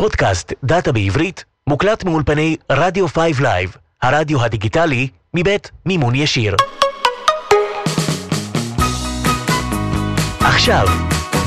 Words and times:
פודקאסט 0.00 0.52
דאטה 0.64 0.92
בעברית 0.92 1.44
מוקלט 1.66 2.04
מאולפני 2.04 2.56
רדיו 2.70 3.08
5 3.08 3.40
Live, 3.40 3.76
הרדיו 4.02 4.42
הדיגיטלי 4.44 5.08
מבית 5.34 5.70
מימון 5.86 6.14
ישיר. 6.14 6.56
עכשיו, 10.40 10.86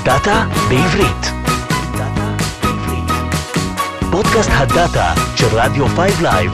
דאטה 0.06 0.46
בעברית. 0.70 1.26
פודקאסט 4.12 4.50
הדאטה 4.54 5.14
של 5.36 5.48
רדיו 5.52 5.88
5 5.88 6.12
Live, 6.22 6.52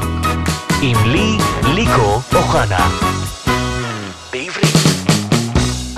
עם 0.82 0.98
לי, 1.06 1.38
ליקו 1.74 2.22
אוחנה. 2.36 2.88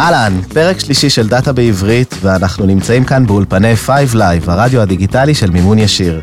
אהלן, 0.02 0.42
פרק 0.54 0.80
שלישי 0.80 1.10
של 1.10 1.28
דאטה 1.28 1.54
בעברית, 1.54 2.16
ואנחנו 2.22 2.66
נמצאים 2.66 3.04
כאן 3.04 3.28
באולפני 3.28 3.76
5 3.76 4.14
Live, 4.14 4.48
הרדיו 4.48 4.82
הדיגיטלי 4.82 5.36
של 5.36 5.52
מימון 5.52 5.80
ישיר. 5.80 6.22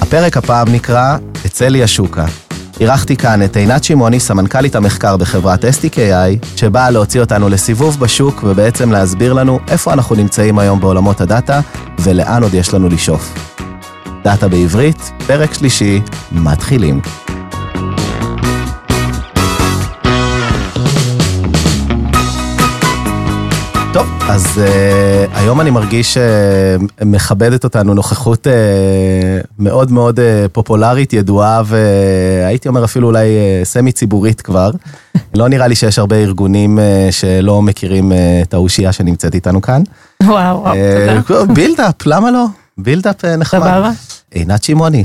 הפרק 0.00 0.36
הפעם 0.36 0.68
נקרא 0.68 1.16
"אצא 1.46 1.68
לי 1.68 1.82
השוקה". 1.82 2.24
אירחתי 2.80 3.16
כאן 3.16 3.44
את 3.44 3.56
עינת 3.56 3.84
שמעוני, 3.84 4.20
סמנכ"לית 4.20 4.76
המחקר 4.76 5.16
בחברת 5.16 5.64
STKI, 5.64 6.46
שבאה 6.56 6.90
להוציא 6.90 7.20
אותנו 7.20 7.48
לסיבוב 7.48 8.00
בשוק 8.00 8.44
ובעצם 8.46 8.92
להסביר 8.92 9.32
לנו 9.32 9.58
איפה 9.68 9.92
אנחנו 9.92 10.16
נמצאים 10.16 10.58
היום 10.58 10.80
בעולמות 10.80 11.20
הדאטה, 11.20 11.60
ולאן 11.98 12.42
עוד 12.42 12.54
יש 12.54 12.74
לנו 12.74 12.88
לשאוף. 12.88 13.34
דאטה 14.24 14.48
בעברית, 14.48 15.10
פרק 15.26 15.54
שלישי, 15.54 16.00
מתחילים. 16.32 17.00
טוב, 23.92 24.06
אז 24.28 24.46
uh, 24.46 25.38
היום 25.38 25.60
אני 25.60 25.70
מרגיש 25.70 26.18
שמכבדת 26.18 27.62
uh, 27.62 27.64
אותנו 27.64 27.94
נוכחות 27.94 28.46
uh, 28.46 28.50
מאוד 29.58 29.92
מאוד 29.92 30.18
אה, 30.18 30.22
פופולרית, 30.52 31.12
ידועה, 31.12 31.62
והייתי 31.66 32.68
אומר 32.68 32.84
אפילו 32.84 33.08
אולי 33.08 33.28
אה, 33.28 33.64
סמי 33.64 33.92
ציבורית 33.92 34.40
כבר. 34.40 34.70
לא 35.34 35.48
נראה 35.48 35.68
לי 35.68 35.74
שיש 35.74 35.98
הרבה 35.98 36.16
ארגונים 36.16 36.78
אה, 36.78 37.12
שלא 37.12 37.62
מכירים 37.62 38.12
אה, 38.12 38.14
את 38.42 38.54
האושייה 38.54 38.92
שנמצאת 38.92 39.34
איתנו 39.34 39.62
כאן. 39.62 39.82
וואו, 40.22 40.62
וואו, 40.62 40.74
תודה. 41.26 41.54
buildup, 41.54 42.06
למה 42.06 42.30
לא? 42.30 42.44
buildup 42.78 43.24
אה, 43.24 43.28
נחמד. 43.28 43.60
סבבה. 43.60 43.90
עינת 44.30 44.62
שמעוני, 44.62 45.04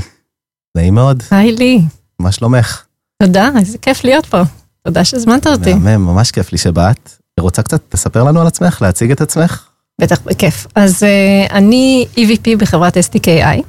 נעים 0.76 0.94
מאוד, 0.94 1.22
היי 1.30 1.52
לי. 1.52 1.82
מה 2.18 2.32
שלומך? 2.32 2.82
תודה, 3.22 3.50
איזה 3.58 3.78
כיף 3.78 4.04
להיות 4.04 4.26
פה. 4.26 4.42
תודה 4.84 5.04
שהזמנת 5.04 5.46
אותי. 5.46 5.74
מהמם, 5.74 6.06
ממש 6.06 6.30
כיף 6.30 6.52
לי 6.52 6.58
שבאת. 6.58 7.18
רוצה 7.40 7.62
קצת 7.62 7.94
לספר 7.94 8.24
לנו 8.24 8.40
על 8.40 8.46
עצמך, 8.46 8.82
להציג 8.82 9.10
את 9.10 9.20
עצמך? 9.20 9.68
בטח, 10.00 10.20
בכיף. 10.24 10.66
אז 10.74 11.02
אה, 11.02 11.52
אני 11.52 12.06
EVP 12.16 12.56
בחברת 12.58 12.96
STKI. 12.96 13.62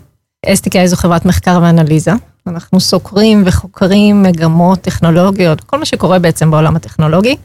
STKI 0.46 0.86
זו 0.86 0.96
חברת 0.96 1.26
מחקר 1.26 1.60
ואנליזה. 1.62 2.12
אנחנו 2.48 2.80
סוקרים 2.80 3.44
וחוקרים 3.46 4.24
מגמות 4.24 4.82
טכנולוגיות, 4.82 5.62
כל 5.62 5.80
מה 5.80 5.86
שקורה 5.86 6.20
בעצם 6.20 6.52
בעולם 6.52 6.76
הטכנולוגי, 6.76 7.36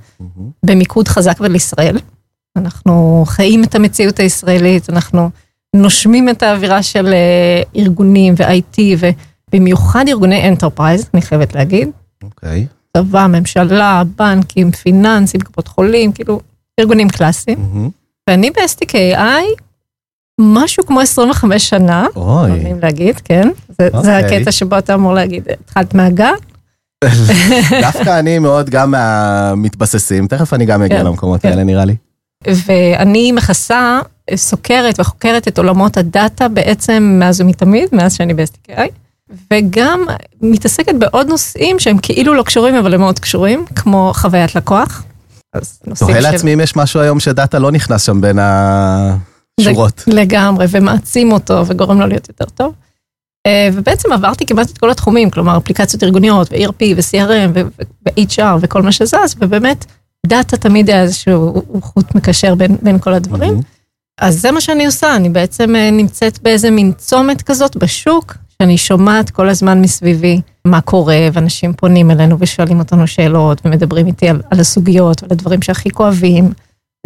במיקוד 0.67 1.09
חזק 1.09 1.37
ולישראל. 1.41 1.99
אנחנו 2.57 3.25
חיים 3.27 3.65
את 3.65 3.75
המציאות 3.75 4.21
הישראלית, 4.21 4.91
אנחנו 4.91 5.31
נושמים 5.77 6.29
את 6.29 6.43
האווירה 6.43 6.83
של 6.83 7.07
אה, 7.07 7.79
ארגונים 7.79 8.35
ו-IT, 8.37 8.81
ובמיוחד 9.51 10.05
ארגוני 10.09 10.49
enterprise, 10.49 11.11
אני 11.15 11.23
חייבת 11.23 11.55
להגיד. 11.55 11.89
אוקיי. 12.23 12.67
צבא, 12.97 13.27
ממשלה, 13.27 14.03
בנקים, 14.19 14.71
פיננסים, 14.71 15.41
קופות 15.41 15.69
חולים, 15.69 16.13
כאילו, 16.13 16.41
ארגונים 16.81 17.09
קלאסיים. 17.09 17.91
ואני 18.31 18.51
ב-STKI 18.51 19.63
משהו 20.41 20.87
כמו 20.87 21.01
25 21.01 21.69
שנה, 21.69 22.07
אוי, 22.17 22.51
נעים 22.51 22.79
להגיד, 22.83 23.21
כן. 23.25 23.49
זה, 23.69 23.89
זה 23.91 24.19
אוקיי. 24.19 24.39
הקטע 24.39 24.53
שבו 24.53 24.79
אתה 24.79 24.95
אמור 24.95 25.15
להגיד, 25.15 25.49
התחלת 25.61 25.95
מהגן? 25.95 26.35
דווקא 27.81 28.19
אני 28.19 28.39
מאוד 28.39 28.71
גם 28.71 28.91
מהמתבססים, 28.91 30.27
תכף 30.27 30.53
אני 30.53 30.67
גם 30.67 30.83
אגיע 30.83 30.99
כן, 30.99 31.07
למקומות 31.07 31.41
כן. 31.41 31.49
האלה 31.49 31.65
נראה 31.65 31.85
לי. 31.85 31.97
ואני 32.67 33.33
מכסה, 33.33 34.01
סוקרת 34.35 35.01
וחוקרת 35.01 35.49
את 35.49 35.59
עולמות 35.59 35.97
הדאטה 35.97 36.49
בעצם 36.49 37.17
מאז 37.21 37.41
ומתמיד, 37.41 37.89
מאז 37.93 38.15
שאני 38.15 38.35
ב-STKI, 38.35 38.89
וגם 39.53 40.05
מתעסקת 40.41 40.95
בעוד 40.95 41.27
נושאים 41.29 41.79
שהם 41.79 41.99
כאילו 41.99 42.35
לא 42.35 42.43
קשורים, 42.43 42.75
אבל 42.75 42.95
הם 42.95 43.01
מאוד 43.01 43.19
קשורים, 43.19 43.65
כמו 43.77 44.13
חוויית 44.15 44.55
לקוח. 44.55 45.03
אז 45.55 45.81
נושאים 45.87 46.09
תוהה 46.11 46.23
של- 46.23 46.31
לעצמי 46.33 46.55
אם 46.55 46.61
יש 46.61 46.77
משהו 46.77 47.01
היום 47.01 47.21
שדאטה 47.21 47.59
לא 47.59 47.71
נכנס 47.73 48.03
שם 48.03 48.21
בין 48.21 48.39
השורות. 49.61 50.05
לגמרי, 50.07 50.67
ומעצים 50.71 51.33
אותו 51.33 51.67
וגורם 51.67 52.01
לו 52.01 52.07
להיות 52.07 52.29
יותר 52.29 52.45
טוב. 52.45 52.75
אה, 53.47 53.69
ובעצם 53.73 54.13
עברתי 54.13 54.47
כמעט 54.47 54.71
את 54.71 54.79
כל 54.79 54.91
התחומים, 54.91 55.31
כלומר 55.31 55.57
אפליקציות 55.57 56.03
ארגוניות, 56.03 56.53
ו-ERP 56.53 56.85
ו-CRM 56.97 57.51
ו-HR 58.07 58.43
וכל 58.61 58.83
מה 58.83 58.93
שזז, 58.93 59.35
ובאמת 59.39 59.85
דאטה 60.27 60.57
תמיד 60.57 60.91
היה 60.91 61.03
איזשהו 61.03 61.63
חוט 61.83 62.15
מקשר 62.15 62.55
בין, 62.55 62.77
בין 62.83 62.99
כל 62.99 63.15
הדברים. 63.15 63.51
מהמם. 63.51 63.63
אז 64.21 64.41
זה 64.41 64.51
מה 64.51 64.61
שאני 64.61 64.87
עושה, 64.87 65.17
אני 65.17 65.29
בעצם 65.29 65.77
אה, 65.77 65.91
נמצאת 65.91 66.39
באיזה 66.43 66.71
מין 66.71 66.93
צומת 66.99 67.43
כזאת 67.43 67.77
בשוק, 67.77 68.35
שאני 68.65 68.79
שומעת 68.79 69.31
כל 69.31 69.49
הזמן 69.49 69.81
מסביבי 69.81 70.41
מה 70.65 70.81
קורה, 70.81 71.29
ואנשים 71.33 71.73
פונים 71.73 72.11
אלינו 72.11 72.37
ושואלים 72.39 72.79
אותנו 72.79 73.07
שאלות, 73.07 73.61
ומדברים 73.65 74.07
איתי 74.07 74.29
על, 74.29 74.43
על 74.51 74.61
הסוגיות 74.61 75.23
ועל 75.23 75.33
הדברים 75.33 75.63
שהכי 75.63 75.91
כואבים. 75.91 76.53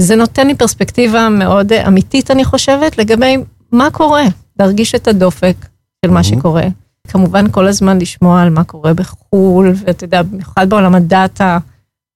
זה 0.01 0.17
נותן 0.17 0.47
לי 0.47 0.55
פרספקטיבה 0.55 1.29
מאוד 1.29 1.73
אמיתית, 1.73 2.31
אני 2.31 2.45
חושבת, 2.45 2.99
לגבי 2.99 3.37
מה 3.73 3.91
קורה, 3.91 4.23
להרגיש 4.59 4.95
את 4.95 5.09
הדופק 5.09 5.57
של 6.05 6.11
מה 6.11 6.21
Mhm. 6.21 6.23
שקורה. 6.23 6.63
כמובן, 7.09 7.51
כל 7.51 7.67
הזמן 7.67 7.99
לשמוע 7.99 8.43
על 8.43 8.51
מה 8.51 8.65
קורה 8.65 8.95
בחו"ל, 8.95 9.73
ואתה 9.85 10.05
יודע, 10.05 10.23
במיוחד 10.23 10.69
בעולם 10.71 10.95
הדאטה, 10.95 11.59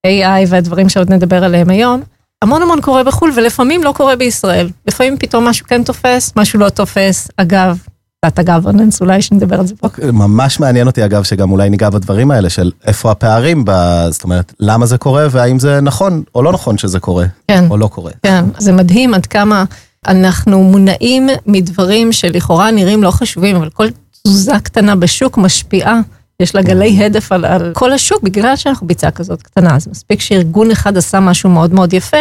AI 0.06 0.47
והדברים 0.48 0.88
שעוד 0.88 1.12
נדבר 1.12 1.44
עליהם 1.44 1.70
היום. 1.70 2.02
המון 2.42 2.62
המון 2.62 2.81
קורה 2.81 3.04
בחו"ל, 3.04 3.32
ולפעמים 3.36 3.84
לא 3.84 3.92
קורה 3.97 4.16
בישראל. 4.16 4.69
לפעמים 4.86 5.16
פתאום 5.19 5.44
משהו 5.44 5.66
כן 5.66 5.82
תופס, 5.84 6.32
משהו 6.36 6.58
לא 6.58 6.69
תופס. 6.69 7.28
אגב, 7.36 7.78
דאטה 8.24 8.42
גוורננס, 8.42 9.00
אולי 9.00 9.22
שנדבר 9.22 9.60
על 9.60 9.66
זה 9.66 9.76
פה. 9.76 9.86
אוקיי, 9.86 10.10
ממש 10.10 10.60
מעניין 10.60 10.86
אותי 10.86 11.04
אגב 11.04 11.22
שגם 11.22 11.50
אולי 11.50 11.70
ניגע 11.70 11.90
בדברים 11.90 12.30
האלה 12.30 12.50
של 12.50 12.70
איפה 12.86 13.10
הפערים, 13.10 13.64
זאת 14.10 14.24
אומרת, 14.24 14.52
למה 14.60 14.86
זה 14.86 14.98
קורה 14.98 15.26
והאם 15.30 15.58
זה 15.58 15.80
נכון 15.80 16.22
או 16.34 16.42
לא 16.42 16.52
נכון 16.52 16.78
שזה 16.78 17.00
קורה, 17.00 17.26
כן. 17.48 17.64
או 17.70 17.76
לא 17.76 17.86
קורה. 17.86 18.12
כן, 18.22 18.44
זה 18.58 18.72
מדהים 18.72 19.14
עד 19.14 19.26
כמה 19.26 19.64
אנחנו 20.06 20.62
מונעים 20.62 21.28
מדברים 21.46 22.12
שלכאורה 22.12 22.70
נראים 22.70 23.02
לא 23.02 23.10
חשובים, 23.10 23.56
אבל 23.56 23.68
כל 23.70 23.86
תזוזה 24.24 24.52
קטנה 24.62 24.96
בשוק 24.96 25.38
משפיעה. 25.38 26.00
יש 26.40 26.54
לה 26.54 26.62
גלי 26.62 27.04
הדף 27.04 27.32
על, 27.32 27.44
על 27.44 27.72
כל 27.74 27.92
השוק 27.92 28.22
בגלל 28.22 28.56
שאנחנו 28.56 28.86
ביצה 28.86 29.10
כזאת 29.10 29.42
קטנה. 29.42 29.76
אז 29.76 29.88
מספיק 29.88 30.20
שארגון 30.20 30.70
אחד 30.70 30.96
עשה 30.96 31.20
משהו 31.20 31.50
מאוד 31.50 31.74
מאוד 31.74 31.92
יפה, 31.92 32.16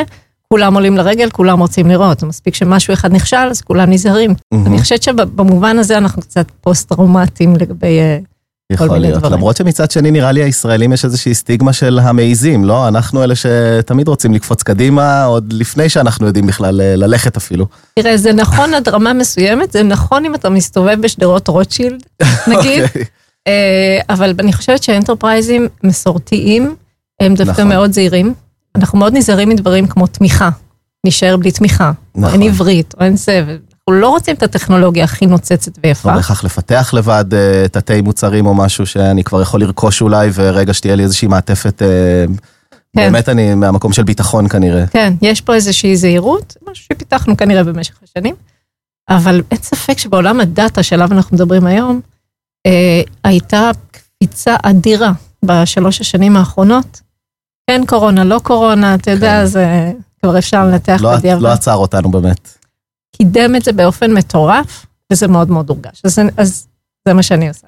כולם 0.52 0.74
עולים 0.74 0.98
לרגל, 0.98 1.30
כולם 1.30 1.60
רוצים 1.60 1.88
לראות. 1.88 2.24
מספיק 2.24 2.56
שמשהו 2.56 2.94
אחד 2.94 3.14
נכשל, 3.14 3.38
אז 3.38 3.62
כולם 3.62 3.90
נזהרים. 3.90 4.36
אני 4.54 4.80
חושבת 4.82 5.04
שבמובן 5.04 5.80
הזה 5.80 5.98
אנחנו 5.98 6.22
קצת 6.22 6.46
פוסט-טראומטיים 6.62 7.56
לגבי... 7.56 8.00
אה, 8.00 8.18
יכול 8.72 8.88
מיני 8.88 9.00
להיות, 9.00 9.20
דברים. 9.20 9.34
למרות 9.34 9.58
שמצד 9.58 9.92
שני 9.92 10.12
נראה 10.12 10.32
לי 10.32 10.44
הישראלים 10.44 10.94
יש 10.94 11.06
איזושהי 11.06 11.34
סטיגמה 11.34 11.74
של 11.74 12.00
המעיזים, 12.00 12.66
לא? 12.66 12.88
אנחנו 12.88 13.24
אלה 13.24 13.34
שתמיד 13.36 14.08
רוצים 14.08 14.34
לקפוץ 14.34 14.64
קדימה, 14.64 15.24
עוד 15.24 15.54
לפני 15.54 15.90
שאנחנו 15.90 16.28
יודעים 16.28 16.48
בכלל 16.48 16.82
אה, 16.82 16.96
ללכת 16.96 17.38
אפילו. 17.38 17.66
תראה, 17.96 18.18
זה 18.18 18.34
נכון 18.34 18.74
עד 18.74 18.90
רמה 18.90 19.14
מסוימת, 19.14 19.72
זה 19.72 19.84
נכון 19.84 20.26
אם 20.26 20.36
אתה 20.36 20.50
מסתובב 20.50 20.98
בשדרות 21.02 21.48
רוטשילד, 21.48 22.04
נגיד. 22.58 22.84
אוקיי. 22.84 23.04
אה, 23.48 24.00
אבל 24.10 24.34
אני 24.40 24.54
חושבת 24.54 24.84
שאנטרפרייזים 24.84 25.68
מסורתיים 25.84 26.76
הם 27.22 27.36
דווקא 27.36 27.52
נכון. 27.52 27.68
מאוד 27.68 27.92
זהירים. 27.92 28.34
אנחנו 28.76 29.00
מאוד 29.00 29.14
נזהרים 29.18 29.50
מדברים 29.50 29.88
כמו 29.88 30.08
תמיכה. 30.08 30.50
נשאר 31.06 31.38
בלי 31.38 31.52
תמיכה. 31.52 31.92
או 32.16 32.22
נכון. 32.22 32.42
אין 32.42 32.50
עברית, 32.50 32.94
או 33.00 33.06
אין 33.06 33.18
זה, 33.18 33.44
ואנחנו 33.48 33.92
לא 34.02 34.10
רוצים 34.10 34.36
את 34.36 34.44
הטכנולוגיה 34.44 35.04
הכי 35.04 35.26
נוצצת 35.26 35.78
לא 35.78 35.82
ויפה. 35.84 36.14
בהכרח 36.16 36.44
לפתח 36.44 36.94
לבד 36.94 37.26
אה, 37.34 37.68
תתי 37.68 38.02
מוצרים 38.02 38.46
או 38.46 38.54
משהו 38.54 38.86
שאני 38.86 39.24
כבר 39.24 39.42
יכול 39.42 39.62
לרכוש 39.62 40.02
אולי, 40.02 40.30
ורגע 40.34 40.74
שתהיה 40.74 40.96
לי 40.96 41.04
איזושהי 41.04 41.28
מעטפת, 41.28 41.82
אה, 41.82 42.26
באמת 42.96 43.30
אני 43.30 43.56
מהמקום 43.56 43.94
של 43.94 44.04
ביטחון 44.04 44.48
כנראה. 44.48 44.88
כן, 44.88 45.14
יש 45.22 45.42
פה 45.42 45.56
איזושהי 45.56 45.98
זהירות, 45.98 46.56
משהו 46.72 46.86
שפיתחנו 46.86 47.38
כנראה 47.38 47.64
במשך 47.64 47.96
השנים, 48.04 48.36
אבל 49.10 49.42
אין 49.52 49.60
ספק 49.62 49.98
שבעולם 49.98 50.40
הדאטה 50.40 50.84
שעליו 50.84 51.12
אנחנו 51.12 51.36
מדברים 51.36 51.66
היום, 51.66 52.02
אה, 52.66 53.02
הייתה 53.24 53.72
קפיצה 53.92 54.56
אדירה 54.64 55.12
בשלוש 55.46 56.02
השנים 56.02 56.38
האחרונות. 56.38 57.02
כן 57.72 57.82
קורונה, 57.88 58.24
לא 58.24 58.40
קורונה, 58.44 58.96
אתה 58.96 59.12
יודע, 59.12 59.40
כן. 59.40 59.46
זה 59.46 59.92
כבר 60.22 60.38
אפשר 60.38 60.66
לנתח 60.66 60.98
לא- 61.02 61.18
בדיעבד. 61.18 61.42
לא 61.42 61.48
עצר 61.50 61.76
אותנו 61.76 62.12
באמת. 62.12 62.58
קידם 63.16 63.56
את 63.56 63.64
זה 63.64 63.72
באופן 63.72 64.14
מטורף, 64.14 64.86
וזה 65.14 65.28
מאוד 65.28 65.50
מאוד 65.50 65.70
הורגש. 65.70 66.02
אז, 66.04 66.20
אז 66.38 66.68
זה 67.08 67.14
מה 67.14 67.24
שאני 67.24 67.48
עושה. 67.48 67.68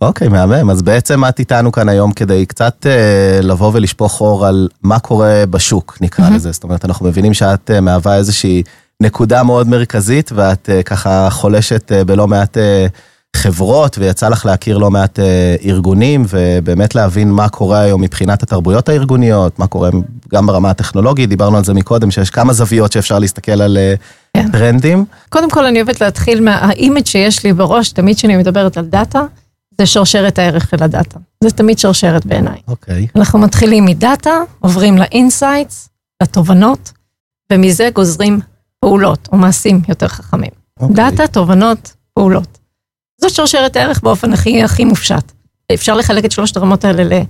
אוקיי, 0.00 0.28
מהמם. 0.28 0.70
אז 0.70 0.82
בעצם 0.82 1.24
את 1.24 1.38
איתנו 1.38 1.72
כאן 1.72 1.88
היום 1.88 2.12
כדי 2.12 2.46
קצת 2.46 2.86
אה, 2.86 3.38
לבוא 3.42 3.70
ולשפוך 3.74 4.20
אור 4.20 4.46
על 4.46 4.68
מה 4.82 4.98
קורה 4.98 5.44
בשוק, 5.50 5.98
נקרא 6.00 6.24
מהמם. 6.24 6.36
לזה. 6.36 6.52
זאת 6.52 6.64
אומרת, 6.64 6.84
אנחנו 6.84 7.06
מבינים 7.06 7.34
שאת 7.34 7.70
אה, 7.70 7.80
מהווה 7.80 8.16
איזושהי 8.16 8.62
נקודה 9.00 9.42
מאוד 9.42 9.68
מרכזית, 9.68 10.30
ואת 10.34 10.70
אה, 10.70 10.82
ככה 10.82 11.28
חולשת 11.30 11.92
אה, 11.92 12.04
בלא 12.04 12.28
מעט 12.28 12.58
אה, 12.58 12.86
חברות, 13.34 13.98
ויצא 13.98 14.28
לך 14.28 14.46
להכיר 14.46 14.78
לא 14.78 14.90
מעט 14.90 15.18
ארגונים, 15.64 16.24
ובאמת 16.28 16.94
להבין 16.94 17.30
מה 17.30 17.48
קורה 17.48 17.80
היום 17.80 18.02
מבחינת 18.02 18.42
התרבויות 18.42 18.88
הארגוניות, 18.88 19.58
מה 19.58 19.66
קורה 19.66 19.90
גם 20.32 20.46
ברמה 20.46 20.70
הטכנולוגית, 20.70 21.28
דיברנו 21.28 21.56
על 21.56 21.64
זה 21.64 21.74
מקודם, 21.74 22.10
שיש 22.10 22.30
כמה 22.30 22.52
זוויות 22.52 22.92
שאפשר 22.92 23.18
להסתכל 23.18 23.62
על 23.62 23.78
כן. 24.36 24.50
טרנדים. 24.52 25.04
קודם 25.28 25.50
כל 25.50 25.66
אני 25.66 25.82
אוהבת 25.82 26.00
להתחיל 26.00 26.40
מה 26.40 26.59
image 26.59 27.06
שיש 27.06 27.44
לי 27.44 27.52
בראש, 27.52 27.92
תמיד 27.92 28.16
כשאני 28.16 28.36
מדברת 28.36 28.76
על 28.76 28.84
דאטה, 28.84 29.22
זה 29.78 29.86
שרשרת 29.86 30.38
הערך 30.38 30.68
של 30.70 30.82
הדאטה. 30.82 31.18
זה 31.44 31.50
תמיד 31.50 31.78
שרשרת 31.78 32.26
בעיניי. 32.26 32.58
אוקיי. 32.68 33.04
Okay. 33.04 33.18
אנחנו 33.18 33.38
מתחילים 33.38 33.84
מדאטה, 33.84 34.30
עוברים 34.60 34.98
ל 34.98 35.07
insights, 35.07 35.88
לתובנות, 36.22 36.92
ומזה 37.52 37.88
גוזרים 37.94 38.40
פעולות 38.80 39.28
או 39.32 39.36
מעשים 39.36 39.80
יותר 39.88 40.08
חכמים. 40.08 40.50
Okay. 40.50 40.82
אוקיי. 40.82 40.96
דאטה, 40.96 41.26
תובנות, 41.26 41.92
פעולות. 42.14 42.58
זאת 43.20 43.30
שרשרת 43.30 43.76
הערך 43.76 44.02
באופן 44.02 44.32
הכי 44.32 44.62
הכי 44.62 44.84
מופשט. 44.84 45.32
אפשר 45.74 45.94
לחלק 45.94 46.24
את 46.24 46.32
שלושת 46.32 46.56
הרמות 46.56 46.84
האלה 46.84 47.04
ל... 47.04 47.22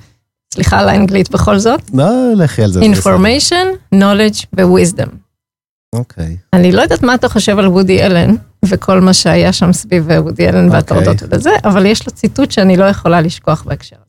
סליחה 0.55 0.79
על 0.79 0.89
האנגלית 0.89 1.31
בכל 1.31 1.59
זאת. 1.59 1.81
לא, 1.95 2.33
לכי 2.37 2.63
על 2.63 2.73
זה. 2.73 2.81
information, 2.81 3.95
knowledge 3.95 4.47
ו-wisdom. 4.57 5.09
אוקיי. 5.95 6.37
אני 6.53 6.73
לא 6.73 6.83
יודעת 6.83 7.03
מה 7.03 7.15
אתה 7.15 7.29
חושב 7.29 7.59
על 7.59 7.69
וודי 7.69 8.03
אלן, 8.03 8.35
וכל 8.65 9.01
מה 9.01 9.15
שהיה 9.15 9.53
שם 9.53 9.73
סביב 9.73 10.07
וודי 10.09 10.49
אלן 10.49 10.69
okay. 10.71 10.95
ולזה, 11.23 11.51
אבל 11.65 11.87
יש 11.87 12.07
לו 12.07 12.13
ציטוט 12.13 12.51
שאני 12.51 12.77
לא 12.77 12.85
יכולה 12.85 13.21
לשכוח 13.21 13.63
בהקשר 13.63 13.97
הזה. 13.97 14.05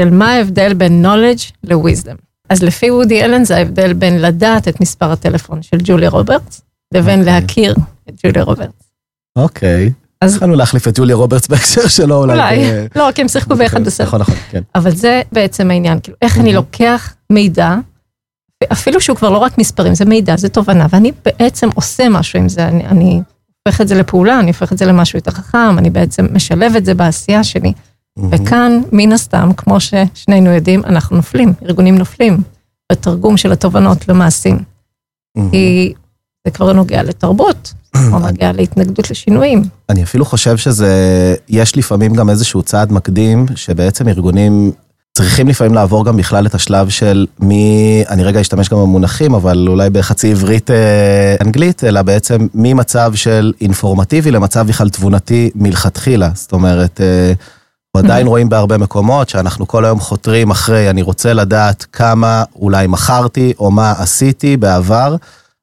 של 0.00 0.10
מה 0.10 0.32
ההבדל 0.32 0.74
בין 0.74 1.06
knowledge 1.06 1.52
ל-wisdom. 1.64 2.16
אז 2.48 2.62
לפי 2.62 2.90
וודי 2.90 3.24
אלן 3.24 3.44
זה 3.44 3.56
ההבדל 3.56 3.92
בין 3.92 4.22
לדעת 4.22 4.68
את 4.68 4.80
מספר 4.80 5.12
הטלפון 5.12 5.62
של 5.62 5.76
ג'וליה 5.84 6.10
רוברטס, 6.10 6.60
לבין 6.94 7.18
okay. 7.18 7.22
אוקיי. 7.22 7.40
להכיר 7.40 7.74
את 8.08 8.14
ג'וליה 8.24 8.42
רוברטס. 8.42 8.90
אוקיי. 9.36 9.86
אז 9.86 9.92
התחלנו 10.24 10.54
להחליף 10.54 10.88
את 10.88 10.98
ג'וליה 10.98 11.16
רוברטס 11.16 11.48
בהקשר 11.50 11.88
שלו 11.88 12.16
אולי. 12.16 12.32
אולי, 12.32 12.86
לא, 12.96 13.08
כי 13.14 13.22
הם 13.22 13.28
שיחקו 13.28 13.54
ביחד 13.54 13.84
בסרט. 13.84 14.06
נכון, 14.06 14.20
נכון, 14.20 14.34
כן. 14.50 14.62
אבל 14.74 14.94
זה 14.94 15.22
בעצם 15.32 15.70
העניין, 15.70 15.98
כאילו, 16.02 16.16
איך 16.22 16.38
אני 16.38 16.52
לוקח 16.52 17.14
מידע, 17.30 17.76
אפילו 18.72 19.00
שהוא 19.00 19.16
כבר 19.16 19.30
לא 19.30 19.38
רק 19.38 19.58
מספרים, 19.58 19.94
זה 19.94 20.04
מידע, 20.04 20.36
זה 20.36 20.48
תובנה, 20.48 20.86
ואני 20.90 21.12
בעצם 21.24 21.68
עושה 21.74 22.08
משהו 22.08 22.38
עם 22.38 22.48
זה, 22.48 22.68
אני 22.68 23.20
הופך 23.66 23.80
את 23.80 23.88
זה 23.88 23.94
לפעולה, 23.94 24.40
אני 24.40 24.48
הופך 24.48 24.72
את 24.72 24.78
זה 24.78 24.86
למשהו 24.86 25.18
יותר 25.18 25.30
חכם, 25.30 25.78
אני 25.78 25.90
בעצם 25.90 26.26
משלב 26.32 26.76
את 26.76 26.84
זה 26.84 26.94
בעשייה 26.94 27.44
שלי. 27.44 27.72
וכאן, 28.30 28.80
מן 28.92 29.12
הסתם, 29.12 29.50
כמו 29.56 29.76
ששנינו 29.80 30.50
יודעים, 30.50 30.84
אנחנו 30.84 31.16
נופלים, 31.16 31.52
ארגונים 31.62 31.98
נופלים, 31.98 32.38
בתרגום 32.92 33.36
של 33.36 33.52
התובנות 33.52 34.08
למעשים. 34.08 34.58
כי 35.50 35.94
זה 36.48 36.52
כבר 36.52 36.72
נוגע 36.72 37.02
לתרבות, 37.02 37.72
או 38.12 38.18
נוגע 38.18 38.52
להתנגדות 38.52 39.10
לשינויים. 39.10 39.62
אני 39.88 40.02
אפילו 40.02 40.24
חושב 40.24 40.56
שזה, 40.56 41.34
יש 41.48 41.76
לפעמים 41.76 42.14
גם 42.14 42.30
איזשהו 42.30 42.62
צעד 42.62 42.92
מקדים, 42.92 43.46
שבעצם 43.54 44.08
ארגונים 44.08 44.72
צריכים 45.16 45.48
לפעמים 45.48 45.74
לעבור 45.74 46.04
גם 46.04 46.16
בכלל 46.16 46.46
את 46.46 46.54
השלב 46.54 46.88
של 46.88 47.26
מי, 47.40 48.02
אני 48.08 48.24
רגע 48.24 48.40
אשתמש 48.40 48.68
גם 48.68 48.78
במונחים, 48.78 49.34
אבל 49.34 49.68
אולי 49.68 49.90
בחצי 49.90 50.30
עברית 50.30 50.70
אה, 50.70 51.36
אנגלית, 51.40 51.84
אלא 51.84 52.02
בעצם 52.02 52.46
ממצב 52.54 53.12
של 53.14 53.52
אינפורמטיבי 53.60 54.30
למצב 54.30 54.66
בכלל 54.66 54.88
תבונתי 54.88 55.50
מלכתחילה. 55.54 56.30
זאת 56.34 56.52
אומרת, 56.52 57.00
אה, 57.00 57.32
עדיין. 57.98 58.26
רואים 58.26 58.48
בהרבה 58.48 58.78
מקומות 58.78 59.28
שאנחנו 59.28 59.68
כל 59.68 59.84
היום 59.84 60.00
חותרים 60.00 60.50
אחרי, 60.50 60.90
אני 60.90 61.02
רוצה 61.02 61.32
לדעת 61.32 61.86
כמה 61.92 62.44
אולי 62.56 62.86
מכרתי 62.86 63.52
או 63.58 63.70
מה 63.70 63.94
עשיתי 63.98 64.56
בעבר, 64.56 65.16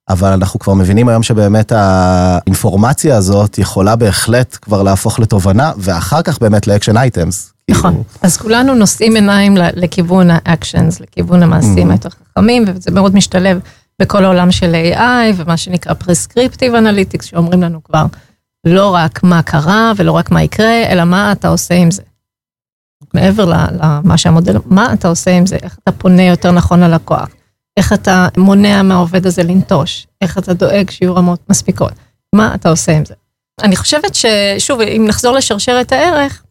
אבל 0.09 0.31
אנחנו 0.31 0.59
כבר 0.59 0.73
מבינים 0.73 1.09
היום 1.09 1.23
שבאמת 1.23 1.71
האינפורמציה 1.75 3.17
הזאת 3.17 3.57
יכולה 3.57 3.95
בהחלט 3.95 4.57
כבר 4.61 4.83
להפוך 4.83 5.19
לתובנה, 5.19 5.71
ואחר 5.77 6.21
כך 6.21 6.39
באמת 6.39 6.67
ל 6.67 6.71
action 6.71 6.97
items. 6.97 7.53
נכון, 7.71 7.91
כאילו... 7.91 8.03
אז 8.21 8.37
כולנו 8.37 8.75
נושאים 8.75 9.15
עיניים 9.15 9.57
לכיוון 9.57 10.27
ה 10.31 10.39
actions, 10.39 10.99
לכיוון 10.99 11.43
המעשים 11.43 11.87
mm-hmm. 11.87 11.91
היותר 11.91 12.09
חכמים, 12.09 12.65
וזה 12.67 12.91
מאוד 12.91 13.15
משתלב 13.15 13.59
בכל 14.01 14.25
העולם 14.25 14.51
של 14.51 14.75
AI 14.93 15.33
ומה 15.35 15.57
שנקרא 15.57 15.93
prescriptive 15.93 16.75
analytics, 16.75 17.25
שאומרים 17.25 17.63
לנו 17.63 17.83
כבר 17.83 18.05
לא 18.65 18.95
רק 18.95 19.23
מה 19.23 19.41
קרה 19.41 19.91
ולא 19.97 20.11
רק 20.11 20.31
מה 20.31 20.43
יקרה, 20.43 20.83
אלא 20.89 21.03
מה 21.03 21.31
אתה 21.31 21.47
עושה 21.47 21.73
עם 21.73 21.91
זה. 21.91 22.01
מעבר 23.13 23.45
למה 23.45 24.17
שהמודל, 24.17 24.57
מה 24.65 24.93
אתה 24.93 25.07
עושה 25.07 25.31
עם 25.31 25.45
זה, 25.45 25.55
איך 25.63 25.77
אתה 25.83 25.91
פונה 25.91 26.23
יותר 26.23 26.51
נכון 26.51 26.79
ללקוח, 26.79 27.27
איך 27.77 27.93
אתה 27.93 28.27
מונע 28.37 28.81
מהעובד 28.81 29.25
הזה 29.25 29.43
לנטוש, 29.43 30.07
איך 30.21 30.37
אתה 30.37 30.53
דואג 30.53 30.89
שיהיו 30.89 31.15
רמות 31.15 31.39
מספיקות, 31.49 31.93
מה 32.35 32.55
אתה 32.55 32.69
עושה 32.69 32.97
עם 32.97 33.05
זה. 33.05 33.13
אני 33.63 33.75
חושבת 33.75 34.15
ששוב, 34.15 34.81
אם 34.81 35.05
נחזור 35.07 35.35
לשרשרת 35.35 35.91
הערך, 35.91 36.43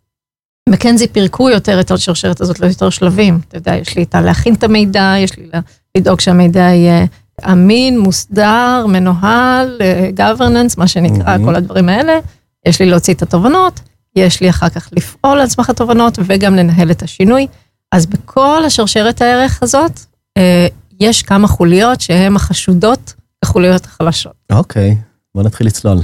מקנזי 0.68 1.08
פירקו 1.08 1.50
יותר 1.50 1.80
את 1.80 1.90
השרשרת 1.90 2.40
הזאת 2.40 2.60
ליותר 2.60 2.90
שלבים. 2.90 3.40
אתה 3.48 3.56
יודע, 3.56 3.74
יש 3.74 3.96
לי 3.96 4.02
את 4.02 4.14
הלהכין 4.14 4.54
את 4.54 4.64
המידע, 4.64 5.14
יש 5.18 5.38
לי 5.38 5.48
לדאוג 5.96 6.20
שהמידע 6.20 6.60
יהיה 6.60 7.04
אמין, 7.44 7.98
מוסדר, 7.98 8.86
מנוהל, 8.88 9.78
אה, 9.80 10.10
governance, 10.16 10.74
מה 10.78 10.88
שנקרא, 10.88 11.36
mm-hmm. 11.36 11.44
כל 11.44 11.54
הדברים 11.54 11.88
האלה. 11.88 12.18
יש 12.66 12.80
לי 12.80 12.86
להוציא 12.86 13.14
את 13.14 13.22
התובנות, 13.22 13.80
יש 14.16 14.40
לי 14.40 14.50
אחר 14.50 14.68
כך 14.68 14.88
לפעול 14.92 15.40
על 15.40 15.48
סמך 15.48 15.70
התובנות 15.70 16.18
וגם 16.24 16.56
לנהל 16.56 16.90
את 16.90 17.02
השינוי. 17.02 17.46
אז 17.92 18.06
בכל 18.06 18.64
השרשרת 18.64 19.22
הערך 19.22 19.62
הזאת, 19.62 20.00
אה, 20.38 20.66
יש 21.04 21.22
כמה 21.22 21.46
חוליות 21.46 22.00
שהן 22.00 22.36
החשודות 22.36 23.14
החוליות 23.42 23.84
החלשות. 23.84 24.32
אוקיי, 24.52 24.90
okay. 24.90 24.94
בוא 25.34 25.42
נתחיל 25.42 25.66
לצלול. 25.66 25.98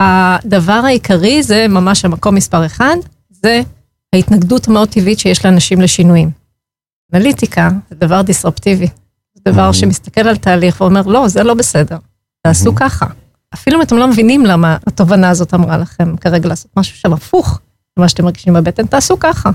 הדבר 0.00 0.80
העיקרי 0.84 1.42
זה 1.42 1.66
ממש 1.68 2.04
המקום 2.04 2.34
מספר 2.34 2.66
אחד, 2.66 2.96
זה 3.30 3.62
ההתנגדות 4.12 4.68
המאוד 4.68 4.88
טבעית 4.88 5.18
שיש 5.18 5.44
לאנשים 5.44 5.80
לשינויים. 5.80 6.30
אנליטיקה 7.14 7.70
זה 7.90 7.96
דבר 7.96 8.22
דיסרפטיבי, 8.22 8.88
זה 9.34 9.52
דבר 9.52 9.70
mm-hmm. 9.70 9.76
שמסתכל 9.76 10.28
על 10.28 10.36
תהליך 10.36 10.80
ואומר, 10.80 11.02
לא, 11.02 11.28
זה 11.28 11.42
לא 11.42 11.54
בסדר, 11.54 11.96
תעשו 12.42 12.70
mm-hmm. 12.70 12.76
ככה. 12.76 13.06
אפילו 13.54 13.76
אם 13.76 13.82
אתם 13.82 13.96
לא 13.96 14.08
מבינים 14.08 14.46
למה 14.46 14.76
התובנה 14.86 15.30
הזאת 15.30 15.54
אמרה 15.54 15.78
לכם 15.78 16.16
כרגע 16.16 16.48
לעשות 16.48 16.70
משהו 16.76 16.96
שם 16.96 17.12
הפוך 17.12 17.60
למה 17.98 18.08
שאתם 18.08 18.24
מרגישים 18.24 18.54
בבטן, 18.54 18.86
תעשו 18.86 19.18
ככה. 19.18 19.50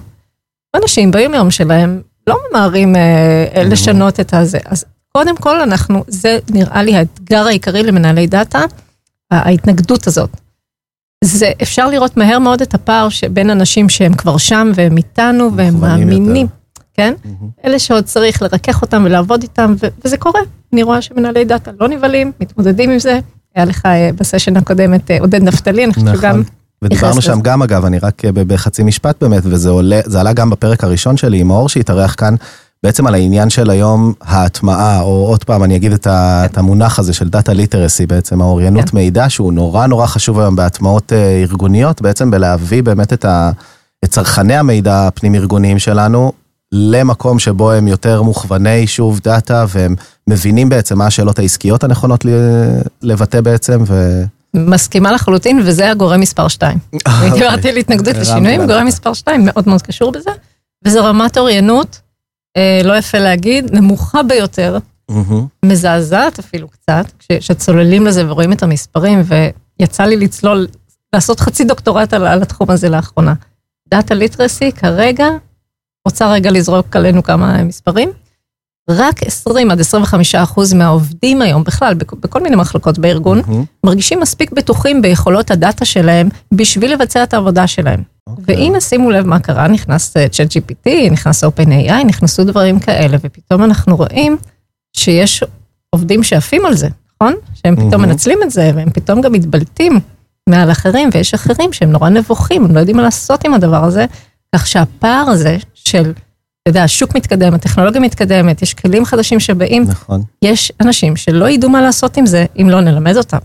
אנשים 0.76 1.12
ביום 1.12 1.34
יום 1.34 1.52
שלהם 1.52 2.02
לא 2.28 2.38
ממהרים 2.50 2.96
אה, 2.96 3.46
mm-hmm. 3.54 3.60
לשנות 3.60 4.20
את 4.20 4.34
הזה. 4.34 4.58
אז 4.66 4.86
קודם 5.12 5.38
כל 5.38 5.62
אנחנו, 5.62 6.04
זה 6.08 6.40
נראה 6.50 6.84
לי 6.84 6.96
האתגר 6.96 7.48
העיקרי 7.48 7.84
למנהלי 7.84 8.28
דאטה, 8.28 8.62
ההתנגדות 9.32 10.08
הזאת. 10.08 10.30
זה 11.24 11.52
אפשר 11.62 11.90
לראות 11.90 12.18
מהר 12.18 12.40
מאוד 12.40 12.62
את 12.62 12.74
הפער 12.74 13.10
שבין 13.10 13.50
אנשים 13.50 13.90
שהם 13.90 14.14
כבר 14.14 14.38
שם 14.38 14.72
והם 14.76 14.98
איתנו 14.98 15.56
והם 15.56 15.82
מאמינים, 15.82 16.48
כן? 16.94 17.14
Mm-hmm. 17.24 17.66
אלה 17.66 17.80
שעוד 17.80 18.04
צריך 18.04 18.42
לרכך 18.42 18.82
אותם 18.82 19.02
ולעבוד 19.06 19.42
איתם, 19.42 19.76
ו- 19.80 19.88
וזה 20.06 20.18
קורה. 20.18 20.42
אני 20.74 20.84
רואה 20.84 21.02
שמנהלי 21.02 21.46
דאטה 21.46 21.72
לא 21.80 21.88
נבהלים, 21.88 22.32
מתמודדים 22.40 22.90
עם 22.90 23.00
זה. 23.00 23.20
היה 23.56 23.66
לך 23.66 23.86
אה, 23.86 24.10
בסשן 24.16 24.58
הקודמת 24.58 25.12
אה, 25.12 25.18
עודד 25.20 25.44
נפתלי, 25.44 25.86
אני 25.86 25.94
חושבת 25.94 26.08
נכון. 26.08 26.20
שגם... 26.20 26.44
ודיברנו 26.86 27.22
שם 27.22 27.42
גם 27.42 27.62
אגב, 27.62 27.86
אני 27.86 28.00
רק 28.00 28.26
אה, 28.26 28.30
בחצי 28.34 28.84
משפט 28.84 29.24
באמת, 29.24 29.44
וזה 29.46 29.70
עולה, 29.70 30.00
זה 30.06 30.20
עלה 30.20 30.34
גם 30.34 30.50
בפרק 30.50 30.84
הראשון 30.84 31.18
שלי 31.18 31.40
עם 31.40 31.52
האור 31.52 31.70
שהתארח 31.70 32.16
כאן, 32.18 32.36
בעצם 32.84 33.08
על 33.08 33.14
העניין 33.14 33.50
של 33.50 33.70
היום 33.70 34.14
ההטמעה, 34.22 35.02
או 35.02 35.26
עוד 35.28 35.44
פעם 35.44 35.64
אני 35.64 35.76
אגיד 35.76 35.92
את, 35.94 36.08
ה, 36.08 36.46
את 36.46 36.58
המונח 36.58 37.00
הזה 37.00 37.14
של 37.14 37.30
data 37.30 37.54
literacy, 37.54 38.06
בעצם 38.06 38.42
האוריינות 38.42 38.90
כן. 38.90 38.98
מידע, 38.98 39.30
שהוא 39.30 39.54
נורא 39.54 39.88
נורא 39.88 40.06
חשוב 40.06 40.40
היום 40.40 40.56
בהטמעות 40.56 41.14
אה, 41.14 41.42
ארגוניות, 41.42 42.02
בעצם 42.02 42.32
בלהביא 42.32 42.84
באמת 42.84 43.14
את, 43.14 43.26
ה, 43.26 43.52
את 44.04 44.10
צרכני 44.10 44.56
המידע 44.56 45.08
הפנים 45.08 45.36
ארגוניים 45.36 45.80
שלנו 45.80 46.32
למקום 46.72 47.40
שבו 47.40 47.72
הם 47.72 47.88
יותר 47.88 48.22
מוכווני 48.22 48.88
שוב 48.88 49.20
דאטה, 49.24 49.66
והם 49.70 49.96
מבינים 50.28 50.70
בעצם 50.70 50.98
מה 50.98 51.06
השאלות 51.06 51.40
העסקיות 51.40 51.84
הנכונות 51.84 52.26
לבטא 53.02 53.42
בעצם, 53.42 53.84
ו... 53.88 54.24
מסכימה 54.56 55.12
לחלוטין, 55.12 55.60
וזה 55.66 55.92
הגורם 55.92 56.20
מספר 56.20 56.48
2. 56.48 56.78
אני 57.08 57.32
דיברתי 57.32 57.70
על 57.70 57.78
התנגדות 57.78 58.16
לשינויים, 58.16 58.68
גורם 58.68 58.86
מספר 58.86 59.14
2 59.14 59.46
מאוד 59.46 59.68
מאוד 59.68 59.82
קשור 59.82 60.12
בזה, 60.12 60.32
וזה 60.86 61.02
רמת 61.02 61.38
אוריינות 61.38 62.02
אה, 62.58 62.82
לא 62.84 62.98
יפה 62.98 63.18
להגיד, 63.20 63.76
נמוכה 63.76 64.24
ביותר, 64.24 64.78
מזעזעת 65.66 66.40
אפילו 66.40 66.68
קצת, 66.68 67.06
כשצוללים 67.20 68.06
לזה 68.06 68.32
ורואים 68.32 68.54
את 68.54 68.64
המספרים, 68.64 69.24
ויצא 69.80 70.04
לי 70.04 70.18
לצלול, 70.18 70.68
לעשות 71.14 71.40
חצי 71.40 71.64
דוקטורט 71.64 72.14
על, 72.14 72.28
על 72.28 72.42
התחום 72.42 72.72
הזה 72.72 72.90
לאחרונה. 72.90 73.34
דאטה 73.90 74.14
ליטרסי 74.14 74.72
כרגע, 74.72 75.28
רוצה 76.08 76.32
רגע 76.32 76.52
לזרוק 76.52 76.96
עלינו 76.96 77.24
כמה 77.24 77.64
מספרים. 77.64 78.10
רק 78.90 79.24
20 79.24 79.72
עד 79.72 79.80
25 79.80 80.36
אחוז 80.36 80.74
מהעובדים 80.74 81.42
היום, 81.42 81.64
בכלל, 81.64 81.94
בכל 81.94 82.42
מיני 82.44 82.56
מחלקות 82.56 83.00
בארגון, 83.00 83.40
mm-hmm. 83.40 83.84
מרגישים 83.84 84.20
מספיק 84.20 84.52
בטוחים 84.52 85.02
ביכולות 85.02 85.52
הדאטה 85.52 85.86
שלהם 85.86 86.30
בשביל 86.52 86.94
לבצע 86.94 87.24
את 87.24 87.34
העבודה 87.34 87.68
שלהם. 87.68 88.00
Okay. 88.00 88.32
אוקיי. 88.32 88.56
והנה 88.56 88.82
שימו 88.82 89.12
לב 89.12 89.26
מה 89.26 89.40
קרה, 89.40 89.68
נכנס 89.68 90.18
אה, 90.18 90.28
צ'אט 90.28 90.48
GPT, 90.52 91.12
נכנס 91.12 91.44
OpenAI, 91.44 92.04
נכנסו 92.06 92.44
דברים 92.44 92.80
כאלה, 92.80 93.18
ופתאום 93.22 93.64
אנחנו 93.64 93.96
רואים 93.96 94.38
שיש 94.94 95.44
עובדים 95.90 96.24
שעפים 96.24 96.66
על 96.66 96.76
זה. 96.76 96.88
נכון? 97.22 97.34
שהם 97.54 97.76
פתאום. 97.76 98.02
מנצלים 98.02 98.40
את 98.44 98.52
זה, 98.52 98.72
והם 98.76 98.90
פתאום 98.90 99.22
גם 99.22 99.32
מתבלטים 99.32 100.00
מעל 100.50 100.72
אחרים, 100.72 101.10
ויש 101.14 101.34
אחרים 101.34 101.74
שהם 101.74 101.92
נורא 101.92 102.10
נבוכים, 102.10 102.66
הם 102.66 102.76
לא 102.76 102.80
יודעים 102.80 102.98
מה 102.98 103.04
לעשות 103.04 103.46
עם 103.46 103.54
הדבר 103.54 103.84
הזה, 103.84 104.06
כך 104.56 104.68
שהפער 104.68 105.26
הזה 105.30 105.58
של, 105.74 106.14
אתה 106.66 106.70
יודע, 106.70 106.84
השוק 106.84 107.16
מתקדם, 107.16 107.54
הטכנולוגיה 107.54 108.02
מתקדמת, 108.02 108.62
יש 108.62 108.74
כלים 108.74 109.06
חדשים 109.06 109.40
שבאים, 109.40 109.84
נכון. 109.84 110.24
יש 110.42 110.72
אנשים 110.82 111.16
שלא 111.16 111.50
ידעו 111.50 111.70
מה 111.70 111.82
לעשות 111.82 112.18
עם 112.18 112.26
זה 112.26 112.46
אם 112.62 112.70
לא 112.70 112.82
נלמד 112.82 113.18
אותם. 113.18 113.38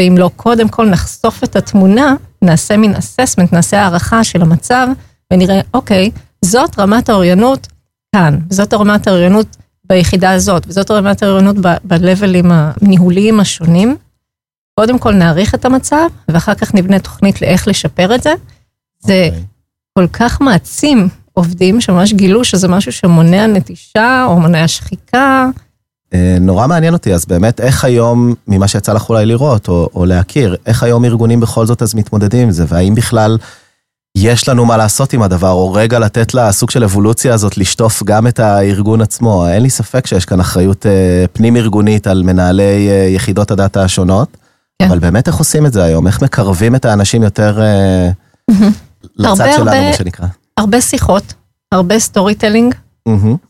ואם 0.00 0.14
לא 0.18 0.30
קודם 0.36 0.68
כל 0.68 0.90
נחשוף 0.90 1.44
את 1.44 1.56
התמונה, 1.56 2.14
נעשה 2.42 2.76
מין 2.76 2.94
אססמנט, 2.94 3.52
נעשה 3.52 3.80
הערכה 3.80 4.24
של 4.24 4.42
המצב, 4.42 4.88
ונראה, 5.32 5.60
אוקיי, 5.74 6.10
זאת 6.44 6.78
רמת 6.78 7.08
האוריינות 7.08 7.68
כאן, 8.14 8.38
זאת 8.50 8.74
רמת 8.74 9.06
האוריינות 9.06 9.56
ביחידה 9.84 10.30
הזאת, 10.30 10.64
וזאת 10.66 10.90
רמת 10.90 11.22
האוריינות 11.22 11.56
ב- 11.58 11.76
בלבלים 11.84 12.50
הניהוליים 12.52 13.40
השונים. 13.40 13.96
קודם 14.80 14.98
כל 14.98 15.12
נעריך 15.12 15.54
את 15.54 15.64
המצב, 15.64 16.06
ואחר 16.28 16.54
כך 16.54 16.74
נבנה 16.74 16.98
תוכנית 16.98 17.42
לאיך 17.42 17.68
לשפר 17.68 18.14
את 18.14 18.22
זה. 18.22 18.32
זה 19.00 19.28
אוקיי. 19.28 19.44
כל 19.98 20.06
כך 20.12 20.40
מעצים 20.40 21.08
עובדים 21.34 21.80
שממש 21.80 22.12
גילו 22.12 22.44
שזה 22.44 22.68
משהו 22.68 22.92
שמונע 22.92 23.46
נטישה 23.46 24.24
או 24.28 24.40
מונע 24.40 24.68
שחיקה. 24.68 25.48
אה, 26.14 26.36
נורא 26.40 26.66
מעניין 26.66 26.92
אותי, 26.92 27.14
אז 27.14 27.24
באמת, 27.26 27.60
איך 27.60 27.84
היום, 27.84 28.34
ממה 28.48 28.68
שיצא 28.68 28.92
לך 28.92 29.08
אולי 29.08 29.26
לראות 29.26 29.68
או, 29.68 29.88
או 29.94 30.04
להכיר, 30.06 30.56
איך 30.66 30.82
היום 30.82 31.04
ארגונים 31.04 31.40
בכל 31.40 31.66
זאת 31.66 31.82
אז 31.82 31.94
מתמודדים 31.94 32.42
עם 32.42 32.50
זה, 32.50 32.64
והאם 32.68 32.94
בכלל 32.94 33.38
יש 34.18 34.48
לנו 34.48 34.64
מה 34.64 34.76
לעשות 34.76 35.12
עם 35.12 35.22
הדבר, 35.22 35.50
או 35.50 35.72
רגע 35.72 35.98
לתת 35.98 36.34
לסוג 36.34 36.70
של 36.70 36.84
אבולוציה 36.84 37.34
הזאת 37.34 37.58
לשטוף 37.58 38.02
גם 38.02 38.26
את 38.26 38.40
הארגון 38.40 39.00
עצמו. 39.00 39.48
אין 39.48 39.62
לי 39.62 39.70
ספק 39.70 40.06
שיש 40.06 40.24
כאן 40.24 40.40
אחריות 40.40 40.86
אה, 40.86 41.24
פנים-ארגונית 41.32 42.06
על 42.06 42.22
מנהלי 42.22 42.88
אה, 42.90 43.06
יחידות 43.08 43.50
הדאטה 43.50 43.82
השונות, 43.84 44.36
כן. 44.82 44.88
אבל 44.88 44.98
באמת 44.98 45.28
איך 45.28 45.36
עושים 45.36 45.66
את 45.66 45.72
זה 45.72 45.84
היום? 45.84 46.06
איך 46.06 46.22
מקרבים 46.22 46.74
את 46.74 46.84
האנשים 46.84 47.22
יותר 47.22 47.62
אה, 47.62 48.10
לצד 49.16 49.40
הרבה, 49.40 49.52
שלנו, 49.52 49.70
הרבה- 49.70 49.90
מה 49.90 49.96
שנקרא? 49.96 50.26
הרבה 50.56 50.80
שיחות, 50.80 51.34
הרבה 51.72 51.98
storytelling. 51.98 52.74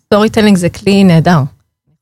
storytelling 0.06 0.56
זה 0.56 0.68
כלי 0.68 1.04
נהדר. 1.04 1.36
אני 1.38 1.44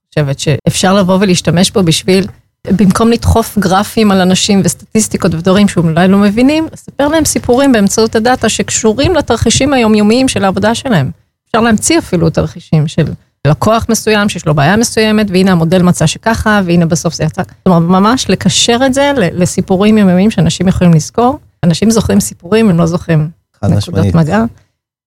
חושבת 0.09 0.39
שאפשר 0.39 0.95
לבוא 0.95 1.19
ולהשתמש 1.21 1.71
בו 1.71 1.83
בשביל, 1.83 2.27
במקום 2.67 3.11
לדחוף 3.11 3.59
גרפים 3.59 4.11
על 4.11 4.21
אנשים 4.21 4.61
וסטטיסטיקות 4.65 5.35
ודברים 5.35 5.69
שהם 5.69 5.89
אולי 5.89 6.09
לא 6.09 6.19
מבינים, 6.19 6.69
לספר 6.73 7.09
להם 7.09 7.25
סיפורים 7.25 7.73
באמצעות 7.73 8.17
הדאטה 8.17 8.49
שקשורים 8.49 9.15
לתרחישים 9.15 9.73
היומיומיים 9.73 10.29
של 10.29 10.45
העבודה 10.45 10.75
שלהם. 10.75 11.11
אפשר 11.47 11.61
להמציא 11.61 11.99
אפילו 11.99 12.31
תרחישים 12.31 12.89
של 12.89 13.05
לקוח 13.47 13.87
מסוים 13.89 14.29
שיש 14.29 14.47
לו 14.47 14.55
בעיה 14.55 14.77
מסוימת, 14.77 15.27
והנה 15.31 15.53
המודל 15.53 15.83
מצא 15.83 16.07
שככה, 16.07 16.61
והנה 16.65 16.87
בסוף 16.87 17.15
זה 17.15 17.25
יצא. 17.25 17.43
אומרת, 17.67 17.83
ממש 17.83 18.31
לקשר 18.31 18.79
את 18.87 18.95
זה 18.95 19.13
לסיפורים 19.17 19.99
יומיומיים 19.99 20.31
שאנשים 20.31 20.69
יכולים 20.69 20.95
לזכור. 20.95 21.39
אנשים 21.65 21.91
זוכרים 21.91 22.21
סיפורים, 22.21 22.71
הם 22.71 22.79
לא 22.79 22.87
זוכרים 22.87 23.29
נקודות 23.63 23.77
משמעית. 23.77 24.15
מגע. 24.15 24.45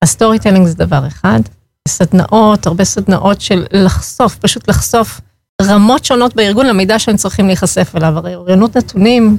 ה 0.04 0.40
storytelling 0.40 0.68
זה 0.68 0.76
דבר 0.76 1.08
אחד. 1.08 1.40
סדנאות, 1.88 2.68
הרבה 2.68 2.84
סדנאות 2.84 3.42
של 3.42 3.66
לחשוף, 3.72 4.36
פשוט 4.36 4.70
לחשוף 4.70 5.22
רמות 5.62 6.06
שונות 6.06 6.36
בארגון 6.36 6.66
למידע 6.66 7.00
שהם 7.00 7.18
צריכים 7.18 7.48
להיחשף 7.48 7.94
אליו. 7.96 8.18
הרי 8.18 8.36
אוריינות 8.36 8.78
נתונים, 8.78 9.38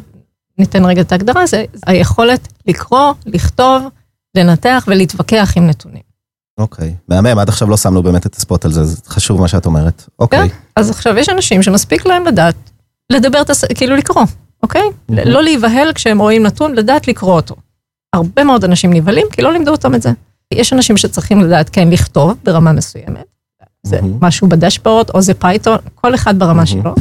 ניתן 0.58 0.84
רגע 0.84 1.00
את 1.00 1.12
ההגדרה, 1.12 1.46
זה 1.46 1.64
היכולת 1.86 2.48
לקרוא, 2.66 3.12
לכתוב, 3.26 3.82
לנתח 4.36 4.84
ולהתווכח 4.88 5.52
עם 5.56 5.66
נתונים. 5.66 6.02
אוקיי, 6.58 6.94
מהמם, 7.08 7.38
עד 7.38 7.48
עכשיו 7.48 7.68
לא 7.68 7.76
שמנו 7.76 8.02
באמת 8.02 8.26
את 8.26 8.34
ה 8.34 8.40
spot 8.40 8.64
על 8.64 8.72
זה, 8.72 8.84
זה 8.84 8.96
חשוב 9.06 9.40
מה 9.40 9.48
שאת 9.48 9.66
אומרת. 9.66 10.08
אוקיי. 10.18 10.48
כן? 10.48 10.56
אז 10.76 10.90
עכשיו 10.90 11.18
יש 11.18 11.28
אנשים 11.28 11.62
שמספיק 11.62 12.06
להם 12.06 12.26
לדעת, 12.26 12.54
לדבר, 13.12 13.40
את 13.40 13.50
הס... 13.50 13.64
כאילו 13.64 13.96
לקרוא, 13.96 14.24
אוקיי? 14.62 14.82
מהמם. 15.08 15.30
לא 15.30 15.42
להיבהל 15.42 15.92
כשהם 15.92 16.18
רואים 16.18 16.42
נתון, 16.42 16.74
לדעת 16.74 17.08
לקרוא 17.08 17.34
אותו. 17.34 17.54
הרבה 18.12 18.44
מאוד 18.44 18.64
אנשים 18.64 18.92
נבהלים 18.92 19.26
כי 19.32 19.42
לא 19.42 19.52
לימדו 19.52 19.70
אותם 19.70 19.94
את 19.94 20.02
זה. 20.02 20.10
יש 20.52 20.72
אנשים 20.72 20.96
שצריכים 20.96 21.40
לדעת 21.40 21.68
כן 21.68 21.90
לכתוב 21.90 22.34
ברמה 22.44 22.72
מסוימת, 22.72 23.24
זה. 23.82 24.00
משהו 24.20 24.48
בדשבורד 24.48 25.10
או 25.14 25.22
זה 25.22 25.34
Python, 25.34 25.78
כל 25.94 26.14
אחד 26.14 26.38
ברמה 26.38 26.54
מהמם. 26.54 26.66
שלו. 26.66 26.94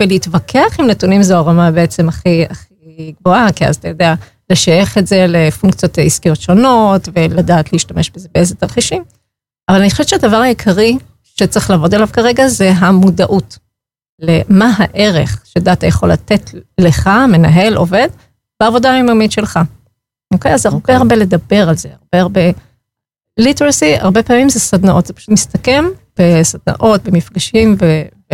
ולהתווכח 0.00 0.80
עם 0.80 0.86
נתונים 0.86 1.22
זו 1.22 1.34
הרמה 1.34 1.70
בעצם 1.70 2.08
הכי, 2.08 2.44
הכי 2.50 3.12
גבוהה, 3.20 3.52
כי 3.52 3.66
אז 3.66 3.76
אתה 3.76 3.88
יודע 3.88 4.14
לשייך 4.50 4.98
את 4.98 5.06
זה 5.06 5.26
לפונקציות 5.28 5.98
עסקיות 5.98 6.40
שונות 6.40 7.08
ולדעת 7.14 7.72
להשתמש 7.72 8.10
בזה 8.10 8.28
באיזה 8.34 8.54
תרחישים. 8.54 9.04
אבל 9.68 9.80
אני 9.80 9.90
חושבת 9.90 10.08
שהדבר 10.08 10.36
העיקרי 10.36 10.98
שצריך 11.22 11.70
לעבוד 11.70 11.94
עליו 11.94 12.08
כרגע 12.12 12.48
זה 12.48 12.70
המודעות 12.70 13.58
למה 14.20 14.70
הערך 14.78 15.42
שדאטה 15.44 15.86
יכול 15.86 16.12
לתת 16.12 16.50
לך, 16.80 17.10
מנהל, 17.28 17.76
עובד, 17.76 18.08
בעבודה 18.60 18.92
היומיומית 18.92 19.32
שלך. 19.32 19.60
אוקיי? 20.34 20.54
אז 20.54 20.66
הרבה 20.66 20.78
אוקיי. 20.78 20.94
הרבה 20.94 21.16
לדבר 21.16 21.68
על 21.68 21.76
זה, 21.76 21.88
הרבה 21.88 22.22
הרבה... 22.22 22.40
ליטרסי, 23.38 23.96
הרבה 23.98 24.22
פעמים 24.22 24.48
זה 24.48 24.60
סדנאות, 24.60 25.06
זה 25.06 25.12
פשוט 25.12 25.28
מסתכם 25.30 25.84
בסדנאות, 26.18 27.04
במפגשים 27.04 27.76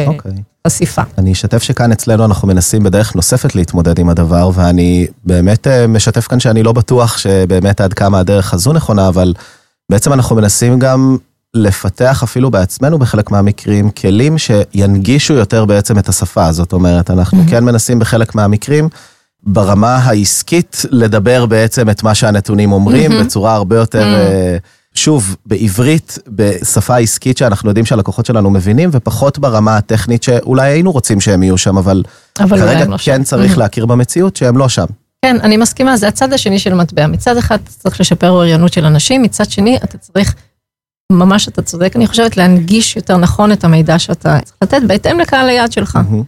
אוקיי. 0.06 0.32
ובחשיפה. 0.66 1.02
אני 1.18 1.32
אשתף 1.32 1.62
שכאן 1.62 1.92
אצלנו 1.92 2.24
אנחנו 2.24 2.48
מנסים 2.48 2.82
בדרך 2.82 3.14
נוספת 3.14 3.54
להתמודד 3.54 3.98
עם 3.98 4.08
הדבר, 4.08 4.50
ואני 4.54 5.06
באמת 5.24 5.66
אה, 5.66 5.86
משתף 5.86 6.26
כאן 6.26 6.40
שאני 6.40 6.62
לא 6.62 6.72
בטוח 6.72 7.18
שבאמת 7.18 7.80
עד 7.80 7.92
כמה 7.94 8.18
הדרך 8.20 8.54
הזו 8.54 8.72
נכונה, 8.72 9.08
אבל 9.08 9.34
בעצם 9.90 10.12
אנחנו 10.12 10.36
מנסים 10.36 10.78
גם 10.78 11.16
לפתח 11.54 12.22
אפילו 12.22 12.50
בעצמנו 12.50 12.98
בחלק 12.98 13.30
מהמקרים 13.30 13.90
כלים 13.90 14.36
שינגישו 14.38 15.34
יותר 15.34 15.64
בעצם 15.64 15.98
את 15.98 16.08
השפה. 16.08 16.52
זאת 16.52 16.72
אומרת, 16.72 17.10
אנחנו 17.10 17.42
Mhm. 17.46 17.50
כן 17.50 17.64
מנסים 17.64 17.98
בחלק 17.98 18.34
מהמקרים 18.34 18.88
ברמה 19.42 19.96
העסקית 19.96 20.82
לדבר 20.90 21.46
בעצם 21.46 21.90
את 21.90 22.02
מה 22.02 22.14
שהנתונים 22.14 22.72
אומרים 22.72 23.12
Mhm. 23.12 23.24
בצורה 23.24 23.54
הרבה 23.54 23.76
יותר... 23.76 24.04
Mm. 24.04 24.79
אה, 24.96 25.00
שוב, 25.00 25.36
בעברית, 25.46 26.18
בשפה 26.28 26.96
עסקית 26.96 27.38
שאנחנו 27.38 27.68
יודעים 27.70 27.86
שהלקוחות 27.86 28.26
שלנו 28.26 28.50
מבינים, 28.50 28.90
ופחות 28.92 29.38
ברמה 29.38 29.76
הטכנית 29.76 30.22
שאולי 30.22 30.70
היינו 30.70 30.92
רוצים 30.92 31.20
שהם 31.20 31.42
יהיו 31.42 31.58
שם, 31.58 31.78
אבל, 31.78 32.02
אבל 32.40 32.58
כרגע 32.58 32.84
לא 32.84 32.96
כן 32.96 33.18
שם. 33.18 33.22
צריך 33.24 33.54
Mhm. 33.54 33.58
להכיר 33.58 33.86
במציאות 33.86 34.36
שהם 34.36 34.56
לא 34.58 34.68
שם. 34.68 34.84
כן, 35.24 35.36
אני 35.42 35.56
מסכימה, 35.56 35.96
זה 35.96 36.08
הצד 36.08 36.32
השני 36.32 36.58
של 36.58 36.72
המטבע. 36.72 37.06
מצד 37.06 37.36
אחד 37.36 37.58
אתה 37.64 37.70
צריך 37.70 38.00
לשפר 38.00 38.30
אוריינות 38.30 38.72
של 38.72 38.84
אנשים, 38.84 39.22
מצד 39.22 39.50
שני 39.50 39.76
אתה 39.76 39.98
צריך, 39.98 40.34
ממש 41.12 41.48
אתה 41.48 41.62
צודק, 41.62 41.92
אני 41.96 42.06
חושבת 42.06 42.36
להנגיש 42.36 42.96
יותר 42.96 43.16
נכון 43.16 43.52
את 43.52 43.64
המידע 43.64 43.98
שאתה 43.98 44.38
צריך 44.44 44.56
לתת 44.62 44.82
בהתאם 44.86 45.20
לקהל 45.20 45.48
היעד 45.48 45.72
שלך. 45.72 45.96
מהמם. 45.96 46.22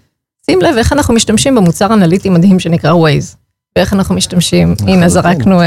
שים 0.46 0.60
לב 0.60 0.76
איך 0.78 0.92
אנחנו 0.92 1.14
משתמשים 1.14 1.54
במוצר 1.54 1.94
אנליטי 1.94 2.28
מדהים 2.30 2.60
שנקרא 2.60 2.92
Waze. 2.92 3.36
ואיך 3.76 3.92
אנחנו 3.92 4.14
משתמשים, 4.14 4.74
הנה. 4.86 5.08
זרקנו 5.08 5.60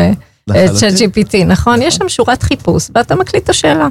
אה, 0.52 0.66
את 0.66 0.70
לחלוטין. 0.70 1.10
ChatGPT, 1.10 1.46
נכון? 1.46 1.82
יש 1.82 1.96
שם 1.96 2.10
שורת 2.10 2.44
חיפוש, 2.44 2.90
ואתה 2.96 3.16
מקליט 3.16 3.44
את 3.44 3.50
השאלה. 3.50 3.88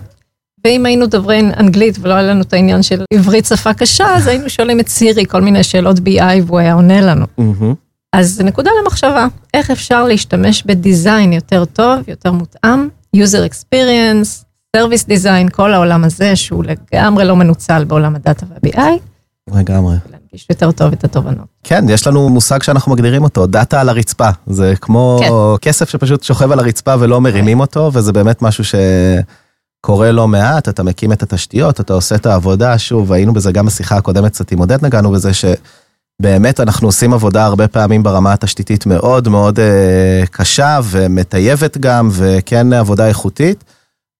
ואם 0.64 0.86
היינו 0.86 1.06
דוברים 1.06 1.50
אנגלית 1.56 1.98
ולא 2.00 2.14
היה 2.14 2.22
לנו 2.22 2.40
את 2.42 2.52
העניין 2.52 2.82
של 2.82 3.02
עברית 3.12 3.44
שפה 3.46 3.74
קשה, 3.74 4.16
אז 4.16 4.26
היינו 4.26 4.50
שואלים 4.50 4.80
את 4.80 4.88
סירי 4.88 5.26
כל 5.26 5.42
מיני 5.42 5.62
שאלות 5.62 5.96
BI 5.96 6.22
והוא 6.46 6.58
היה 6.58 6.74
עונה 6.74 7.00
לנו. 7.00 7.26
אז 8.12 8.30
זה 8.30 8.44
נקודה 8.44 8.70
למחשבה, 8.82 9.26
איך 9.54 9.70
אפשר 9.70 10.04
להשתמש 10.04 10.62
בדיזיין 10.66 11.32
יותר 11.32 11.64
טוב, 11.64 11.98
יותר 12.08 12.32
מותאם, 12.32 12.88
user 13.16 13.50
experience, 13.50 14.44
service 14.76 15.08
design, 15.08 15.50
כל 15.52 15.74
העולם 15.74 16.04
הזה 16.04 16.36
שהוא 16.36 16.64
לגמרי 16.64 17.24
לא 17.24 17.36
מנוצל 17.36 17.84
בעולם 17.84 18.16
הדאטה 18.16 18.46
וה-BI, 18.48 18.80
לגמרי. 19.58 19.96
להנגיש 20.34 20.46
יותר 20.50 20.72
טוב 20.72 20.92
את 20.92 21.04
התובנות. 21.04 21.46
כן, 21.64 21.84
יש 21.88 22.06
לנו 22.06 22.28
מושג 22.28 22.62
שאנחנו 22.62 22.92
מגדירים 22.92 23.24
אותו, 23.24 23.46
דאטה 23.46 23.80
על 23.80 23.88
הרצפה. 23.88 24.28
זה 24.46 24.74
כמו 24.80 25.20
כן. 25.20 25.68
כסף 25.68 25.88
שפשוט 25.88 26.22
שוכב 26.22 26.52
על 26.52 26.58
הרצפה 26.58 26.94
ולא 26.98 27.20
מרימים 27.20 27.60
אותו, 27.60 27.90
וזה 27.92 28.12
באמת 28.12 28.42
משהו 28.42 28.64
שקורה 28.64 30.12
לא 30.12 30.28
מעט, 30.28 30.68
אתה 30.68 30.82
מקים 30.82 31.12
את 31.12 31.22
התשתיות, 31.22 31.80
אתה 31.80 31.92
עושה 31.92 32.14
את 32.14 32.26
העבודה, 32.26 32.78
שוב, 32.78 33.12
היינו 33.12 33.32
בזה 33.32 33.52
גם 33.52 33.66
בשיחה 33.66 33.96
הקודמת 33.96 34.32
קצת 34.32 34.52
עם 34.52 34.58
עודד 34.58 34.84
נגענו 34.84 35.10
בזה 35.10 35.30
שבאמת 35.34 36.60
אנחנו 36.60 36.88
עושים 36.88 37.14
עבודה 37.14 37.44
הרבה 37.44 37.68
פעמים 37.68 38.02
ברמה 38.02 38.32
התשתיתית 38.32 38.86
מאוד 38.86 39.28
מאוד 39.28 39.60
אה, 39.60 40.24
קשה 40.30 40.80
ומטייבת 40.84 41.78
גם, 41.78 42.08
וכן 42.12 42.72
עבודה 42.72 43.08
איכותית. 43.08 43.64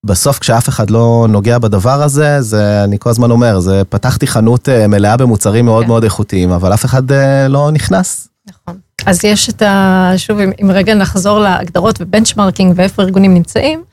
בסוף 0.05 0.39
כשאף 0.39 0.69
אחד 0.69 0.89
לא 0.89 1.25
נוגע 1.29 1.57
בדבר 1.57 2.01
הזה, 2.01 2.41
זה, 2.41 2.83
אני 2.83 2.99
כל 2.99 3.09
הזמן 3.09 3.31
אומר, 3.31 3.59
זה 3.59 3.81
פתחתי 3.89 4.27
חנות 4.27 4.69
אה, 4.69 4.87
מלאה 4.87 5.17
במוצרים 5.17 5.65
מאוד 5.65 5.83
כן. 5.83 5.87
מאוד 5.87 6.03
איכותיים, 6.03 6.51
אבל 6.51 6.73
אף 6.73 6.85
אחד 6.85 7.11
אה, 7.11 7.47
לא 7.47 7.71
נכנס. 7.71 8.27
נכון. 8.49 8.77
אז 9.05 9.25
יש 9.25 9.49
את 9.49 9.61
ה... 9.61 10.11
שוב, 10.17 10.39
אם, 10.39 10.51
אם 10.61 10.71
רגע 10.71 10.93
נחזור 10.93 11.39
להגדרות 11.39 11.95
ו 12.01 12.07
benchmarking 12.07 12.73
ואיפה 12.75 13.01
ארגונים 13.01 13.33
נמצאים, 13.33 13.83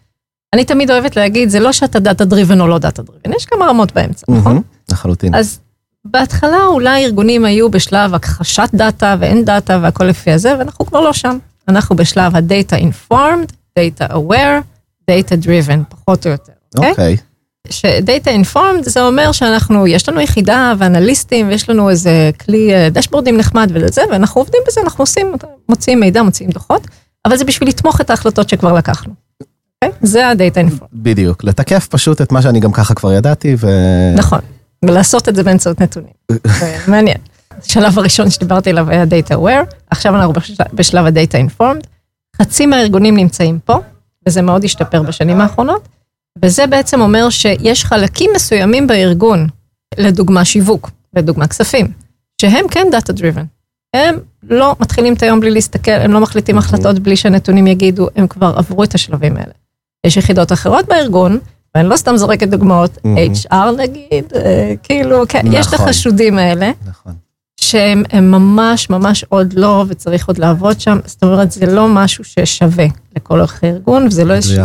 אני 0.52 0.64
תמיד 0.64 0.90
אוהבת 0.90 1.16
להגיד, 1.16 1.48
זה 1.48 1.60
לא 1.60 1.72
שאתה 1.72 2.00
data 2.00 2.24
driven 2.24 2.60
או 2.60 2.68
לא 2.68 2.78
data 2.78 3.02
driven, 3.02 3.32
יש 3.36 3.44
כמה 3.44 3.66
רמות 3.66 3.92
באמצע, 3.92 4.26
נכון? 4.28 4.52
מהמם, 4.52 4.62
לחלוטין. 4.90 5.34
אז 5.34 5.58
בהתחלה 6.04 6.64
אולי 6.66 7.04
ארגונים 7.04 7.44
היו 7.44 7.70
בשלב 7.70 8.14
הכחשת 8.14 8.68
דאטה 8.74 9.16
ואין 9.20 9.44
דאטה 9.44 9.78
והכל 9.82 10.04
לפי 10.04 10.32
הזה, 10.32 10.58
ואנחנו 10.58 10.86
כבר 10.86 11.00
לא 11.00 11.12
שם. 11.12 11.38
אנחנו 11.68 11.96
בשלב 11.96 12.36
ה-data 12.36 12.82
informed, 12.82 13.52
data 13.78 14.12
aware, 14.12 14.71
data 15.10 15.44
driven, 15.44 15.84
פחות 15.88 16.26
או 16.26 16.30
יותר, 16.30 16.52
אוקיי? 16.76 16.90
אוקיי. 16.90 17.16
ש-Data 17.70 18.28
Informed 18.28 18.82
זה 18.82 19.02
אומר 19.02 19.32
שאנחנו, 19.32 19.86
יש 19.86 20.08
לנו 20.08 20.20
יחידה 20.20 20.72
ואנליסטים, 20.78 21.48
ויש 21.48 21.70
לנו 21.70 21.90
איזה 21.90 22.30
כלי 22.44 22.74
אה, 22.74 22.88
דשבורדים 22.90 23.36
נחמד 23.36 23.70
ולזה, 23.74 24.02
ואנחנו 24.10 24.40
עובדים 24.40 24.60
בזה, 24.66 24.80
אנחנו 24.80 25.02
עושים, 25.02 25.32
מוציאים 25.68 26.00
מידע, 26.00 26.22
מוציאים 26.22 26.50
דוחות, 26.50 26.86
אבל 27.24 27.36
זה 27.36 27.44
בשביל 27.44 27.68
לתמוך 27.68 28.00
את 28.00 28.10
ההחלטות 28.10 28.48
שכבר 28.48 28.72
לקחנו. 28.72 29.14
Okay? 29.84 29.88
זה 30.02 30.26
ה-Data 30.26 30.70
Informed. 30.70 30.86
בדיוק, 30.92 31.44
לתקף 31.44 31.86
פשוט 31.90 32.22
את 32.22 32.32
מה 32.32 32.42
שאני 32.42 32.60
גם 32.60 32.72
ככה 32.72 32.94
כבר 32.94 33.12
ידעתי, 33.12 33.56
ו... 33.58 33.68
נכון, 34.16 34.40
ולעשות 34.84 35.28
את 35.28 35.36
זה 35.36 35.42
באמצעות 35.42 35.80
נתונים. 35.80 36.12
מעניין. 36.88 37.18
השלב 37.58 37.98
הראשון 37.98 38.30
שדיברתי 38.30 38.70
עליו 38.70 38.90
היה 38.90 39.04
Data 39.04 39.34
Aware, 39.34 39.74
עכשיו 39.90 40.16
אנחנו 40.16 40.32
בשלב 40.72 41.06
ה-Data 41.06 41.50
Informed. 41.50 41.86
חצי 42.42 42.66
מהארגונים 42.66 43.16
נמצאים 43.16 43.58
פה, 43.64 43.78
וזה 44.26 44.42
מאוד 44.42 44.64
השתפר 44.64 45.02
בשנים 45.02 45.40
האחרונות, 45.40 45.88
וזה 46.42 46.66
בעצם 46.66 47.00
אומר 47.00 47.30
שיש 47.30 47.84
חלקים 47.84 48.30
מסוימים 48.34 48.86
בארגון, 48.86 49.48
לדוגמה 49.98 50.44
שיווק, 50.44 50.90
לדוגמה 51.16 51.46
כספים, 51.46 51.92
שהם 52.40 52.68
כן 52.68 52.86
Data 52.92 53.12
Driven. 53.12 53.44
הם 53.94 54.18
לא 54.42 54.76
מתחילים 54.80 55.14
את 55.14 55.22
היום 55.22 55.40
בלי 55.40 55.50
להסתכל, 55.50 55.90
הם 55.90 56.12
לא 56.12 56.20
מחליטים 56.20 56.58
החלטות 56.58 56.98
בלי 56.98 57.16
שהנתונים 57.16 57.66
יגידו, 57.66 58.08
הם 58.16 58.26
כבר 58.26 58.54
עברו 58.56 58.84
את 58.84 58.94
השלבים 58.94 59.36
האלה. 59.36 59.52
יש 60.06 60.16
יחידות 60.16 60.52
אחרות 60.52 60.86
בארגון, 60.88 61.38
ואני 61.74 61.88
לא 61.88 61.96
סתם 61.96 62.16
זורקת 62.16 62.48
דוגמאות, 62.48 62.98
HR 63.50 63.70
נגיד, 63.78 64.24
אה, 64.34 64.74
כאילו, 64.82 65.22
כן, 65.28 65.42
יש 65.52 65.66
את 65.66 65.74
נכון. 65.74 65.86
החשודים 65.86 66.38
האלה. 66.38 66.70
נכון. 66.86 67.12
שהם 67.62 68.02
ממש 68.30 68.90
ממש 68.90 69.24
עוד 69.28 69.52
לא, 69.52 69.84
וצריך 69.88 70.26
עוד 70.26 70.38
לעבוד 70.38 70.80
שם, 70.80 70.98
זאת 71.04 71.22
אומרת, 71.22 71.52
זה 71.52 71.66
לא 71.66 71.88
משהו 71.88 72.24
ששווה 72.24 72.86
לכל 73.16 73.40
אורך 73.40 73.64
הארגון, 73.64 74.06
וזה 74.06 74.24
לא 74.24 74.34
איזושהי 74.34 74.64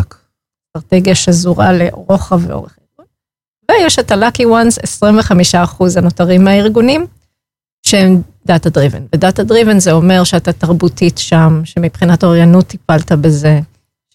אסטרטגיה 0.78 1.16
שזורה 1.16 1.74
לרוחב 1.74 2.50
ואורך 2.50 2.78
הארגון. 2.78 3.06
ויש 3.72 4.00
את 4.00 4.12
ה-Lucky 4.12 4.44
Ones, 4.44 4.80
25 4.84 5.56
אחוז 5.56 5.98
הנותרים 5.98 6.44
מהארגונים, 6.44 7.06
שהם 7.86 8.22
Data 8.50 8.70
Driven. 8.70 9.16
ו-Data 9.16 9.50
Driven 9.50 9.80
זה 9.80 9.92
אומר 9.92 10.24
שאתה 10.24 10.54
תרבותית 10.54 11.18
שם, 11.18 11.62
שמבחינת 11.64 12.24
אוריינות 12.24 12.68
טיפלת 12.68 13.12
בזה. 13.12 13.60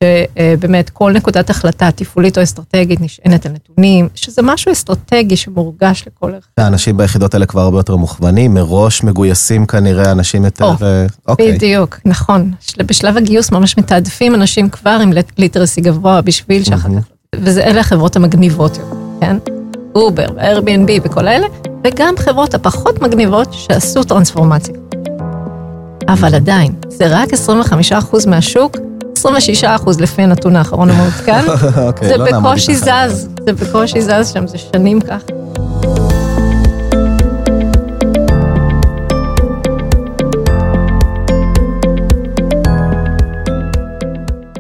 שבאמת 0.03 0.91
כל 0.91 1.13
נקודת 1.13 1.51
החלטה 1.51 1.91
תפעולית 1.91 2.39
או 2.39 2.43
אסטרטגית 2.43 3.01
נשענת 3.01 3.47
על 3.47 3.53
נתונים, 3.53 4.09
שזה 4.15 4.43
משהו 4.43 4.73
אסטרטגי 4.73 5.37
שמורגש 5.37 6.05
לכל 6.07 6.35
אורך. 6.35 6.47
האנשים 6.59 6.97
ביחידות 6.97 7.35
האלה 7.35 7.47
כבר 7.47 7.61
הרבה 7.61 7.79
יותר 7.79 7.97
מוכוונים, 7.97 8.55
מראש 8.55 9.03
מגויסים 9.03 9.67
כנראה 9.67 10.11
אנשים 10.11 10.45
יותר... 10.45 10.65
או, 10.65 10.75
ו... 10.81 11.07
אוקיי. 11.29 11.53
בדיוק, 11.53 11.99
נכון. 12.05 12.53
בשלב 12.79 13.17
הגיוס 13.17 13.53
ממש 13.53 13.79
מתעדפים 13.79 14.35
אנשים 14.35 14.69
כבר 14.69 14.99
עם 15.03 15.13
literacy 15.39 15.81
גבוה 15.81 16.21
בשביל 16.21 16.65
שאחר 16.65 16.89
כך... 16.89 17.05
וזה 17.37 17.65
אלה 17.65 17.81
החברות 17.81 18.17
המגניבות 18.17 18.77
יותר, 18.77 18.97
כן? 19.21 19.37
Uber, 19.95 20.27
Airbnb 20.27 20.91
וכל 21.05 21.29
האלה, 21.29 21.47
וגם 21.85 22.15
חברות 22.19 22.55
הפחות 22.55 23.03
מגניבות 23.03 23.49
שעשו 23.53 24.05
טרנספורמציה. 24.05 24.75
אבל 26.09 26.35
עדיין, 26.35 26.75
זה 26.89 27.07
רק 27.09 27.29
25% 27.93 28.29
מהשוק 28.29 28.77
26 29.23 29.65
אחוז 29.65 30.01
לפי 30.01 30.23
הנתון 30.23 30.57
האחרון 30.57 30.91
המעודכן. 30.91 31.45
אוקיי, 31.87 32.09
זה 32.09 32.17
לא 32.17 32.41
בקושי 32.41 32.77
זז, 32.77 33.29
זה 33.47 33.53
בקושי 33.53 34.01
זז 34.01 34.33
שם, 34.33 34.47
זה 34.47 34.59
שנים 34.59 35.01
כך. 35.01 35.23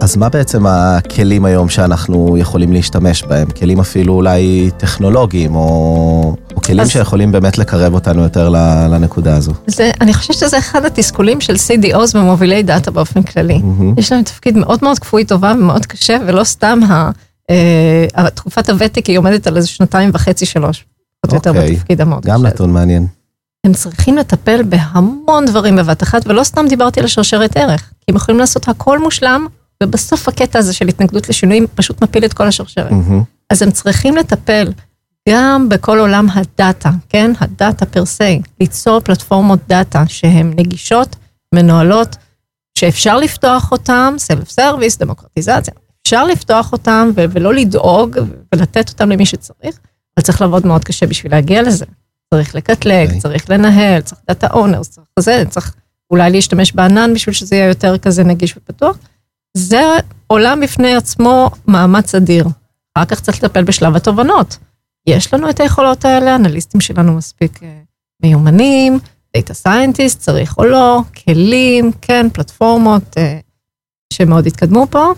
אז 0.00 0.16
מה 0.16 0.28
בעצם 0.28 0.66
הכלים 0.66 1.44
היום 1.44 1.68
שאנחנו 1.68 2.36
יכולים 2.38 2.72
להשתמש 2.72 3.22
בהם? 3.22 3.50
כלים 3.50 3.80
אפילו 3.80 4.14
אולי 4.14 4.70
טכנולוגיים, 4.76 5.54
או, 5.54 6.36
או 6.51 6.51
כלים 6.62 6.80
אז... 6.80 6.90
שיכולים 6.90 7.32
באמת 7.32 7.58
לקרב 7.58 7.94
אותנו 7.94 8.22
יותר 8.22 8.48
לנקודה 8.90 9.36
הזו? 9.36 9.52
זה, 9.66 9.90
אני 10.00 10.14
חושבת 10.14 10.36
שזה 10.36 10.58
אחד 10.58 10.84
התסכולים 10.84 11.40
של 11.40 11.54
CDOs 11.54 12.16
ומובילי 12.16 12.62
דאטה 12.62 12.90
באופן 12.90 13.22
כללי. 13.22 13.56
Mm-hmm. 13.56 14.00
יש 14.00 14.12
להם 14.12 14.22
תפקיד 14.22 14.56
מאוד 14.56 14.78
מאוד 14.82 14.98
כפוי 14.98 15.24
טובה 15.24 15.54
ומאוד 15.58 15.86
קשה, 15.86 16.16
ולא 16.26 16.44
סתם 16.44 16.80
ה, 16.88 17.10
אה, 17.50 18.30
תקופת 18.30 18.70
הוותק 18.70 19.06
היא 19.06 19.18
עומדת 19.18 19.46
על 19.46 19.56
איזה 19.56 19.68
שנתיים 19.68 20.10
וחצי, 20.12 20.46
שלוש. 20.46 20.84
פחות 21.20 21.32
או 21.32 21.36
יותר 21.36 21.50
אוקיי. 21.50 21.76
בתפקיד 21.76 22.00
המאוד 22.00 22.22
קשה. 22.22 22.32
גם 22.32 22.46
נתון 22.46 22.72
מעניין. 22.72 23.06
הם 23.66 23.72
צריכים 23.72 24.16
לטפל 24.16 24.62
בהמון 24.62 25.46
דברים 25.46 25.76
בבת 25.76 26.02
אחת, 26.02 26.26
ולא 26.26 26.44
סתם 26.44 26.66
דיברתי 26.68 27.00
על 27.00 27.06
השרשרת 27.06 27.56
ערך, 27.56 27.80
כי 27.80 28.04
הם 28.08 28.16
יכולים 28.16 28.40
לעשות 28.40 28.68
הכל 28.68 28.98
מושלם, 28.98 29.46
ובסוף 29.82 30.28
הקטע 30.28 30.58
הזה 30.58 30.72
של 30.72 30.88
התנגדות 30.88 31.28
לשינויים 31.28 31.66
פשוט 31.74 32.02
מפיל 32.02 32.24
את 32.24 32.32
כל 32.32 32.46
השרשרת. 32.46 32.90
Mm-hmm. 32.90 33.24
אז 33.50 33.62
הם 33.62 33.70
צריכים 33.70 34.16
לטפל 34.16 34.72
גם 35.28 35.68
בכל 35.68 35.98
עולם 35.98 36.26
הדאטה, 36.34 36.90
כן? 37.08 37.30
ה 37.40 37.49
data 37.49 37.86
per 37.86 38.04
se, 38.04 38.40
ליצור 38.60 39.00
פלטפורמות 39.00 39.60
דאטה 39.68 40.04
שהן 40.08 40.52
נגישות, 40.56 41.16
מנוהלות, 41.54 42.16
שאפשר 42.78 43.16
לפתוח 43.16 43.72
אותן, 43.72 44.14
self 44.18 44.50
service, 44.50 44.98
דמוקרטיזציה, 44.98 45.74
אפשר 46.02 46.24
לפתוח 46.24 46.72
אותן 46.72 47.10
ולא 47.16 47.54
לדאוג 47.54 48.18
ולתת 48.54 48.88
אותן 48.88 49.08
למי 49.08 49.26
שצריך, 49.26 49.78
אבל 50.16 50.24
צריך 50.24 50.40
לעבוד 50.40 50.66
מאוד 50.66 50.84
קשה 50.84 51.06
בשביל 51.06 51.32
להגיע 51.32 51.62
לזה. 51.62 51.84
צריך 52.34 52.54
לקטלג, 52.54 53.06
okay. 53.06 53.06
אוקיי. 53.06 53.20
צריך 53.20 53.50
לנהל, 53.50 54.00
צריך 54.00 54.20
data 54.28 54.46
owners, 54.52 54.88
צריך 54.88 55.06
זה, 55.18 55.44
צריך 55.50 55.74
אולי 56.10 56.30
להשתמש 56.30 56.72
בענן 56.72 57.14
בשביל 57.14 57.34
שזה 57.34 57.56
יהיה 57.56 57.68
יותר 57.68 57.98
כזה 57.98 58.24
נגיש 58.24 58.56
ופתוח. 58.56 58.98
זה 59.56 59.82
עולם 60.26 60.60
בפני 60.60 60.94
עצמו 60.94 61.50
מאמץ 61.66 62.14
אדיר. 62.14 62.46
אחר 62.94 63.04
כך 63.04 63.20
צריך 63.20 63.44
לטפל 63.44 63.64
בשלב 63.64 63.96
התובנות. 63.96 64.58
יש 65.06 65.34
לנו 65.34 65.50
את 65.50 65.60
היכולות 65.60 66.04
האלה, 66.04 66.36
אנליסטים 66.36 66.80
שלנו 66.80 67.12
מספיק 67.12 67.62
אה, 67.62 67.80
מיומנים, 68.22 68.98
data 69.36 69.54
scientist, 69.54 70.20
צריך 70.20 70.58
או 70.58 70.64
לא, 70.64 71.00
כלים, 71.24 71.90
כן, 72.00 72.26
פלטפורמות 72.32 73.18
אה, 73.18 73.38
שמאוד 74.12 74.46
התקדמו 74.46 74.86
פה. 74.90 75.12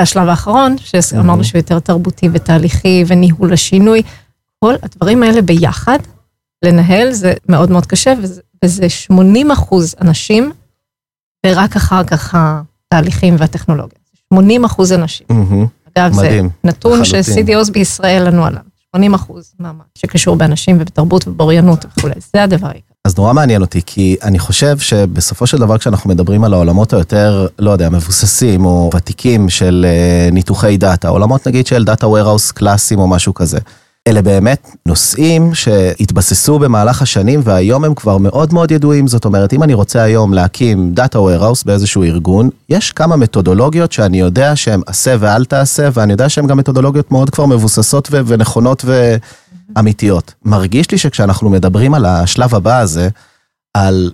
והשלב 0.00 0.28
האחרון, 0.28 0.76
שאמרנו 0.78 1.44
שהוא 1.44 1.58
יותר 1.58 1.78
תרבותי 1.78 2.28
ותהליכי 2.32 3.04
וניהול 3.06 3.52
השינוי, 3.52 4.02
כל 4.64 4.74
הדברים 4.82 5.22
האלה 5.22 5.42
ביחד, 5.42 5.98
לנהל 6.64 7.12
זה 7.12 7.34
מאוד 7.48 7.70
מאוד 7.70 7.86
קשה, 7.86 8.14
וזה, 8.22 8.40
וזה 8.64 8.88
80 8.88 9.50
אחוז 9.50 9.94
אנשים, 10.00 10.52
ורק 11.46 11.76
אחר 11.76 12.04
כך 12.04 12.34
התהליכים 12.38 13.36
והטכנולוגיה. 13.38 13.98
80 14.34 14.64
אחוז 14.64 14.92
אנשים. 14.92 15.26
אגב, 15.96 16.12
זה 16.12 16.40
נתון 16.64 17.04
ש-CDOs 17.04 17.72
בישראל 17.72 18.26
ענו 18.26 18.46
עליו. 18.46 18.62
80 18.96 19.14
אחוז 19.14 19.54
מאמץ 19.60 19.84
שקשור 19.98 20.36
באנשים 20.36 20.76
ובתרבות 20.80 21.28
ובאוריינות 21.28 21.84
וכולי, 21.84 22.14
זה 22.32 22.42
הדבר 22.42 22.66
העיקר. 22.66 22.94
אז 23.04 23.18
נורא 23.18 23.32
מעניין 23.32 23.60
אותי, 23.60 23.80
כי 23.86 24.16
אני 24.22 24.38
חושב 24.38 24.78
שבסופו 24.78 25.46
של 25.46 25.58
דבר 25.58 25.78
כשאנחנו 25.78 26.10
מדברים 26.10 26.44
על 26.44 26.54
העולמות 26.54 26.92
היותר, 26.92 27.46
לא 27.58 27.70
יודע, 27.70 27.88
מבוססים 27.88 28.64
או 28.64 28.90
ותיקים 28.96 29.48
של 29.48 29.86
אה, 29.88 30.34
ניתוחי 30.34 30.76
דאטה, 30.76 31.08
עולמות 31.08 31.48
נגיד 31.48 31.66
של 31.66 31.84
data 31.84 32.06
warehouse 32.06 32.52
קלאסיים 32.54 33.00
או 33.00 33.08
משהו 33.08 33.34
כזה. 33.34 33.58
אלה 34.10 34.22
באמת 34.22 34.76
נושאים 34.86 35.54
שהתבססו 35.54 36.58
במהלך 36.58 37.02
השנים 37.02 37.40
והיום 37.44 37.84
הם 37.84 37.94
כבר 37.94 38.18
מאוד 38.18 38.54
מאוד 38.54 38.70
ידועים. 38.70 39.08
זאת 39.08 39.24
אומרת, 39.24 39.52
אם 39.52 39.62
אני 39.62 39.74
רוצה 39.74 40.02
היום 40.02 40.34
להקים 40.34 40.94
Data 40.96 41.16
Warehouse 41.16 41.62
באיזשהו 41.66 42.02
ארגון, 42.02 42.50
יש 42.68 42.92
כמה 42.92 43.16
מתודולוגיות 43.16 43.92
שאני 43.92 44.20
יודע 44.20 44.56
שהן 44.56 44.80
עשה 44.86 45.16
ואל 45.20 45.44
תעשה, 45.44 45.88
ואני 45.94 46.12
יודע 46.12 46.28
שהן 46.28 46.46
גם 46.46 46.58
מתודולוגיות 46.58 47.12
מאוד 47.12 47.30
כבר 47.30 47.46
מבוססות 47.46 48.08
ו- 48.12 48.20
ונכונות 48.26 48.84
ואמיתיות. 49.76 50.34
מרגיש 50.44 50.90
לי 50.90 50.98
שכשאנחנו 50.98 51.50
מדברים 51.50 51.94
על 51.94 52.06
השלב 52.06 52.54
הבא 52.54 52.78
הזה, 52.78 53.08
על 53.74 54.10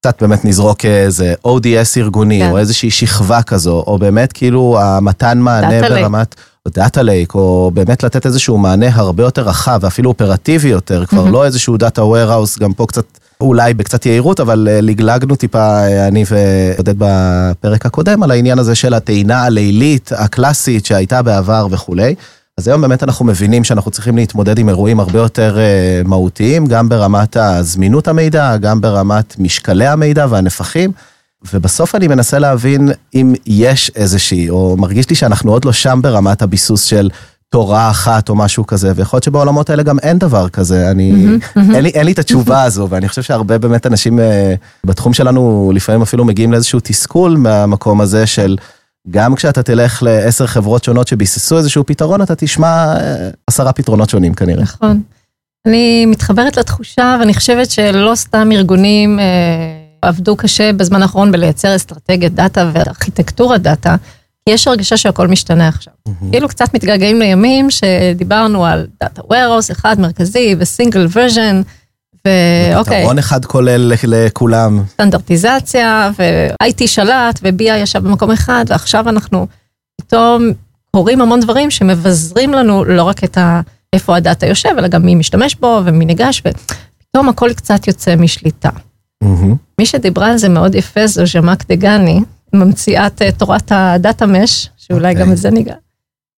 קצת 0.00 0.22
באמת 0.22 0.44
נזרוק 0.44 0.84
איזה 0.84 1.34
ODS 1.46 1.98
ארגוני, 1.98 2.40
כן. 2.40 2.50
או 2.50 2.58
איזושהי 2.58 2.90
שכבה 2.90 3.42
כזו, 3.42 3.84
או 3.86 3.98
באמת 3.98 4.32
כאילו 4.32 4.78
המתן 4.80 5.38
מענה 5.38 5.88
ברמת... 5.88 6.34
או 6.66 6.70
data 6.74 7.02
lake, 7.02 7.34
או 7.34 7.70
באמת 7.74 8.02
לתת 8.02 8.26
איזשהו 8.26 8.58
מענה 8.58 8.86
הרבה 8.94 9.22
יותר 9.22 9.42
רחב, 9.42 9.78
ואפילו 9.82 10.10
אופרטיבי 10.10 10.68
יותר, 10.68 11.06
כבר 11.06 11.26
mm-hmm. 11.26 11.30
לא 11.30 11.44
איזשהו 11.44 11.76
data 11.76 12.02
warehouse, 12.02 12.60
גם 12.60 12.72
פה 12.72 12.86
קצת, 12.86 13.04
אולי 13.40 13.74
בקצת 13.74 14.06
יהירות, 14.06 14.40
אבל 14.40 14.68
אה, 14.70 14.80
לגלגנו 14.80 15.36
טיפה, 15.36 15.58
אה, 15.58 16.08
אני 16.08 16.24
ועודד 16.30 16.94
בפרק 16.98 17.86
הקודם, 17.86 18.22
על 18.22 18.30
העניין 18.30 18.58
הזה 18.58 18.74
של 18.74 18.94
הטעינה 18.94 19.44
הלילית 19.44 20.10
הקלאסית 20.16 20.86
שהייתה 20.86 21.22
בעבר 21.22 21.66
וכולי. 21.70 22.14
אז 22.60 22.68
היום 22.68 22.80
באמת 22.80 23.02
אנחנו 23.02 23.24
מבינים 23.24 23.64
שאנחנו 23.64 23.90
צריכים 23.90 24.16
להתמודד 24.16 24.58
עם 24.58 24.68
אירועים 24.68 25.00
הרבה 25.00 25.18
יותר 25.18 25.56
uh, 25.56 26.08
מהותיים, 26.08 26.66
גם 26.66 26.88
ברמת 26.88 27.36
הזמינות 27.36 28.08
המידע, 28.08 28.56
גם 28.56 28.80
ברמת 28.80 29.38
משקלי 29.38 29.86
המידע 29.86 30.26
והנפחים. 30.30 30.92
ובסוף 31.52 31.94
אני 31.94 32.08
מנסה 32.08 32.38
להבין 32.38 32.88
אם 33.14 33.34
יש 33.46 33.90
איזושהי, 33.96 34.50
או 34.50 34.76
מרגיש 34.78 35.10
לי 35.10 35.16
שאנחנו 35.16 35.52
עוד 35.52 35.64
לא 35.64 35.72
שם 35.72 36.00
ברמת 36.02 36.42
הביסוס 36.42 36.82
של 36.82 37.10
תורה 37.48 37.90
אחת 37.90 38.28
או 38.28 38.34
משהו 38.34 38.66
כזה, 38.66 38.92
ויכול 38.96 39.16
להיות 39.16 39.24
שבעולמות 39.24 39.70
האלה 39.70 39.82
גם 39.82 39.98
אין 39.98 40.18
דבר 40.18 40.48
כזה, 40.48 40.90
אני. 40.90 41.26
אין, 41.56 41.82
לי, 41.82 41.88
אין 41.88 42.06
לי 42.06 42.12
את 42.12 42.18
התשובה 42.18 42.62
הזו, 42.62 42.86
ואני 42.90 43.08
חושב 43.08 43.22
שהרבה 43.22 43.58
באמת 43.58 43.86
אנשים 43.86 44.18
uh, 44.18 44.22
בתחום 44.86 45.12
שלנו 45.12 45.72
לפעמים 45.74 46.02
אפילו 46.02 46.24
מגיעים 46.24 46.52
לאיזשהו 46.52 46.80
תסכול 46.82 47.36
מהמקום 47.36 48.00
הזה 48.00 48.26
של 48.26 48.56
גם 49.10 49.34
כשאתה 49.34 49.62
תלך 49.62 50.02
לעשר 50.02 50.46
חברות 50.46 50.84
שונות 50.84 51.08
שביססו 51.08 51.58
איזשהו 51.58 51.86
פתרון, 51.86 52.22
אתה 52.22 52.34
תשמע 52.34 52.96
אה, 52.96 53.30
עשרה 53.46 53.72
פתרונות 53.72 54.10
שונים 54.10 54.34
כנראה. 54.34 54.62
נכון. 54.62 55.02
אני 55.66 56.06
מתחברת 56.06 56.56
לתחושה, 56.56 57.16
ואני 57.20 57.34
חושבת 57.34 57.70
שלא 57.70 58.14
סתם 58.14 58.48
ארגונים 58.52 59.20
אה, 59.20 59.24
עבדו 60.02 60.36
קשה 60.36 60.72
בזמן 60.72 61.02
האחרון 61.02 61.32
בלייצר 61.32 61.76
אסטרטגיית 61.76 62.34
דאטה 62.34 62.70
וארכיטקטורת 62.72 63.62
דאטה, 63.62 63.96
כי 64.44 64.54
יש 64.54 64.68
הרגשה 64.68 64.96
שהכל 64.96 65.28
משתנה 65.28 65.68
עכשיו. 65.68 65.92
כאילו 66.30 66.48
קצת 66.48 66.74
מתגעגעים 66.74 67.20
לימים 67.20 67.70
שדיברנו 67.70 68.66
על 68.66 68.86
data 69.02 69.22
warehouse 69.22 69.72
אחד 69.72 70.00
מרכזי 70.00 70.54
ו-single 70.58 71.06
version, 71.12 71.62
ואוקיי. 72.24 73.00
פתרון 73.00 73.18
אחד 73.18 73.44
כולל 73.44 73.92
לכולם. 74.02 74.82
סטנדרטיזציה, 74.88 76.10
ו-IT 76.18 76.86
שלט, 76.86 77.40
ו-BI 77.42 77.76
ישב 77.76 77.98
במקום 77.98 78.30
אחד, 78.30 78.64
ועכשיו 78.68 79.08
אנחנו 79.08 79.46
פתאום 80.00 80.52
קוראים 80.90 81.20
המון 81.20 81.40
דברים 81.40 81.70
שמבזרים 81.70 82.52
לנו 82.52 82.84
לא 82.84 83.02
רק 83.02 83.24
את 83.24 83.38
ה... 83.38 83.60
איפה 83.92 84.16
הדאטה 84.16 84.46
יושב, 84.46 84.68
אלא 84.78 84.88
גם 84.88 85.02
מי 85.02 85.14
משתמש 85.14 85.54
בו 85.54 85.80
ומי 85.84 86.04
ניגש, 86.04 86.42
ופתאום 86.46 87.28
הכל 87.28 87.52
קצת 87.52 87.86
יוצא 87.86 88.16
משליטה. 88.16 88.70
מי 89.78 89.86
שדיברה 89.86 90.30
על 90.30 90.38
זה 90.38 90.48
מאוד 90.48 90.74
יפה 90.74 91.06
זו 91.06 91.26
ז'מאק 91.26 91.64
דגני, 91.68 92.20
ממציאת 92.52 93.22
אה, 93.22 93.32
תורת 93.32 93.72
הדאטה 93.74 94.26
מש, 94.26 94.68
שאולי 94.76 95.12
okay. 95.12 95.14
גם 95.14 95.20
אוקיי. 95.20 95.30
על 95.30 95.36
זה 95.36 95.50
ניגע. 95.50 95.74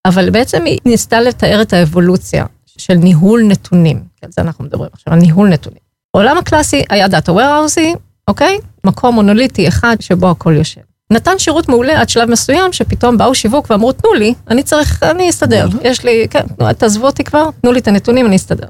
אבל 0.04 0.30
בעצם 0.30 0.64
היא 0.64 0.78
ניסתה 0.86 1.20
לתאר 1.20 1.62
את 1.62 1.72
האבולוציה 1.72 2.46
של 2.78 2.94
ניהול 2.94 3.42
נתונים, 3.46 4.02
על 4.22 4.30
זה 4.32 4.42
אנחנו 4.42 4.64
מדברים 4.64 4.90
עכשיו, 4.92 5.14
על 5.14 5.20
ניהול 5.20 5.48
נתונים. 5.48 5.80
בעולם 6.14 6.38
הקלאסי 6.38 6.82
היה 6.90 7.08
data 7.08 7.32
warehouse, 7.32 7.98
אוקיי? 8.28 8.58
מקום 8.84 9.14
מונוליטי 9.14 9.68
אחד 9.68 9.96
שבו 10.00 10.30
הכל 10.30 10.54
יושב. 10.56 10.80
נתן 11.12 11.38
שירות 11.38 11.68
מעולה 11.68 12.00
עד 12.00 12.08
שלב 12.08 12.30
מסוים, 12.30 12.72
שפתאום 12.72 13.18
באו 13.18 13.34
שיווק 13.34 13.70
ואמרו, 13.70 13.92
תנו 13.92 14.12
לי, 14.12 14.34
אני 14.48 14.62
צריך, 14.62 15.02
אני 15.02 15.30
אסתדר. 15.30 15.68
יש 15.82 16.04
לי, 16.04 16.26
כן, 16.30 16.72
תעזבו 16.78 17.06
אותי 17.06 17.24
כבר, 17.24 17.48
תנו 17.60 17.72
לי 17.72 17.78
את 17.78 17.88
הנתונים, 17.88 18.26
אני 18.26 18.36
אסתדר. 18.36 18.68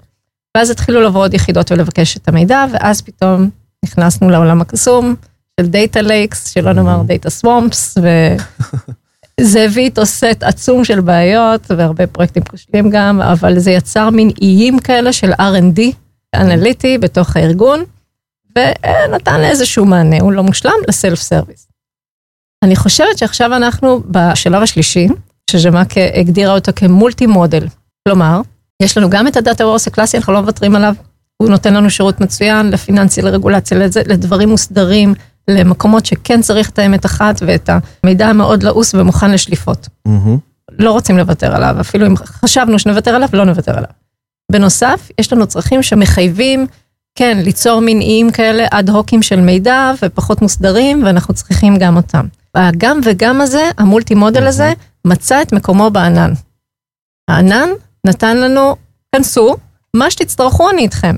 ואז 0.57 0.71
התחילו 0.71 1.03
לבוא 1.03 1.21
עוד 1.21 1.35
יחידות 1.35 1.73
ולבקש 1.73 2.17
את 2.17 2.29
המידע, 2.29 2.65
ואז 2.73 3.03
פתאום 3.03 3.51
נכנסנו 3.85 4.31
לעולם 4.31 4.61
הקסום 4.61 5.15
של 5.61 5.67
data 5.67 6.01
lakes, 6.01 6.53
שלא 6.53 6.73
נאמר 6.73 7.03
data 7.03 7.31
swamps, 7.31 7.95
וזה 9.41 9.65
הביא 9.65 9.85
איתו 9.85 10.07
סט 10.07 10.43
עצום 10.43 10.85
של 10.85 11.01
בעיות, 11.01 11.71
והרבה 11.71 12.07
פרויקטים 12.07 12.43
כושלים 12.43 12.91
גם, 12.91 13.21
אבל 13.21 13.59
זה 13.59 13.71
יצר 13.71 14.11
מין 14.11 14.31
איים 14.43 14.79
כאלה 14.79 15.13
של 15.13 15.33
R&D 15.33 15.81
אנליטי 16.35 16.99
בתוך 16.99 17.37
הארגון, 17.37 17.85
ונתן 18.57 19.41
איזשהו 19.41 19.85
מענה, 19.85 20.21
הוא 20.21 20.33
לא 20.33 20.43
מושלם, 20.43 20.73
ל-self 20.89 21.21
service. 21.21 21.69
אני 22.65 22.77
חושבת 22.77 23.19
שעכשיו 23.19 23.57
אנחנו 23.57 24.03
בשלב 24.07 24.63
השלישי, 24.63 25.09
שז'מאק 25.51 25.91
הגדירה 26.15 26.55
אותו 26.55 26.73
כמולטי 26.77 27.27
מודל. 27.27 27.67
כלומר, 28.09 28.41
יש 28.83 28.99
לנו 28.99 29.11
גם 29.11 29.27
את 29.27 29.37
ה-data 29.37 29.67
warehouse 29.67 29.87
הקלאסי, 29.87 30.17
אנחנו 30.17 30.33
לא 30.33 30.41
מוותרים 30.41 30.77
עליו. 30.77 30.95
הוא 31.37 31.49
נותן 31.49 31.75
לנו 31.75 31.91
שירות 31.91 32.21
מצוין 32.21 32.71
לפיננסי, 32.71 33.23
לרגולציה, 33.23 33.79
לדברים 34.07 34.49
מוסדרים, 34.49 35.15
למקומות 35.49 36.07
שכן 36.07 36.43
צריך 36.43 36.71
את 36.71 36.79
האמת 36.79 37.07
אחת 37.07 37.43
ואת 37.47 37.71
המידע 38.05 38.29
המאוד 38.29 38.63
לעוס 38.63 38.95
ומוכן 38.95 39.31
לשליפות. 39.31 39.89
Mm-hmm. 40.09 40.39
לא 40.79 40.93
רוצים 40.93 41.19
לוותר 41.19 41.57
עליו, 41.57 41.77
אפילו 41.81 42.07
אם 42.07 42.17
חשבנו 42.17 42.79
שנוותר 42.79 43.15
עליו, 43.15 43.29
לא 43.33 43.45
נוותר 43.45 43.73
עליו. 43.73 43.91
בנוסף, 44.53 45.09
יש 45.19 45.33
לנו 45.33 45.47
צרכים 45.47 45.83
שמחייבים, 45.83 46.67
כן, 47.15 47.39
ליצור 47.45 47.81
מין 47.81 48.01
איים 48.01 48.31
כאלה 48.31 48.67
אד 48.71 48.91
הוקים 48.91 49.23
של 49.23 49.41
מידע 49.41 49.93
ופחות 50.03 50.43
מוסדרים, 50.43 51.05
ואנחנו 51.05 51.35
צריכים 51.35 51.77
גם 51.79 51.97
אותם. 51.97 52.27
הגם 52.55 53.01
וגם 53.05 53.41
הזה, 53.41 53.71
המולטי 53.79 54.15
מודל 54.15 54.47
הזה, 54.47 54.73
מצא 55.05 55.43
את 55.43 55.53
מקומו 55.53 55.91
בענן. 55.91 56.33
הענן 57.29 57.69
נתן 58.07 58.37
לנו, 58.37 58.77
כנסו, 59.15 59.57
מה 59.97 60.11
שתצטרכו 60.11 60.71
אני 60.71 60.83
איתכם. 60.83 61.17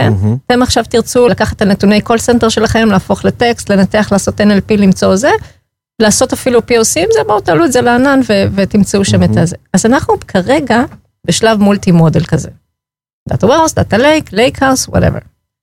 כן? 0.00 0.12
אתם 0.46 0.62
עכשיו 0.62 0.84
תרצו 0.88 1.28
לקחת 1.28 1.56
את 1.56 1.62
הנתוני 1.62 2.00
call 2.00 2.18
center 2.18 2.48
שלכם, 2.48 2.88
להפוך 2.88 3.24
לטקסט, 3.24 3.70
לנתח, 3.70 4.08
לעשות 4.12 4.40
NLP, 4.40 4.76
למצוא 4.78 5.16
זה, 5.16 5.30
לעשות 6.02 6.32
אפילו 6.32 6.58
POC 6.58 6.96
עם 6.96 7.08
זה, 7.12 7.20
בואו 7.26 7.40
תעלו 7.40 7.64
את 7.64 7.72
זה 7.72 7.80
לענן 7.80 8.20
ותמצאו 8.54 9.04
שם 9.04 9.22
את 9.22 9.36
הזה. 9.36 9.56
אז 9.72 9.86
אנחנו 9.86 10.14
כרגע 10.28 10.82
בשלב 11.26 11.58
multi 11.60 11.92
model 11.92 12.24
כזה. 12.24 12.48
data 13.28 13.46
warehouse, 13.46 13.74
data 13.74 13.98
lake, 13.98 14.32
lakehouse, 14.32 14.88
whatever. 14.88 15.18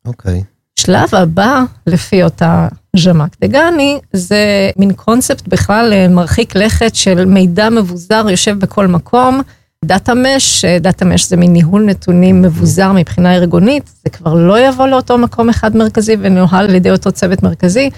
אוקיי. 0.05 0.43
שלב 0.79 1.15
הבא, 1.15 1.61
לפי 1.87 2.23
אותה 2.23 2.67
ז'מאק 2.95 3.35
דגני, 3.41 3.99
זה 4.13 4.69
מין 4.77 4.93
קונספט 4.93 5.47
בכלל 5.47 5.93
אה, 5.93 6.07
מרחיק 6.07 6.55
לכת 6.55 6.95
של 6.95 7.25
מידע 7.25 7.69
מבוזר 7.69 8.25
יושב 8.29 8.59
בכל 8.59 8.87
מקום. 8.87 9.41
data 9.83 10.13
mesh, 10.13 10.65
data 10.65 11.05
mesh 11.05 11.29
זה 11.29 11.37
מין 11.37 11.53
ניהול 11.53 11.85
נתונים 11.85 12.41
מבוזר 12.41 12.91
מבחינה 12.91 13.35
ארגונית, 13.35 13.91
זה 14.03 14.09
כבר 14.09 14.33
לא 14.33 14.59
יבוא 14.67 14.87
לאותו 14.87 15.17
מקום 15.17 15.49
אחד 15.49 15.75
מרכזי 15.75 16.15
ונוהל 16.19 16.69
על 16.69 16.75
ידי 16.75 16.91
אותו 16.91 17.11
צוות 17.11 17.43
מרכזי, 17.43 17.89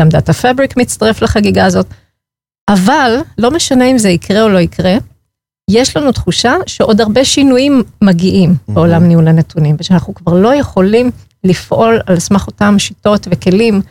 גם 0.00 0.08
דאטה 0.08 0.32
פבריק 0.32 0.76
מצטרף 0.76 1.22
לחגיגה 1.22 1.64
הזאת. 1.64 1.86
אבל 2.68 3.16
לא 3.38 3.50
משנה 3.50 3.84
אם 3.84 3.98
זה 3.98 4.08
יקרה 4.08 4.42
או 4.42 4.48
לא 4.48 4.58
יקרה, 4.58 4.96
יש 5.70 5.96
לנו 5.96 6.12
תחושה 6.12 6.54
שעוד 6.66 7.00
הרבה 7.00 7.24
שינויים 7.24 7.82
מגיעים 8.02 8.54
בעולם 8.68 9.04
ניהול 9.04 9.28
הנתונים, 9.28 9.76
ושאנחנו 9.78 10.14
כבר 10.14 10.34
לא 10.34 10.54
יכולים 10.54 11.10
לפעול 11.44 12.00
על 12.06 12.18
סמך 12.18 12.46
אותם 12.46 12.78
שיטות 12.78 13.28
וכלים 13.30 13.82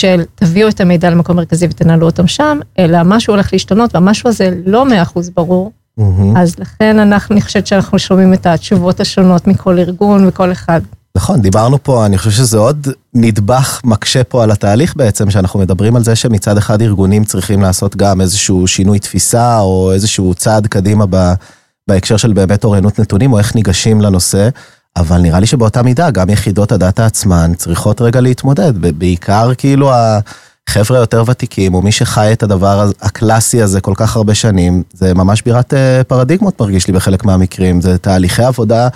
של 0.00 0.22
תביאו 0.34 0.68
את 0.68 0.80
המידע 0.80 1.10
למקום 1.10 1.36
מרכזי 1.36 1.66
ותנהלו 1.70 2.06
אותם 2.06 2.26
שם, 2.26 2.58
אלא 2.78 2.98
משהו 3.04 3.32
הולך 3.32 3.52
להשתנות 3.52 3.94
והמשהו 3.94 4.28
הזה 4.28 4.50
לא 4.66 4.84
מאה 4.84 5.02
אחוז 5.02 5.30
ברור. 5.30 5.72
Mm-hmm. 6.00 6.38
אז 6.38 6.58
לכן 6.58 6.98
אנחנו, 6.98 7.32
אני 7.32 7.42
חושבת 7.42 7.66
שאנחנו 7.66 7.98
שומעים 7.98 8.34
את 8.34 8.46
התשובות 8.46 9.00
השונות 9.00 9.46
מכל 9.46 9.78
ארגון 9.78 10.28
וכל 10.28 10.52
אחד. 10.52 10.80
נכון, 11.16 11.40
דיברנו 11.40 11.82
פה, 11.82 12.06
אני 12.06 12.18
חושב 12.18 12.30
שזה 12.30 12.58
עוד 12.58 12.88
נדבך 13.14 13.80
מקשה 13.84 14.24
פה 14.24 14.42
על 14.42 14.50
התהליך 14.50 14.96
בעצם, 14.96 15.30
שאנחנו 15.30 15.60
מדברים 15.60 15.96
על 15.96 16.04
זה 16.04 16.16
שמצד 16.16 16.58
אחד 16.58 16.82
ארגונים 16.82 17.24
צריכים 17.24 17.62
לעשות 17.62 17.96
גם 17.96 18.20
איזשהו 18.20 18.66
שינוי 18.66 18.98
תפיסה, 18.98 19.60
או 19.60 19.92
איזשהו 19.92 20.34
צעד 20.34 20.66
קדימה 20.66 21.04
ב, 21.10 21.32
בהקשר 21.88 22.16
של 22.16 22.32
באמת 22.32 22.64
אוריינות 22.64 23.00
נתונים, 23.00 23.32
או 23.32 23.38
איך 23.38 23.54
ניגשים 23.54 24.00
לנושא, 24.00 24.48
אבל 24.96 25.20
נראה 25.20 25.40
לי 25.40 25.46
שבאותה 25.46 25.82
מידה 25.82 26.10
גם 26.10 26.30
יחידות 26.30 26.72
הדאטה 26.72 27.06
עצמן 27.06 27.52
צריכות 27.56 28.00
רגע 28.00 28.20
להתמודד, 28.20 28.98
בעיקר 28.98 29.50
כאילו 29.58 29.92
החבר'ה 30.68 30.98
היותר 30.98 31.24
ותיקים, 31.26 31.74
או 31.74 31.82
מי 31.82 31.92
שחי 31.92 32.32
את 32.32 32.42
הדבר 32.42 32.90
הקלאסי 33.02 33.62
הזה 33.62 33.80
כל 33.80 33.94
כך 33.96 34.16
הרבה 34.16 34.34
שנים, 34.34 34.82
זה 34.92 35.14
ממש 35.14 35.42
בירת 35.42 35.74
אה, 35.74 36.04
פרדיגמות 36.04 36.60
מרגיש 36.60 36.86
לי 36.86 36.92
בחלק 36.92 37.24
מהמקרים, 37.24 37.80
זה 37.80 37.98
תהליכי 37.98 38.42
עבודה. 38.42 38.88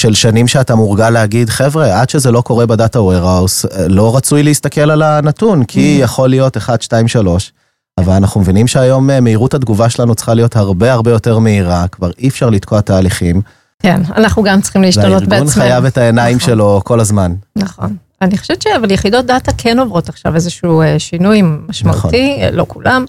של 0.00 0.14
שנים 0.14 0.48
שאתה 0.48 0.74
מורגל 0.74 1.10
להגיד, 1.10 1.50
חבר'ה, 1.50 2.00
עד 2.00 2.10
שזה 2.10 2.30
לא 2.30 2.40
קורה 2.40 2.66
ב-data 2.66 3.00
warehouse, 3.00 3.66
לא 3.88 4.16
רצוי 4.16 4.42
להסתכל 4.42 4.90
על 4.90 5.02
הנתון, 5.02 5.64
כי 5.64 5.98
mm-hmm. 5.98 6.04
יכול 6.04 6.28
להיות 6.28 6.56
1, 6.56 6.82
2, 6.82 7.08
3, 7.08 7.52
אבל 7.98 8.12
אנחנו 8.12 8.40
מבינים 8.40 8.66
שהיום 8.66 9.10
אה, 9.10 9.20
מהירות 9.20 9.54
התגובה 9.54 9.88
שלנו 9.88 10.14
צריכה 10.14 10.34
להיות 10.34 10.56
הרבה 10.56 10.92
הרבה 10.92 11.10
יותר 11.10 11.38
מהירה, 11.38 11.88
כבר 11.88 12.10
אי 12.18 12.28
אפשר 12.28 12.50
לתקוע 12.50 12.80
תהליכים. 12.80 13.40
כן, 13.82 14.02
אנחנו 14.16 14.42
גם 14.42 14.60
צריכים 14.60 14.82
להשתנות 14.82 15.22
בעצמנו. 15.22 15.30
והארגון 15.30 15.48
חייב 15.48 15.84
את 15.84 15.98
העיניים 15.98 16.36
נכון. 16.36 16.46
שלו 16.46 16.80
כל 16.84 17.00
הזמן. 17.00 17.34
נכון. 17.56 17.96
אני 18.22 18.38
חושבת 18.38 18.62
אבל 18.76 18.90
יחידות 18.90 19.26
דאטה 19.26 19.52
כן 19.58 19.78
עוברות 19.78 20.08
עכשיו 20.08 20.34
איזשהו 20.34 20.82
אה, 20.82 20.98
שינוי 20.98 21.42
משמעותי, 21.42 22.36
נכון. 22.36 22.54
לא 22.54 22.64
כולם, 22.68 23.04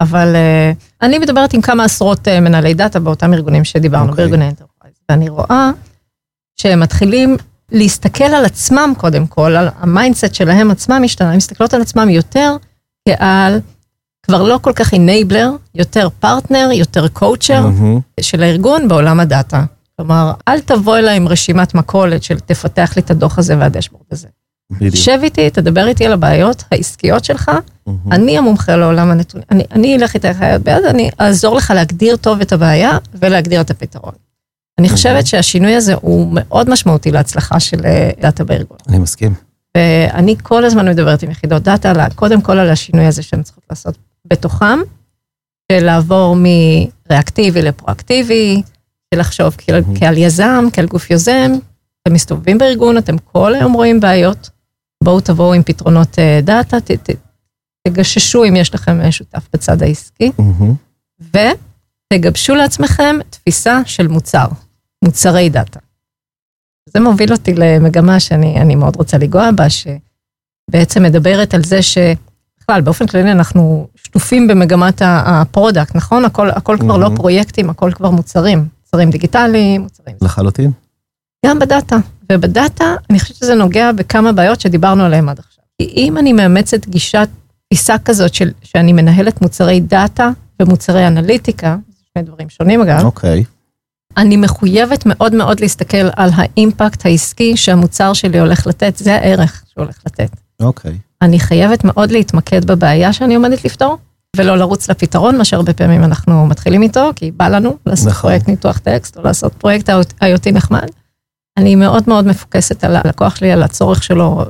אבל 0.00 0.36
אני 1.02 1.18
מדברת 1.18 1.54
עם 1.54 1.60
כמה 1.60 1.84
עשרות 1.84 2.28
מנהלי 2.28 2.74
דאטה 2.74 3.00
באותם 3.00 3.34
ארגונים 3.34 3.64
שדיברנו, 3.64 4.06
okay. 4.06 4.10
אוקיי. 4.10 4.24
בארגוני 4.24 4.48
enterprise, 4.48 4.94
ואני 5.08 5.28
רואה 5.28 5.70
שהם 6.56 6.80
מתחילים 6.80 7.36
להסתכל 7.72 8.24
על 8.24 8.44
עצמם 8.44 8.92
קודם 8.98 9.26
כל, 9.26 9.56
על 9.56 9.68
ה-mindset 9.78 10.34
שלהם 10.34 10.70
עצמם 10.70 11.02
השתנה, 11.04 11.30
הם 11.30 11.36
מסתכלות 11.36 11.74
על 11.74 11.82
עצמם 11.82 12.08
יותר 12.08 12.56
כעל, 13.08 13.60
כבר 14.22 14.42
לא 14.42 14.58
כל 14.62 14.72
כך 14.72 14.92
enabler, 14.92 15.50
יותר 15.74 16.08
פרטנר, 16.20 16.68
יותר 16.72 17.08
coacher 17.08 17.66
mm-hmm. 17.66 18.20
של 18.20 18.42
הארגון 18.42 18.88
בעולם 18.88 19.20
הדאטה. 19.20 19.64
כלומר, 19.96 20.32
אל 20.48 20.60
תבוא 20.60 20.98
אליי 20.98 21.16
עם 21.16 21.28
רשימת 21.28 21.74
מכולת 21.74 22.22
של 22.22 22.40
תפתח 22.40 22.92
לי 22.96 23.02
את 23.02 23.10
הדוח 23.10 23.38
הזה 23.38 23.58
והדשבורד 23.58 24.04
הזה. 24.10 24.28
בדיוק. 24.72 24.94
שב 24.94 25.18
איתי, 25.22 25.50
תדבר 25.50 25.86
איתי 25.86 26.06
על 26.06 26.12
הבעיות 26.12 26.64
העסקיות 26.72 27.24
שלך, 27.24 27.48
mm-hmm. 27.48 27.90
אני 28.12 28.38
המומחה 28.38 28.76
לעולם 28.76 29.10
הנתונים, 29.10 29.46
אני, 29.50 29.64
אני 29.72 29.96
אלך 29.96 30.14
איתך 30.14 30.36
יד 30.54 30.64
ביד, 30.64 30.84
אני 30.84 31.10
אעזור 31.20 31.56
לך 31.56 31.72
להגדיר 31.76 32.16
טוב 32.16 32.40
את 32.40 32.52
הבעיה 32.52 32.98
ולהגדיר 33.14 33.60
את 33.60 33.70
הפתרון. 33.70 34.12
אני 34.78 34.88
חושבת 34.88 35.26
שהשינוי 35.26 35.74
הזה 35.74 35.94
הוא 35.94 36.28
מאוד 36.32 36.70
משמעותי 36.70 37.10
להצלחה 37.10 37.60
של 37.60 37.86
אה, 37.86 38.10
דאטה 38.20 38.44
בארגון. 38.44 38.78
אני 38.88 38.98
מסכים. 38.98 39.34
ואני 39.76 40.36
כל 40.42 40.64
הזמן 40.64 40.88
מדברת 40.88 41.22
עם 41.22 41.30
יחידות 41.30 41.62
דאטה, 41.62 42.06
קודם 42.14 42.40
כל 42.40 42.58
על 42.58 42.70
השינוי 42.70 43.04
הזה 43.04 43.22
שהן 43.22 43.42
צריכות 43.42 43.64
לעשות 43.70 43.98
בתוכם, 44.30 44.78
של 45.72 45.84
לעבור 45.84 46.36
מריאקטיבי 46.36 47.62
לפרואקטיבי, 47.62 48.62
של 49.14 49.20
לחשוב 49.20 49.54
כעל, 49.58 49.82
כעל 49.94 50.18
יזם, 50.18 50.64
כעל 50.72 50.86
גוף 50.86 51.10
יוזם, 51.10 51.52
אתם 52.02 52.14
מסתובבים 52.14 52.58
בארגון, 52.58 52.98
אתם 52.98 53.18
כל 53.18 53.54
היום 53.54 53.72
רואים 53.72 54.00
בעיות, 54.00 54.50
בואו 55.02 55.20
תבואו 55.20 55.54
עם 55.54 55.62
פתרונות 55.62 56.18
אה, 56.18 56.40
דאטה, 56.42 56.80
ת, 56.80 56.90
ת, 56.90 57.10
תגששו 57.88 58.44
אם 58.44 58.56
יש 58.56 58.74
לכם 58.74 59.10
שותף 59.10 59.48
בצד 59.52 59.82
העסקי, 59.82 60.32
מהמם. 60.38 60.74
ותגבשו 62.12 62.54
לעצמכם 62.54 63.16
תפיסה 63.30 63.80
של 63.84 64.08
מוצר, 64.08 64.46
מוצרי 65.04 65.48
דאטה. 65.48 65.80
זה 66.88 67.00
מוביל 67.00 67.32
אותי 67.32 67.54
למגמה 67.54 68.20
שאני 68.20 68.60
אני 68.60 68.74
מאוד 68.74 68.96
רוצה 68.96 69.18
לנגוע 69.18 69.50
בה, 69.50 69.66
שבעצם 69.70 71.02
מדברת 71.02 71.54
על 71.54 71.64
זה 71.64 71.82
שבכלל, 71.82 72.80
באופן 72.80 73.06
כללי 73.06 73.32
אנחנו 73.32 73.88
שטופים 73.94 74.48
במגמת 74.48 75.02
ה-product, 75.04 75.96
נכון? 75.96 76.24
הכל, 76.24 76.50
הכל 76.50 76.76
כבר 76.80 76.96
לא 76.96 77.02
מהמם. 77.02 77.16
פרויקטים, 77.16 77.70
הכל 77.70 77.92
כבר 77.92 78.10
מוצרים. 78.10 78.68
מוצרים 78.80 79.10
דיגיטליים, 79.10 79.80
מוצרים... 79.82 80.16
לחלוטין. 80.22 80.70
גם 81.46 81.58
בדאטה. 81.58 81.96
ובדאטה, 82.34 82.94
אני 83.10 83.20
חושבת 83.20 83.36
שזה 83.36 83.54
נוגע 83.54 83.92
בכמה 83.92 84.32
בעיות 84.32 84.60
שדיברנו 84.60 85.04
עליהן 85.04 85.28
עד 85.28 85.38
עכשיו. 85.38 85.64
כי 85.78 85.92
אם 85.96 86.18
אני 86.18 86.32
מאמצת 86.32 86.88
גישת 86.88 87.28
תפיסה 87.68 87.98
כזאת 87.98 88.34
של 88.34 88.50
שאני 88.62 88.92
מנהלת 88.92 89.42
מוצרי 89.42 89.80
דאטה 89.80 90.30
ומוצרי 90.62 91.06
אנליטיקה, 91.06 91.76
זה 91.88 92.02
שני 92.14 92.22
דברים 92.22 92.48
שונים 92.48 92.80
אגב, 92.82 93.04
אוקיי. 93.04 93.44
אני 94.16 94.36
מחויבת 94.36 95.06
מאוד 95.06 95.34
מאוד 95.34 95.60
להסתכל 95.60 96.06
על 96.16 96.30
האימפקט 96.34 97.06
העסקי 97.06 97.56
שהמוצר 97.56 98.12
שלי 98.12 98.40
הולך 98.40 98.66
לתת, 98.66 98.96
זה 98.96 99.14
הערך 99.14 99.62
שהוא 99.72 99.84
הולך 99.84 99.98
לתת. 100.06 100.30
אוקיי. 100.60 100.98
אני 101.22 101.40
חייבת 101.40 101.84
מאוד 101.84 102.10
להתמקד 102.10 102.64
בבעיה 102.64 103.12
שאני 103.12 103.34
עומדת 103.34 103.64
לפתור, 103.64 103.98
ולא 104.36 104.58
לרוץ 104.58 104.90
לפתרון, 104.90 105.38
מה 105.38 105.44
שהרבה 105.44 105.72
פעמים 105.72 106.04
אנחנו 106.04 106.46
מתחילים 106.46 106.82
איתו, 106.82 107.10
כי 107.16 107.30
בא 107.30 107.48
לנו 107.48 107.76
לעשות 107.86 108.08
נכון. 108.08 108.20
פרויקט 108.20 108.48
ניתוח 108.48 108.78
טקסט, 108.78 109.16
או 109.16 109.22
לעשות 109.22 109.52
פרויקט 109.52 109.90
IoT 110.22 110.52
נחמד. 110.52 110.88
אני 111.56 111.74
מאוד 111.74 112.02
מאוד 112.06 112.26
מפוקסת 112.26 112.84
על 112.84 112.96
הלקוח 112.96 113.36
שלי, 113.36 113.52
על 113.52 113.62
הצורך 113.62 114.02
שלו. 114.02 114.44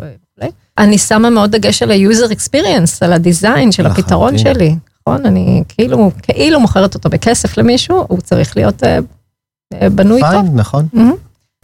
אני 0.79 0.99
שמה 0.99 1.31
מאוד 1.31 1.51
דגש 1.57 1.83
על 1.83 1.91
ה-user 1.91 2.31
experience, 2.33 2.99
על 3.01 3.13
הדיזיין 3.13 3.73
של 3.73 3.87
הפתרון. 3.87 4.39
שלי. 4.39 4.77
נכון? 5.01 5.27
אני 5.27 5.63
כאילו, 5.69 6.11
כאילו 6.23 6.61
מוכרת 6.61 6.95
אותו 6.95 7.11
בכסף 7.11 7.57
למישהו, 7.57 8.05
הוא 8.09 8.21
צריך 8.21 8.57
להיות 8.57 8.85
אה, 8.85 8.99
אה, 9.83 9.91
בנוי 9.91 10.21
טוב. 10.21 10.31
fine, 10.31 10.47
נכון. 10.55 10.89
מהמם. 10.93 11.13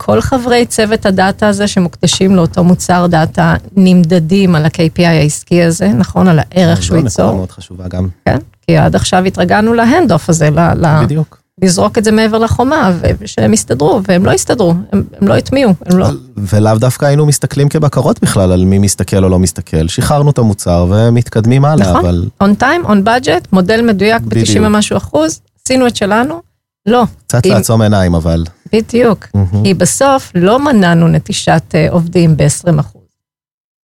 כל 0.01 0.20
חברי 0.20 0.66
צוות 0.66 1.07
הדאטה 1.07 1.48
הזה 1.48 1.68
שמוקדשים 1.68 2.37
לאותו 2.37 2.64
מוצר 2.64 3.07
דאטה 3.07 3.55
נמדדים 3.77 4.55
על 4.55 4.64
ה-KPI 4.64 5.07
העסקי 5.07 5.62
הזה, 5.62 5.88
נכון? 5.88 6.29
על 6.29 6.38
הערך 6.38 6.83
שהוא 6.83 6.96
זו 6.98 7.05
נקודה 7.07 7.22
ייצור, 7.22 7.37
מאוד 7.37 7.51
חשובה 7.51 7.88
גם. 7.88 8.09
כן? 8.24 8.38
כי 8.66 8.77
עד 8.77 8.94
עכשיו 8.96 9.24
התרגלנו 9.24 9.74
ל-hand-off 9.75 10.29
הזה, 10.29 10.51
ל- 10.51 11.03
בדיוק. 11.05 11.40
לזרוק 11.62 11.99
את 11.99 12.05
זה 12.05 12.12
מעבר 12.12 12.38
לחומה, 12.38 12.92
ושהם 13.21 13.53
יסתדרו, 13.55 14.01
והם 14.09 14.27
לא 14.27 14.31
יסתדרו, 14.31 14.75
הם, 14.92 15.05
הם 15.21 15.29
לא 15.29 15.35
הטמיעו, 15.35 15.75
הם 15.87 15.99
לא... 15.99 16.07
ולאו 16.37 16.79
דווקא 16.79 17.07
היינו 17.07 17.27
מסתכלים 17.27 17.68
כבקרות 17.68 18.23
בכלל 18.23 18.53
על 18.53 18.64
מי 18.64 18.79
מסתכל 18.79 19.25
או 19.25 19.29
לא 19.29 19.38
מסתכל. 19.38 19.88
שחררנו 19.88 20.31
את 20.31 20.38
המוצר 20.38 20.87
ומתקדמים 20.90 21.64
הלאה, 21.64 21.90
נכון. 21.90 22.05
אבל 22.05 22.29
on 22.42 22.62
time, 22.62 22.87
on 22.87 23.07
budget, 23.09 23.47
מודל 23.53 23.83
מדויק 23.83 24.23
בדיוק. 24.23 24.49
ב-90 24.49 24.61
ומשהו 24.66 24.97
אחוז, 24.97 25.40
עשינו 25.64 25.87
את 25.87 25.97
שלנו, 25.97 26.40
לא, 26.87 27.05
קצת 27.27 27.47
אם- 27.47 27.51
לעצום 27.53 27.83
עיניים, 27.83 28.14
אבל. 28.14 28.44
בדיוק. 28.73 29.27
מהמם. 29.35 29.64
כי 29.64 29.75
בסוף 29.75 30.33
לא 30.35 30.59
מנענו 30.59 31.09
נטישת 31.09 31.62
אה, 31.75 31.87
עובדים 31.90 32.37
ב-20 32.37 32.81
אחוז. 32.81 33.03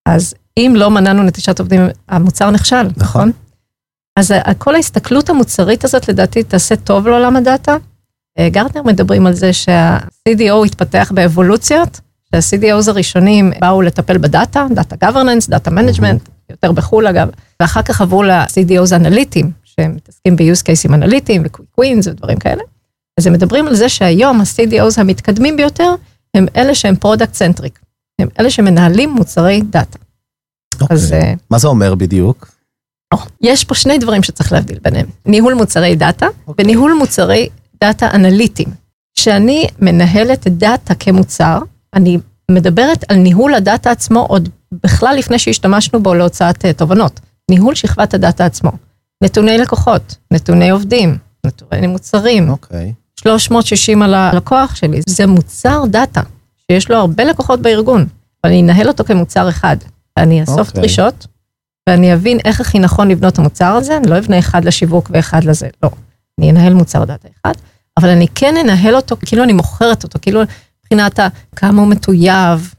אז 0.09 0.35
אם 0.59 0.73
לא 0.77 0.91
מנענו 0.91 1.23
נטישת 1.23 1.59
עובדים, 1.61 1.81
המוצר 2.09 2.51
נכשל, 2.51 2.87
נכון? 2.97 3.31
אז 4.17 4.31
ה- 4.31 4.55
כל 4.55 4.75
ההסתכלות 4.75 5.31
המוצרית 5.31 5.85
הזאת 5.85 6.09
לדעתי 6.09 6.43
תעשה 6.43 6.77
טוב 6.77 7.09
לעולם 7.09 7.37
הדאטה. 7.37 7.77
אה, 8.39 8.49
גרטנר 8.49 8.83
מדברים 8.83 9.27
על 9.27 9.33
זה 9.33 9.53
שה-CDO 9.53 10.67
התפתח 10.67 11.13
באבולוציות, 11.15 12.01
שה-CDOs 12.35 12.91
הראשונים 12.91 13.53
באו 13.61 13.83
לטפל 13.83 14.19
בדאטה, 14.19 14.67
data 14.75 15.11
governance, 15.11 15.49
data 15.51 15.71
management, 15.71 16.31
יותר 16.51 16.73
בחו"ל 16.73 17.07
אגב, 17.07 17.29
ואחר 17.61 17.83
כך 17.83 18.01
עברו 18.01 18.23
ל-CDOs 18.23 18.95
אנליטיים, 18.97 19.51
שהם 19.65 19.95
מתעסקים 19.97 20.37
ב-use 20.37 20.63
cases 20.63 20.95
אנליטיים 20.95 21.43
ו-quick 21.43 21.81
wins 21.85 22.11
ודברים 22.11 22.39
כאלה. 22.39 22.63
אז 23.21 23.27
הם 23.27 23.33
מדברים 23.33 23.67
על 23.67 23.75
זה 23.75 23.89
שהיום 23.89 24.41
ה-CDOs 24.41 25.01
המתקדמים 25.01 25.57
ביותר, 25.57 25.95
הם 26.35 26.47
אלה 26.57 26.75
שהם 26.75 26.97
product 26.97 27.33
centric. 27.33 27.79
הם 28.21 28.29
אלה 28.41 28.51
שמנהלים 28.51 29.11
מוצרי 29.11 29.61
דאטה. 29.71 29.99
אז 30.91 31.05
אוקיי. 31.05 31.21
אה, 31.23 31.35
מה 31.51 31.59
זה 31.59 31.69
אומר 31.69 31.95
בדיוק? 31.95 32.54
או, 33.15 33.19
יש 33.41 33.65
פה 33.65 33.75
שני 33.75 33.99
דברים 33.99 34.23
שצריך 34.23 34.53
להבדיל 34.53 34.79
ביניהם. 34.83 35.07
ניהול 35.27 35.55
מוצרי 35.55 35.97
דאטה 35.97 36.27
אוקיי. 36.47 36.65
וניהול 36.65 36.93
מוצרי 36.99 37.49
דאטה 37.85 38.11
אנליטיים. 38.15 38.69
כשאני 39.17 39.67
מנהלת 39.79 40.47
דאטה 40.47 40.95
כמוצר, 40.95 41.59
אני 41.95 42.19
מדברת 42.51 43.05
על 43.09 43.17
ניהול 43.17 43.55
הדאטה 43.55 43.91
עצמו 43.91 44.21
עוד 44.21 44.49
בכלל 44.73 45.17
לפני 45.19 45.39
שהשתמשנו 45.39 46.03
בו 46.03 46.15
להוצאת 46.15 46.65
אה, 46.65 46.73
תובנות. 46.73 47.21
ניהול 47.51 47.75
שכבת 47.75 48.15
הדאטה 48.15 48.47
עצמו. 48.47 48.71
נתוני 49.25 49.59
לקוחות, 49.59 50.17
נתוני 50.31 50.71
עובדים, 50.71 51.19
נתוני 51.47 51.87
מוצרים, 51.87 52.51
אוקיי. 52.51 52.93
360 53.21 54.03
על 54.03 54.15
הלקוח 54.15 54.75
שלי, 54.75 55.01
זה 55.07 55.27
מוצר 55.27 55.85
דאטה, 55.91 56.21
שיש 56.71 56.91
לו 56.91 56.97
הרבה 56.97 57.25
לקוחות 57.25 57.61
בארגון, 57.61 58.07
אבל 58.45 58.53
אני 58.53 58.63
אנהל 58.63 58.89
אותו 58.89 59.05
כמוצר 59.05 59.49
אחד. 59.49 59.77
אני 60.17 60.41
אאסוף 60.41 60.69
אוקיי. 60.69 60.81
דרישות, 60.81 61.27
ואני 61.89 62.15
אבין 62.15 62.39
איך 62.45 62.61
הכי 62.61 62.79
נכון 62.79 63.09
לבנות 63.09 63.33
את 63.33 63.39
המוצר 63.39 63.73
הזה, 63.73 63.97
אני 63.97 64.11
לא 64.11 64.19
אבנה 64.19 64.39
אחד 64.39 64.65
לשיווק 64.65 65.11
ואחד 65.13 65.45
לזה, 65.45 65.69
לא. 65.83 65.91
אני 66.39 66.51
אנהל 66.51 66.75
מוצר 66.75 67.05
דאטה 67.05 67.29
אחד, 67.41 67.53
אבל 67.99 68.09
אני 68.09 68.27
כן 68.35 68.55
אנהל 68.57 68.97
אותו 68.97 69.17
כאילו 69.27 69.45
אני 69.45 69.53
מוכרת 69.53 70.03
אותו, 70.03 70.19
כאילו 70.23 70.41
מבחינת 70.81 71.19
כמה 71.57 71.81
הוא 71.81 71.91
מטויב, 71.91 72.75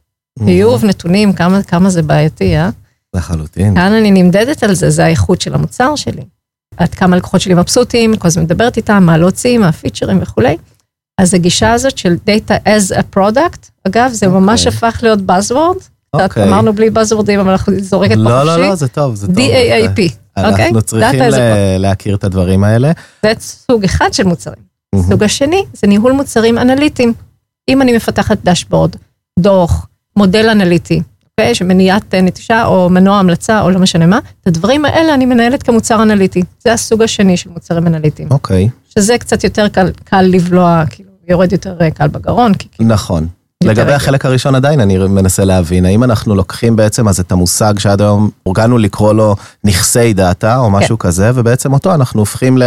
טיוב 0.45 0.85
נתונים, 0.85 1.33
כמה, 1.33 1.63
כמה 1.63 1.89
זה 1.89 2.01
בעייתי, 2.01 2.57
אה? 2.57 2.69
לחלוטין. 3.15 3.75
כאן 3.75 3.93
אני 3.93 4.11
נמדדת 4.11 4.63
על 4.63 4.73
זה, 4.73 4.89
זה 4.89 5.05
האיכות 5.05 5.41
של 5.41 5.53
המוצר 5.53 5.95
שלי. 5.95 6.23
עד 6.77 6.95
כמה 6.95 7.17
לקוחות 7.17 7.41
שלי 7.41 7.53
מבסוטים, 7.53 8.17
כל 8.17 8.27
הזמן 8.27 8.43
מדברת 8.43 8.77
איתם, 8.77 9.03
מה 9.03 9.17
להוציא, 9.17 9.57
מה 9.57 9.67
הפיצ'רים 9.67 10.21
וכולי. 10.21 10.57
אז 11.17 11.33
הגישה 11.33 11.73
הזאת 11.73 11.97
של 11.97 12.15
Data 12.27 12.67
as 12.67 12.97
a 12.97 13.17
product, 13.17 13.69
אגב, 13.87 14.11
זה 14.11 14.27
ממש 14.27 14.67
אוקיי. 14.67 14.77
הפך 14.77 14.99
להיות 15.03 15.19
Buzzword. 15.19 15.94
אוקיי. 16.23 16.43
אמרנו 16.43 16.73
בלי 16.73 16.87
Buzzwordים, 16.87 17.39
אבל 17.41 17.49
אנחנו 17.49 17.73
זורקת 17.79 18.15
פה 18.15 18.21
לא. 18.21 18.43
לא, 18.43 18.57
לא, 18.57 18.75
זה 18.75 18.87
טוב, 18.87 19.15
זה 19.15 19.27
טוב. 19.27 19.35
DAAP, 19.35 20.13
אוקיי? 20.37 20.65
אנחנו 20.65 20.81
צריכים 20.81 21.21
להכיר 21.79 22.15
את 22.15 22.23
הדברים 22.23 22.63
האלה. 22.63 22.91
זה 23.23 23.31
סוג 23.39 23.83
אחד 23.83 24.13
של 24.13 24.23
מוצרים. 24.23 24.65
מהמם. 24.95 25.09
סוג 25.09 25.23
השני 25.23 25.65
זה 25.73 25.87
ניהול 25.87 26.11
מוצרים 26.11 26.57
אנליטיים. 26.57 27.13
אם 27.69 27.81
אני 27.81 27.95
מפתחת 27.95 28.37
דשבורד, 28.43 28.95
דוח, 29.39 29.87
מודל 30.17 30.49
אנליטי, 30.49 31.01
אוקיי, 31.39 31.55
שמניעת 31.55 32.13
אה, 32.13 32.21
נטישה 32.21 32.65
או 32.65 32.89
מנוע 32.89 33.17
המלצה 33.17 33.61
או 33.61 33.69
לא 33.69 33.79
משנה 33.79 34.05
מה, 34.05 34.19
את 34.41 34.47
הדברים 34.47 34.85
האלה 34.85 35.13
אני 35.13 35.25
מנהלת 35.25 35.63
כמוצר 35.63 36.03
אנליטי. 36.03 36.43
זה 36.63 36.73
הסוג 36.73 37.01
השני 37.01 37.37
של 37.37 37.49
מוצרים 37.49 37.87
אנליטיים. 37.87 38.27
אוקיי, 38.31 38.69
שזה 38.89 39.17
קצת 39.17 39.43
יותר 39.43 39.67
קל, 39.67 39.91
קל 40.03 40.21
לבלוע, 40.21 40.83
כאילו, 40.89 41.09
יורד 41.27 41.51
יותר 41.51 41.77
אה, 41.81 41.91
קל 41.91 42.07
בגרון, 42.07 42.53
כי 42.53 42.67
נכון. 42.79 43.27
לגבי. 43.65 43.93
החלק 43.93 44.25
הראשון 44.25 44.55
עדיין 44.55 44.79
אני 44.79 44.97
מנסה 44.97 45.45
להבין, 45.45 45.85
האם 45.85 46.03
אנחנו 46.03 46.35
לוקחים 46.35 46.75
בעצם 46.75 47.07
אז 47.07 47.19
את 47.19 47.31
המושג 47.31 47.79
שעד 47.79 48.01
היום 48.01 48.29
הורגלנו 48.43 48.77
לקרוא 48.77 49.13
לו 49.13 49.35
נכסי 49.63 50.13
דאטה 50.13 50.57
או 50.57 50.69
משהו 50.69 50.99
כזה, 50.99 51.31
ובעצם 51.35 51.73
אותו 51.73 51.93
אנחנו 51.93 52.21
הופכים 52.21 52.57
ל... 52.57 52.63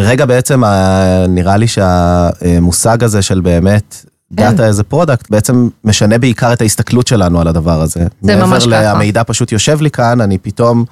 רגע 0.00 0.26
בעצם 0.26 0.64
ה- 0.64 1.24
נראה 1.28 1.56
לי 1.56 1.66
שהמושג 1.68 3.04
הזה 3.04 3.22
של 3.22 3.40
באמת 3.40 3.96
data 4.32 4.66
as 4.66 4.82
a 4.82 4.88
product 4.88 5.30
בעצם 5.30 5.68
משנה 5.84 6.18
בעיקר 6.18 6.52
את 6.52 6.60
ההסתכלות 6.60 7.06
שלנו 7.06 7.40
על 7.40 7.48
הדבר 7.48 7.82
הזה. 7.82 8.06
זה 8.22 8.36
ממש 8.36 8.66
מעבר 8.66 8.82
ככה. 8.84 8.94
למידע 8.94 9.22
פשוט 9.26 9.52
יושב 9.52 9.80
לי 9.80 9.90
כאן, 9.90 10.20
אני 10.20 10.38
פתאום 10.38 10.84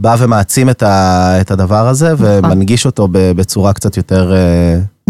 בא 0.00 0.16
ומעצים 0.18 0.70
את, 0.70 0.82
ה, 0.82 1.40
את 1.40 1.50
הדבר 1.50 1.88
הזה 1.88 2.14
ומנגיש 2.18 2.86
אותו 2.86 3.08
בצורה 3.12 3.72
קצת 3.72 3.96
יותר... 3.96 4.32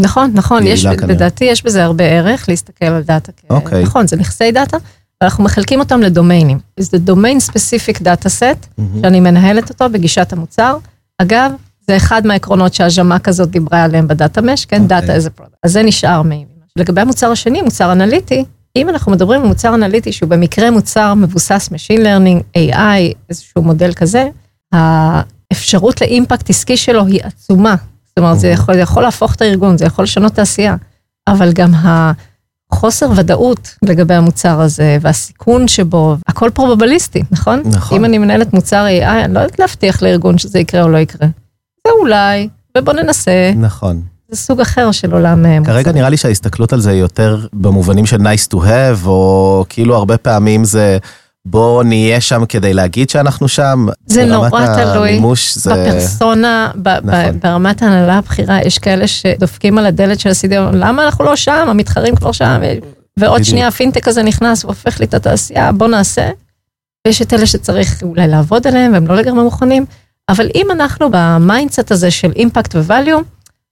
נכון, 0.00 0.30
נכון, 0.35 0.66
יש. 0.66 0.85
לדעתי 0.85 1.44
יש 1.44 1.64
בזה 1.64 1.85
הרבה 1.85 2.04
ערך 2.04 2.48
להסתכל 2.48 2.85
על 2.85 3.02
דאטה. 3.02 3.32
אוקיי. 3.50 3.82
נכון, 3.82 4.06
זה 4.06 4.16
נכסי 4.16 4.52
דאטה, 4.52 4.76
ואנחנו 5.20 5.44
מחלקים 5.44 5.80
אותם 5.80 6.00
לדומיינים. 6.00 6.59
זה 6.80 6.98
domain 6.98 7.40
specific 7.40 8.02
data 8.02 8.29
set, 8.29 8.66
שאני 9.02 9.20
מנהלת 9.20 9.70
אותו 9.70 9.90
בגישת 9.90 10.32
המוצר. 10.32 10.78
אגב, 11.18 11.52
זה 11.87 11.96
אחד 11.96 12.26
מהעקרונות 12.26 12.74
שהז'מאק 12.74 13.18
הזאת 13.18 13.50
דיברה 13.50 13.85
עליהם 13.85 14.09
ב 14.09 14.15
data 14.15 14.42
mesh, 14.42 14.64
כן. 14.64 14.87
data 14.87 15.14
as 15.14 15.31
a 15.31 15.33
product. 15.33 15.57
אז 15.64 15.72
זה 15.72 15.82
נשאר 15.82 16.22
מ... 16.22 16.30
לגבי 16.78 17.00
המוצר 17.00 17.30
השני, 17.30 17.62
מוצר 17.62 17.92
אנליטי, 17.92 18.44
אם 18.76 18.88
אנחנו 18.88 19.12
מדברים 19.12 19.40
על 19.42 19.48
מוצר 19.48 19.74
אנליטי 19.74 20.12
שהוא 20.12 20.28
במקרה 20.28 20.70
מוצר 20.70 21.14
מבוסס 21.14 21.68
Machine 21.72 22.00
Learning, 22.00 22.59
AI, 22.59 23.14
איזשהו 23.30 23.62
מודל 23.62 23.92
כזה, 23.92 24.28
האפשרות 24.72 26.00
לאימפקט 26.00 26.50
עסקי 26.50 26.76
שלו 26.76 27.06
היא 27.06 27.20
עצומה. 27.22 27.74
זאת 28.18 28.22
אומרת, 28.22 28.40
זה 28.40 28.48
יכול, 28.48 28.74
זה 28.74 28.81
יכול 28.81 29.02
להפוך 29.02 29.35
את 29.35 29.42
הארגון, 29.42 29.79
זה 29.79 29.85
יכול 29.85 30.02
לשנות 30.02 30.33
את 30.33 30.38
העשייה, 30.38 30.76
אבל 31.29 31.52
גם 31.52 31.72
החוסר 32.72 33.11
ודאות 33.16 33.74
לגבי 33.83 34.14
המוצר 34.14 34.61
הזה, 34.61 34.98
והסיכון 35.00 35.68
שבו, 35.68 36.16
הכל 36.26 36.50
פרובבליסטי, 36.55 37.22
נכון? 37.31 37.62
נכון. 37.64 37.98
אם 37.98 38.05
אני 38.05 38.18
מנהלת 38.18 38.52
מוצר 38.52 38.87
AI, 38.87 39.24
אני 39.24 39.35
לא 39.35 39.40
יודעת 39.40 39.59
להבטיח 39.59 40.02
לארגון 40.02 40.38
שזה 40.38 40.59
יקרה 40.59 40.83
או 40.83 40.88
לא 40.88 40.98
יקרה. 40.98 41.29
זה 41.87 41.92
אולי, 42.00 42.48
ובוא 42.79 42.92
ננסה, 42.92 43.52
נכון. 43.57 44.02
זה 44.29 44.37
סוג 44.37 44.61
אחר 44.61 44.92
של 44.92 45.12
עולם 45.12 45.46
אה, 45.46 45.59
כרגע 45.64 45.79
מוצרים. 45.79 45.96
נראה 45.96 46.09
לי 46.09 46.16
שההסתכלות 46.16 46.72
על 46.72 46.81
זה 46.81 46.90
היא 46.90 47.00
יותר 47.00 47.46
במובנים 47.52 48.07
של 48.07 48.16
nice 48.16 48.48
to 48.55 48.57
have, 48.57 49.07
או 49.07 49.64
כאילו 49.68 49.96
הרבה 49.96 50.18
פעמים 50.18 50.64
זה 50.64 50.98
בוא 51.48 51.82
נהיה 51.85 52.20
שם 52.20 52.44
כדי 52.48 52.74
להגיד 52.74 53.11
שאנחנו 53.11 53.48
שם. 53.48 53.87
זה 54.06 54.24
נורא 54.24 54.48
תלוי 54.50 55.09
המימוש 55.09 55.54
זה... 55.59 55.70
בפרסונה, 55.74 56.70
ב- 56.74 56.88
ב- 56.88 57.11
נכון. 57.11 57.40
ברמת 57.40 57.82
ההנהלה 57.82 58.18
הבכירה, 58.18 58.59
יש 58.62 58.78
כאלה 58.78 59.06
שדופקים 59.06 59.78
על 59.78 59.87
הדלת 59.87 60.20
של 60.20 60.28
ה-CDO, 60.28 60.76
למה 60.76 61.04
אנחנו 61.04 61.24
לא 61.24 61.37
שם, 61.37 61.66
המתחרים 61.68 62.16
כבר 62.16 62.32
שם, 62.32 62.61
ועוד 63.16 63.32
בדיוק. 63.32 63.48
שנייה 63.48 63.68
הפינטק 63.68 64.09
הזה 64.09 64.22
נכנס 64.22 64.64
והופך 64.64 65.00
לי 65.00 65.06
את 65.06 65.14
התעשייה, 65.14 65.72
בוא 65.72 65.88
נעשה. 65.88 66.30
ויש 67.06 67.22
את 67.22 67.35
אלה 67.35 67.46
שצריך 67.46 68.02
אולי 68.02 68.28
לעבוד 68.28 68.66
עליהם, 68.66 68.92
והם 68.92 69.06
לא 69.06 69.16
לגמרי 69.16 69.44
מוכנים, 69.44 69.87
אבל 70.28 70.48
אם 70.54 70.66
אנחנו 70.70 71.09
ב 71.11 71.20
mindset 71.20 71.90
הזה 71.90 72.11
של 72.11 72.32
אימפקט 72.37 72.74
ו 72.74 72.81
value, 72.81 73.22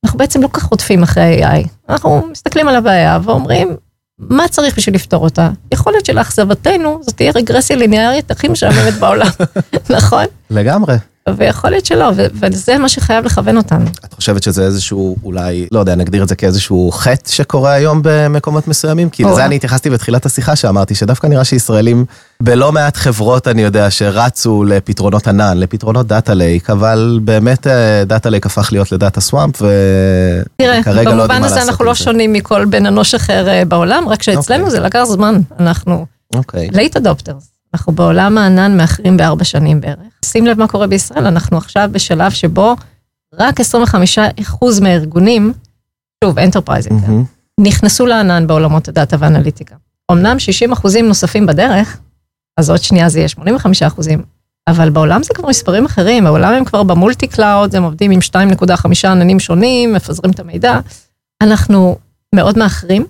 אנחנו 0.04 0.18
בעצם 0.18 0.42
לא 0.42 0.48
כך 0.52 0.62
רודפים 0.64 1.02
אחרי 1.02 1.44
AI. 1.44 1.68
אנחנו 1.88 2.26
מסתכלים 2.30 2.68
על 2.68 2.76
הבעיה 2.76 3.18
ואומרים, 3.22 3.76
מה 4.18 4.48
צריך 4.48 4.76
בשביל 4.76 4.94
לפתור 4.94 5.24
אותה? 5.24 5.50
יכול 5.72 5.92
להיות 5.92 6.06
שלאכזבתנו, 6.06 7.00
זאת 7.02 7.16
תהיה 7.16 7.32
רגרסיה 7.34 7.76
ליניארית 7.76 8.30
הכי 8.30 8.48
משעממת 8.48 8.94
בעולם, 8.94 9.26
נכון? 9.96 10.24
לגמרי. 10.50 10.94
ויכול 11.28 11.70
להיות 11.70 11.86
שלא, 11.86 12.10
וזה 12.16 12.78
מה 12.78 12.88
שחייב 12.88 13.24
לכוון 13.24 13.56
אותנו. 13.56 13.84
את 14.04 14.12
חושבת 14.14 14.42
שזה 14.42 14.64
איזשהו, 14.64 15.16
אולי, 15.24 15.66
לא 15.72 15.78
יודע, 15.78 15.94
נגדיר 15.94 16.22
את 16.22 16.28
זה 16.28 16.36
כאיזשהו 16.36 16.90
חטא 16.92 17.30
שקורה 17.30 17.72
היום 17.72 18.00
במקומות 18.02 18.68
מסוימים? 18.68 19.10
כי. 19.10 19.24
לזה 19.24 19.44
אני 19.44 19.56
התייחסתי 19.56 19.90
בתחילת 19.90 20.26
השיחה 20.26 20.56
שאמרתי, 20.56 20.94
שדווקא 20.94 21.26
נראה 21.26 21.44
שישראלים, 21.44 22.04
בלא 22.40 22.72
מעט 22.72 22.96
חברות, 22.96 23.48
אני 23.48 23.62
יודע, 23.62 23.90
שרצו 23.90 24.64
לפתרונות 24.64 25.28
ענן, 25.28 25.58
לפתרונות 25.58 26.06
data 26.06 26.34
lake, 26.34 26.70
אבל 26.70 27.20
באמת 27.22 27.66
אה, 27.66 28.04
data 28.06 28.30
lake 28.30 28.46
הפך 28.46 28.68
להיות 28.72 28.92
ל 28.92 28.98
data 28.98 29.20
swamp, 29.20 29.62
תראה, 30.56 30.80
וכרגע 30.80 30.92
לא 30.94 31.00
יודעים 31.00 31.18
במובן 31.18 31.40
מה 31.40 31.46
הזה 31.46 31.54
לעשות 31.54 31.68
אנחנו 31.70 31.84
עם 31.84 31.88
לא 31.88 31.94
זה. 31.94 32.04
שונים 32.04 32.32
מכל 32.32 32.64
בן 32.64 32.86
אנוש 32.86 33.14
אחר 33.14 33.48
אה, 33.48 33.64
בעולם, 33.64 34.08
רק 34.08 34.22
שאצלנו 34.22 34.64
אוקיי. 34.64 34.80
זה 34.80 34.80
לקח 34.80 35.04
זמן. 35.04 35.40
אנחנו 35.60 36.06
אוקיי. 36.34 36.68
late 36.72 36.96
adopters. 36.96 37.53
אנחנו 37.74 37.92
בעולם 37.92 38.38
הענן 38.38 38.76
מאחרים 38.76 39.16
בארבע 39.16 39.44
שנים 39.44 39.80
בערך. 39.80 39.98
שים 40.24 40.46
לב 40.46 40.58
מה 40.58 40.68
קורה 40.68 40.86
בישראל, 40.86 41.26
אנחנו 41.26 41.56
עכשיו 41.56 41.88
בשלב 41.92 42.30
שבו 42.30 42.76
רק 43.34 43.60
25% 43.60 43.64
מהארגונים, 44.82 45.52
שוב, 46.24 46.38
enterprise-ים, 46.38 46.96
מהמם. 46.96 47.24
נכנסו 47.60 48.06
לענן 48.06 48.46
בעולמות 48.46 48.88
הדאטה 48.88 49.16
ואנליטיקה. 49.18 49.76
אמנם 50.12 50.38
60 50.38 50.72
אחוזים 50.72 51.08
נוספים 51.08 51.46
בדרך, 51.46 51.98
אז 52.56 52.70
עוד 52.70 52.82
שנייה 52.82 53.08
זה 53.08 53.18
יהיה 53.18 53.28
85 53.28 53.82
אחוזים, 53.82 54.22
אבל 54.68 54.90
בעולם 54.90 55.22
זה 55.22 55.34
כבר 55.34 55.48
מספרים 55.48 55.84
אחרים, 55.84 56.24
בעולם 56.24 56.52
הם 56.52 56.64
כבר 56.64 56.82
ב 56.82 56.89
multi 56.89 57.26
cloud, 57.26 57.76
הם 57.76 57.82
עובדים 57.82 58.10
עם 58.10 58.20
2.5 58.20 59.08
עננים 59.08 59.40
שונים, 59.40 59.92
מפזרים 59.92 60.30
את 60.32 60.40
המידע. 60.40 60.80
אנחנו 61.42 61.98
מאוד 62.34 62.58
מאחרים. 62.58 63.06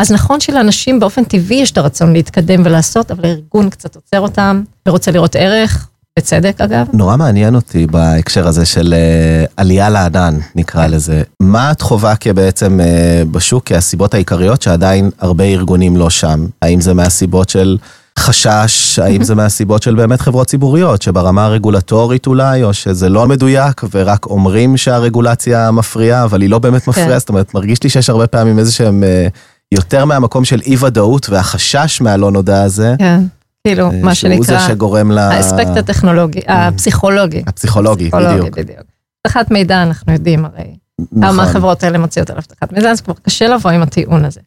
אז 0.00 0.12
נכון 0.12 0.40
שלאנשים 0.40 1.00
באופן 1.00 1.24
טבעי 1.24 1.56
יש 1.56 1.70
את 1.70 1.78
הרצון 1.78 2.12
להתקדם 2.12 2.62
ולעשות, 2.64 3.10
אבל 3.10 3.24
הארגון 3.24 3.70
קצת 3.70 3.96
עוצר 3.96 4.20
אותם, 4.20 4.62
ורוצה 4.88 5.10
לראות 5.10 5.36
ערך, 5.36 5.88
בצדק 6.18 6.60
אגב. 6.60 6.86
נורא 6.92 7.16
מעניין 7.16 7.54
אותי 7.54 7.86
בהקשר 7.86 8.48
הזה 8.48 8.66
של 8.66 8.94
אה, 8.96 9.44
עלייה 9.56 9.90
לענן, 9.90 10.38
נקרא 10.54 10.86
לזה. 10.86 11.22
מה 11.40 11.72
את 11.72 11.82
חווה 11.82 12.16
כבעצם 12.16 12.80
אה, 12.80 13.22
בשוק 13.30 13.64
כהסיבות 13.66 14.14
העיקריות 14.14 14.62
שעדיין 14.62 15.10
הרבה 15.18 15.44
ארגונים 15.44 15.96
לא 15.96 16.10
שם? 16.10 16.46
האם 16.62 16.80
זה 16.80 16.94
מהסיבות 16.94 17.48
של 17.48 17.78
חשש, 18.18 18.98
האם 18.98 19.22
זה 19.22 19.34
מהסיבות 19.34 19.82
של 19.82 19.94
באמת 19.94 20.20
חברות 20.20 20.46
ציבוריות, 20.46 21.02
שברמה 21.02 21.44
הרגולטורית 21.44 22.26
אולי, 22.26 22.62
או 22.62 22.74
שזה 22.74 23.08
לא 23.08 23.28
מדויק 23.28 23.82
ורק 23.90 24.26
אומרים 24.26 24.76
שהרגולציה 24.76 25.70
מפריעה, 25.70 26.24
אבל 26.24 26.42
היא 26.42 26.50
לא 26.50 26.58
באמת 26.58 26.88
מפריעה, 26.88 27.10
כן. 27.10 27.18
זאת 27.18 27.28
אומרת, 27.28 27.54
מרגיש 27.54 27.82
לי 27.82 27.90
שיש 27.90 28.10
הרבה 28.10 28.26
פעמים 28.26 28.58
איזה 28.58 28.72
שהם 28.72 29.04
אה, 29.04 29.28
יותר 29.74 30.04
מהמקום 30.04 30.44
של 30.44 30.60
אי 30.66 30.76
ודאות 30.80 31.28
והחשש 31.28 32.00
מהלא 32.00 32.30
נודע 32.30 32.62
הזה. 32.62 32.94
כן, 32.98 33.20
כאילו, 33.66 33.90
אה, 33.90 34.00
מה 34.02 34.14
שהוא 34.14 34.44
זה 34.44 34.52
שנקרא, 34.52 34.68
שגורם 34.68 35.12
ל... 35.12 35.18
האספקט 35.18 35.76
הטכנולוגי, 35.76 36.40
הפסיכולוגי. 36.48 37.42
הפסיכולוגי, 37.46 38.10
פסיכולוגי, 38.10 38.50
בדיוק. 38.50 38.80
אבטחת 39.26 39.50
מידע, 39.50 39.82
אנחנו 39.82 40.12
יודעים 40.12 40.44
הרי. 40.44 40.76
כמה 41.14 41.32
נכון. 41.32 41.44
החברות 41.44 41.82
האלה 41.82 41.98
מוציאות 41.98 42.30
על 42.30 42.36
אבטחת 42.36 42.72
מידע, 42.72 42.90
אז 42.90 43.00
כבר 43.00 43.14
קשה 43.22 43.48
לבוא 43.48 43.70
עם 43.70 43.82
הטיעון 43.82 44.24
הזה. 44.24 44.40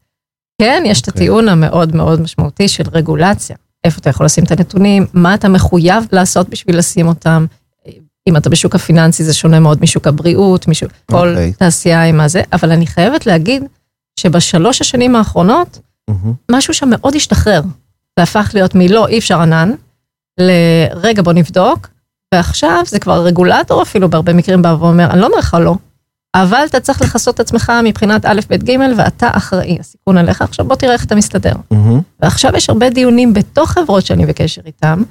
כן, 0.61 0.83
יש 0.85 1.01
את 1.01 1.07
אוקיי. 1.07 1.21
הטיעון 1.21 1.49
המאוד 1.49 1.95
מאוד 1.95 2.21
משמעותי 2.21 2.67
של 2.67 2.83
רגולציה. 2.91 3.55
איפה 3.83 3.99
אתה 3.99 4.09
יכול 4.09 4.25
לשים 4.25 4.43
את 4.43 4.51
הנתונים, 4.51 5.05
מה 5.13 5.33
אתה 5.33 5.49
מחויב 5.49 6.03
לעשות 6.11 6.49
בשביל 6.49 6.77
לשים 6.77 7.07
אותם. 7.07 7.45
אם 8.27 8.37
אתה 8.37 8.49
בשוק 8.49 8.75
הפיננסי 8.75 9.23
זה 9.23 9.33
שונה 9.33 9.59
מאוד 9.59 9.77
משוק 9.81 10.07
הבריאות, 10.07 10.67
משוק, 10.67 10.91
כל 11.05 11.29
אוקיי. 11.29 11.53
תעשייה 11.53 12.03
עם 12.03 12.19
הזה, 12.19 12.41
אבל 12.53 12.71
אני 12.71 12.87
חייבת 12.87 13.25
להגיד 13.25 13.63
שבשלוש 14.19 14.81
השנים 14.81 15.15
האחרונות, 15.15 15.79
מהמם. 16.09 16.33
משהו 16.51 16.73
שם 16.73 16.89
מאוד 16.91 17.15
השתחרר. 17.15 17.61
זה 18.19 18.23
הפך 18.23 18.51
להיות 18.53 18.75
מלא, 18.75 19.07
אי 19.07 19.19
אפשר 19.19 19.41
ענן, 19.41 19.71
לרגע 20.39 21.21
בוא 21.21 21.33
נבדוק, 21.33 21.87
ועכשיו 22.33 22.81
זה 22.85 22.99
כבר 22.99 23.23
רגולטור 23.25 23.81
אפילו 23.81 24.09
בהרבה 24.09 24.33
מקרים 24.33 24.61
בא 24.61 24.75
ואומר, 24.79 25.11
אני 25.11 25.19
לא 25.21 25.25
אומר 25.25 25.37
לך 25.37 25.57
לא, 25.59 25.75
אבל 26.35 26.63
אתה 26.69 26.79
צריך 26.79 27.01
לכסות 27.01 27.35
את 27.35 27.39
עצמך 27.39 27.71
מבחינת 27.83 28.25
א', 28.25 28.39
ב', 28.49 28.55
ג', 28.69 28.77
ואתה 28.97 29.29
אחראי, 29.31 29.77
הסיכון 29.79 30.17
עליך, 30.17 30.41
עכשיו 30.41 30.65
בוא 30.65 30.75
תראה 30.75 30.93
איך 30.93 31.05
אתה 31.05 31.15
מסתדר. 31.15 31.53
מהמם. 31.71 32.01
ועכשיו 32.19 32.51
יש 32.55 32.69
הרבה 32.69 32.89
דיונים 32.89 33.33
בתוך 33.33 33.71
חברות 33.71 34.05
שאני 34.05 34.25
בקשר 34.25 34.61
איתם, 34.65 35.03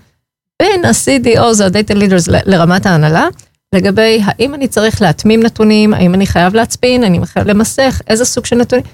בין 0.63 0.85
ה-CDOs, 0.85 1.63
ה-Data 1.65 1.95
Leaders 1.97 2.31
ל- 2.33 2.55
לרמת 2.55 2.87
ההנהלה, 2.87 3.27
לגבי 3.75 4.21
האם 4.25 4.55
אני 4.55 4.69
צריך 4.69 5.03
להתמים 5.03 5.43
נתונים, 5.43 5.95
האם 5.95 6.15
אני 6.15 6.27
חייב 6.27 6.55
להצפין, 6.55 7.05
אני 7.05 7.27
חייב 7.27 7.47
למסך, 7.47 8.01
איזה 8.09 8.25
סוג 8.25 8.47
של 8.47 8.57
נתונים. 8.57 8.85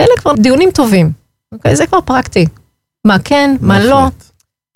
אלה 0.00 0.10
כבר 0.18 0.32
דיונים 0.32 0.70
טובים, 0.70 1.12
אוקיי? 1.52 1.76
זה 1.76 1.86
כבר 1.86 2.00
פרקטי. 2.00 2.46
מה 3.06 3.18
כן, 3.18 3.56
מה 3.60 3.84
לא. 3.84 4.06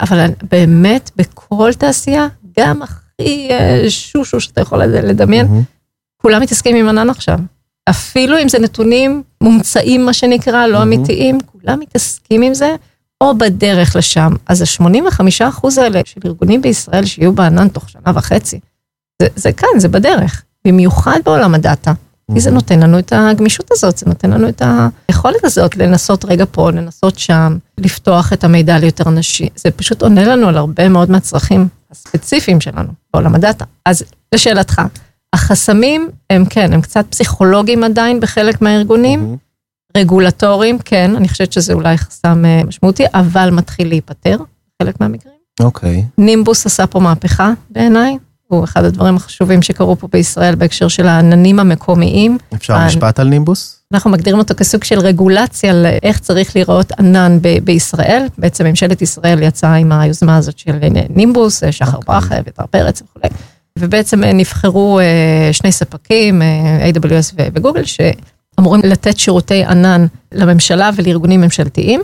אבל 0.01 0.27
באמת 0.51 1.11
בכל 1.17 1.71
תעשייה, 1.79 2.27
גם 2.59 2.83
הכי 2.83 3.49
אה, 3.51 3.85
שושו 3.89 4.41
שאתה 4.41 4.61
יכול 4.61 4.83
לדמיין. 4.85 5.47
כולם 6.23 6.43
מתעסקים 6.43 6.77
עם 6.77 6.89
ענן 6.89 7.11
עכשיו. 7.11 7.39
אפילו 7.91 8.39
אם 8.39 8.49
זה 8.49 8.59
נתונים 8.59 9.23
מומצאים, 9.43 10.07
מה 10.07 10.13
שנקרא, 10.13 10.67
לא. 10.67 10.83
אמיתיים, 10.83 11.39
כולם 11.41 11.81
מתעסקים 11.81 12.43
עם 12.43 12.55
זה, 12.55 12.77
או 13.21 13.39
בדרך 13.39 13.97
לשם. 13.97 14.33
אז 14.47 14.63
ה-85% 14.63 15.69
האלה 15.81 16.01
של 16.05 16.21
ארגונים 16.25 16.63
בישראל 16.63 17.05
שיהיו 17.05 17.33
בענן 17.33 17.69
תוך 17.69 17.89
שנה 17.89 18.13
וחצי, 18.15 18.61
זה, 19.21 19.27
זה 19.37 19.53
כאן, 19.53 19.69
זה 19.79 19.89
בדרך. 19.89 20.43
במיוחד 20.67 21.19
בעולם 21.25 21.55
הדאטה. 21.55 21.93
כי 22.35 22.41
זה 22.41 22.51
נותן 22.51 22.81
לנו 22.81 22.99
את 22.99 23.13
הגמישות 23.17 23.69
הזאת, 23.73 23.99
זה 23.99 24.07
נותן 24.07 24.31
לנו 24.31 24.49
את 24.49 24.63
היכולת 25.09 25.45
הזאת 25.45 25.77
לנסות 25.77 26.25
רגע 26.25 26.45
פה, 26.51 26.71
לנסות 26.71 27.19
שם, 27.19 27.57
לפתוח 27.79 28.33
את 28.33 28.45
המידע 28.45 28.79
ליותר 28.79 29.09
אנשים. 29.09 29.49
זה 29.57 29.71
פשוט 29.71 30.03
עונה 30.03 30.25
לנו 30.25 30.49
על 30.49 30.57
הרבה 30.57 30.89
מאוד 30.89 31.11
מהצרכים 31.11 31.69
הספציפיים 31.91 32.61
שלנו 32.61 32.89
בעולם 33.15 33.35
הדאטה. 33.35 33.65
אז 33.87 34.03
לשאלתך, 34.35 34.83
החסמים 35.33 36.11
הם 36.31 36.45
כן, 36.45 36.73
הם 36.73 36.81
קצת 36.81 37.05
פסיכולוגיים 37.11 37.85
עדיין 37.85 38.21
בחלק 38.21 38.63
מהארגונים, 38.63 39.21
מהמם. 39.21 39.37
רגולטוריים, 39.97 40.79
כן, 40.79 41.17
אני 41.17 41.29
חושבת 41.29 41.53
שזה 41.53 41.73
אולי 41.73 41.99
חסם 41.99 42.45
אה, 42.45 42.63
משמעותי, 42.67 43.05
אבל 43.15 43.51
מתחיל 43.51 43.89
להיפתר 43.89 44.39
בחלק 44.81 45.01
מהמקרים. 45.01 45.35
אוקיי. 45.61 46.05
נימבוס 46.19 46.67
עשה 46.67 46.87
פה 46.87 47.01
מהפכה 47.01 47.53
בעיניי, 47.71 48.19
הוא 48.51 48.65
אחד 48.65 48.85
הדברים 48.85 49.17
החשובים 49.17 49.63
שקרו 49.63 49.97
פה 49.97 50.09
בישראל 50.13 50.55
בהקשר 50.55 50.89
של 50.89 51.07
העננים 51.07 51.61
המקומיים. 51.61 52.39
אפשר 52.55 52.73
אה, 52.73 52.87
משפט 52.87 53.21
על 53.21 53.29
נימבוס? 53.29 53.81
אנחנו 53.93 54.11
מגדירים 54.11 54.39
אותו 54.39 54.55
כסוג 54.55 54.85
של 54.85 54.99
רגולציה 54.99 55.73
לאיך 55.75 56.19
צריך 56.19 56.57
להיראות 56.57 56.93
ענן 56.99 57.39
ב- 57.43 57.59
בישראל. 57.65 58.27
בעצם 58.39 58.67
ממשלת 58.67 59.03
ישראל 59.03 59.43
יצאה 59.43 59.75
עם 59.75 59.93
היוזמה 59.93 60.37
הזאת 60.37 60.59
של 60.59 60.79
נימבוס, 61.11 61.63
שחר 61.71 61.97
אוקיי. 61.97 62.15
ברכה 62.15 62.35
ויתר 62.47 62.67
פרץ 62.71 63.03
וכולי. 63.03 63.35
ובעצם 63.79 64.25
אה, 64.25 64.33
נבחרו 64.33 65.01
אה, 65.01 65.53
שני 65.53 65.73
ספקים, 65.73 66.43
אה, 66.43 66.91
AWS 66.91 67.35
וגוגל, 67.55 67.83
שאמורים 67.85 68.83
לתת 68.85 69.19
שירותי 69.19 69.65
ענן 69.65 70.07
לממשלה 70.33 70.91
ולארגונים 70.97 71.41
ממשלתיים. 71.41 72.01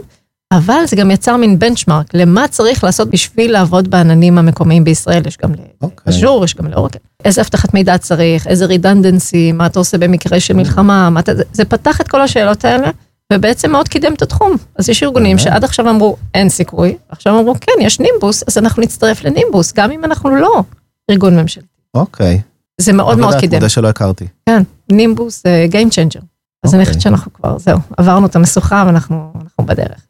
אבל 0.56 0.86
זה 0.86 0.96
גם 0.96 1.10
יצר 1.10 1.36
מין 1.36 1.58
בנצ'מארק 1.58 2.06
למה 2.14 2.48
צריך 2.48 2.84
לעשות 2.84 3.10
בשביל 3.10 3.52
לעבוד 3.52 3.88
בעננים 3.90 4.38
המקומיים 4.38 4.84
בישראל, 4.84 5.26
יש 5.26 5.36
גם 5.42 5.50
אוקיי. 5.82 6.12
לאז'ור, 6.14 6.44
יש 6.44 6.54
גם 6.54 6.66
לאורקל. 6.66 6.98
איזה 7.24 7.40
אבטחת 7.40 7.74
מידע 7.74 7.98
צריך, 7.98 8.46
איזה 8.46 8.66
redundancy, 8.66 9.52
מה 9.52 9.66
אתה 9.66 9.78
עושה 9.78 9.98
במקרה 9.98 10.40
של 10.40 10.54
מלחמה, 10.54 11.10
מה 11.10 11.20
אתה, 11.20 11.32
זה- 11.52 11.64
פתח 11.64 12.00
את 12.00 12.08
כל 12.08 12.20
השאלות 12.20 12.64
האלה, 12.64 12.90
ובעצם 13.32 13.70
מאוד 13.72 13.88
קידם 13.88 14.12
את 14.14 14.22
התחום. 14.22 14.56
אז 14.78 14.88
יש 14.88 15.02
ארגונים 15.02 15.36
באמת? 15.36 15.48
שעד 15.48 15.64
עכשיו 15.64 15.90
אמרו, 15.90 16.16
אין 16.34 16.48
סיכוי, 16.48 16.96
עכשיו 17.08 17.38
אמרו, 17.40 17.54
כן, 17.60 17.72
יש 17.80 18.00
נימבוס, 18.00 18.44
אז 18.48 18.58
אנחנו 18.58 18.82
נצטרף 18.82 19.24
לנימבוס, 19.24 19.72
גם 19.72 19.90
אם 19.90 20.04
אנחנו 20.04 20.36
לא 20.36 20.62
ארגון 21.10 21.36
ממשלתי. 21.40 21.66
אוקיי. 21.94 22.40
זה 22.80 22.92
מאוד 22.92 23.18
מאוד 23.18 23.28
עבודה, 23.28 23.40
קידם. 23.40 23.54
מודה 23.56 23.68
שלא 23.68 23.88
הכרתי. 23.88 24.26
כן, 24.48 24.62
נימבוס 24.92 25.42
זה 25.44 25.66
Game 25.70 25.88
Changer. 25.90 26.22
אז 26.64 26.74
אני 26.74 26.82
אוקיי. 26.82 26.84
חושבת 26.86 27.00
שאנחנו 27.00 27.32
כבר, 27.32 27.58
זהו, 27.58 27.78
עברנו 27.96 28.26
את 28.26 28.36
המשוכה 28.36 28.84
ואנחנו 28.86 29.32
אנחנו 29.42 29.66
בדרך. 29.66 30.00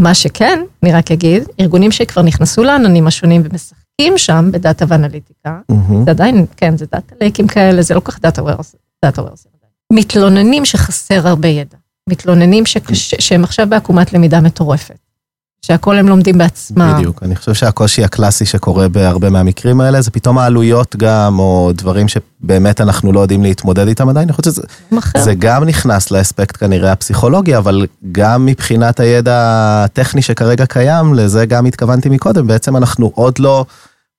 מה 0.00 0.14
שכן, 0.14 0.62
אני 0.82 0.92
רק 0.92 1.10
אגיד, 1.12 1.44
ארגונים 1.60 1.90
שכבר 1.90 2.22
נכנסו 2.22 2.64
לעננים 2.64 3.06
השונים 3.06 3.42
ומשחקים 3.44 4.18
שם 4.18 4.48
בדאטה 4.52 4.84
ואנליטיקה. 4.88 5.60
זה 6.04 6.10
עדיין, 6.10 6.46
כן, 6.56 6.76
זה 6.76 6.86
data 6.92 7.14
lake-ים 7.20 7.46
כאלה, 7.46 7.82
זה 7.82 7.94
לא 7.94 8.00
כל 8.00 8.12
כך 8.12 8.20
data 8.20 8.42
warehouse, 8.42 8.76
data 9.04 9.22
warehouse. 9.22 9.46
מתלוננים 9.92 10.64
שחסר 10.64 11.28
הרבה 11.28 11.48
ידע. 11.48 11.76
מתלוננים 12.08 12.64
שהם 13.18 13.44
עכשיו 13.44 13.66
בעקומת 13.68 14.12
למידה 14.12 14.40
מטורפת. 14.40 14.98
שהכל 15.66 15.96
הם 15.98 16.08
לומדים 16.08 16.38
בעצמם. 16.38 16.94
בדיוק, 16.96 17.22
אני 17.22 17.36
חושב 17.36 17.54
שהקושי 17.54 18.04
הקלאסי 18.04 18.46
שקורה 18.46 18.88
בהרבה 18.88 19.30
מהמקרים 19.30 19.80
האלה 19.80 20.00
זה 20.00 20.10
פתאום 20.10 20.38
העלויות 20.38 20.96
גם, 20.96 21.38
או 21.38 21.70
דברים 21.74 22.06
שבאמת 22.08 22.80
אנחנו 22.80 23.12
לא 23.12 23.20
יודעים 23.20 23.42
להתמודד 23.42 23.88
איתם 23.88 24.08
עדיין, 24.08 24.28
אני 24.28 24.32
חושב 24.32 24.50
שזה. 24.50 24.62
זה 25.18 25.34
גם 25.34 25.64
נכנס 25.64 26.10
לאספקט 26.10 26.56
כנראה 26.56 26.92
הפסיכולוגי, 26.92 27.56
אבל 27.56 27.86
גם 28.12 28.46
מבחינת 28.46 29.00
הידע 29.00 29.34
הטכני 29.84 30.22
שכרגע 30.22 30.66
קיים, 30.66 31.14
לזה 31.14 31.46
גם 31.46 31.66
התכוונתי 31.66 32.08
מקודם, 32.08 32.46
בעצם 32.46 32.76
אנחנו 32.76 33.10
עוד 33.14 33.38
לא, 33.38 33.64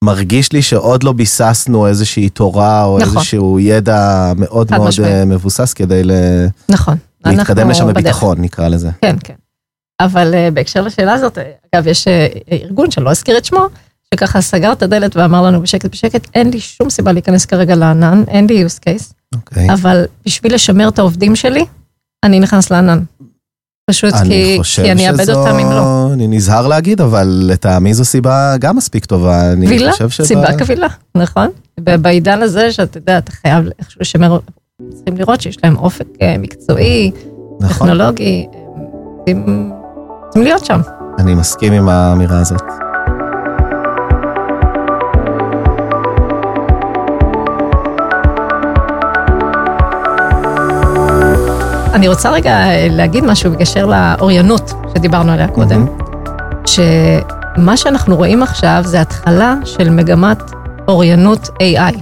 מרגיש 0.04 0.52
לי 0.52 0.62
שעוד 0.62 1.04
לא 1.04 1.12
ביססנו 1.12 1.88
איזושהי 1.88 2.30
תורה 2.30 2.84
או 2.84 2.98
נכון. 3.00 3.18
איזשהו 3.18 3.60
ידע 3.60 4.32
מאוד 4.38 4.68
מאוד 4.72 4.88
משמעית. 4.88 5.12
אה, 5.12 5.26
מבוסס 5.26 5.74
כדי 5.74 6.04
ל- 6.04 6.12
נכון. 6.70 6.96
להתקדם 7.26 7.70
לשם 7.70 7.84
בדרך. 7.88 7.96
בביטחון, 7.98 8.38
נקרא 8.42 8.68
לזה. 8.68 8.90
כן, 9.02 9.16
כן. 9.24 9.34
אבל 10.00 10.34
uh, 10.34 10.52
בהקשר 10.54 10.82
לשאלה 10.82 11.14
הזאת, 11.14 11.38
אה, 11.38 11.52
אגב, 11.74 11.88
יש 11.88 12.08
uh, 12.08 12.12
ארגון 12.52 12.92
שלא 12.92 13.10
אזכיר 13.12 13.38
את 13.38 13.46
שמו, 13.46 13.68
שככה 14.14 14.42
סגר 14.42 14.72
את 14.72 14.84
הדלת 14.84 15.16
ואמר 15.16 15.42
לנו 15.42 15.62
בשקט 15.62 15.92
בשקט, 15.92 16.28
אין 16.34 16.50
לי 16.50 16.60
שום 16.60 16.90
סיבה 16.90 17.12
להיכנס 17.12 17.46
כרגע 17.46 17.76
לענן, 17.76 18.24
אין 18.28 18.48
לי 18.48 18.66
use 18.66 18.80
case, 18.80 19.14
אוקיי. 19.36 19.74
אבל 19.74 20.06
בשביל 20.26 20.54
לשמר 20.54 20.88
את 20.88 21.00
העובדים 21.00 21.36
שלי, 21.36 21.66
אני 22.24 22.40
נכנס 22.40 22.72
לענן. 22.72 23.00
פשוט 23.90 24.14
כי, 24.14 24.60
כי 24.76 24.92
אני 24.92 25.10
אאבד 25.10 25.30
אותם 25.30 25.60
אם 25.60 25.72
לא. 25.72 25.82
שזו, 25.82 26.14
אני 26.14 26.28
נזהר 26.28 26.68
להגיד, 26.68 27.02
אבל 27.02 27.44
לטעמי 27.48 27.94
זו 27.94 28.06
סיבה 28.06 28.56
גם 28.60 28.76
מספיק 28.76 29.06
טובה. 29.06 29.54
קבילה, 29.66 29.92
סיבה 30.24 30.58
קבילה, 30.58 30.88
נכון? 31.16 31.48
בעידן 31.80 32.42
הזה 32.42 32.72
שאתה 32.72 32.98
יודע, 32.98 33.18
אתה 33.18 33.32
חייב 33.32 33.66
איכשהו 33.80 34.02
לשמר, 34.02 34.40
צריכים 34.94 35.18
לראות 35.18 35.42
שיש 35.42 35.58
להם 35.64 35.78
אופק 35.78 36.08
מקצועי, 36.40 37.12
נכון, 37.62 37.88
טכנולוגי, 37.88 38.48
רוצים 40.38 40.52
להיות 40.52 40.66
שם. 40.66 40.82
אני 41.20 41.36
מסכים 41.36 41.74
עם 41.74 41.90
האמירה 41.90 42.40
הזאת. 42.40 42.62
אני 51.94 52.08
רוצה 52.08 52.32
רגע 52.32 52.52
אה, 52.52 52.88
להגיד 52.92 53.24
משהו 53.24 53.52
בקשר 53.52 53.86
לאוריינות 53.86 54.74
שדיברנו 54.96 55.32
עליה 55.32 55.48
קודם, 55.48 55.86
שמה 56.66 57.78
שאנחנו 57.78 58.16
רואים 58.16 58.44
עכשיו 58.44 58.82
זה 58.86 59.02
התחלה 59.02 59.56
של 59.66 59.90
מגמת 59.90 60.40
אוריינות 60.88 61.50
AI. 61.50 61.98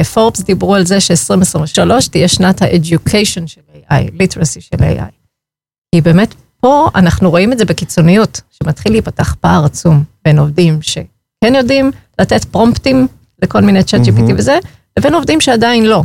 ופורבס 0.00 0.40
דיברו 0.40 0.74
על 0.74 0.86
זה 0.86 1.00
ש-2023 1.00 2.10
תהיה 2.10 2.28
שנת 2.28 2.62
ה-education 2.62 3.46
של 3.46 3.60
AI, 3.74 3.92
literacy 3.92 4.60
של 4.60 4.76
AI. 4.76 5.12
כי 5.94 6.00
באמת 6.00 6.34
פה 6.62 6.88
אנחנו 6.94 7.30
רואים 7.30 7.52
את 7.52 7.58
זה 7.58 7.64
בקיצוניות, 7.64 8.40
שמתחיל 8.50 8.92
להיפתח 8.92 9.34
פער 9.40 9.64
עצום 9.64 10.04
בין 10.24 10.38
עובדים 10.38 10.82
שכן 10.82 11.54
יודעים 11.54 11.90
לתת 12.18 12.44
פרומפטים 12.44 13.06
לכל 13.42 13.60
מיני 13.60 13.84
צ'אט 13.84 14.00
GPT 14.00 14.20
מהמם. 14.20 14.34
וזה, 14.38 14.58
לבין 14.98 15.14
עובדים 15.14 15.40
שעדיין 15.40 15.86
לא. 15.86 16.02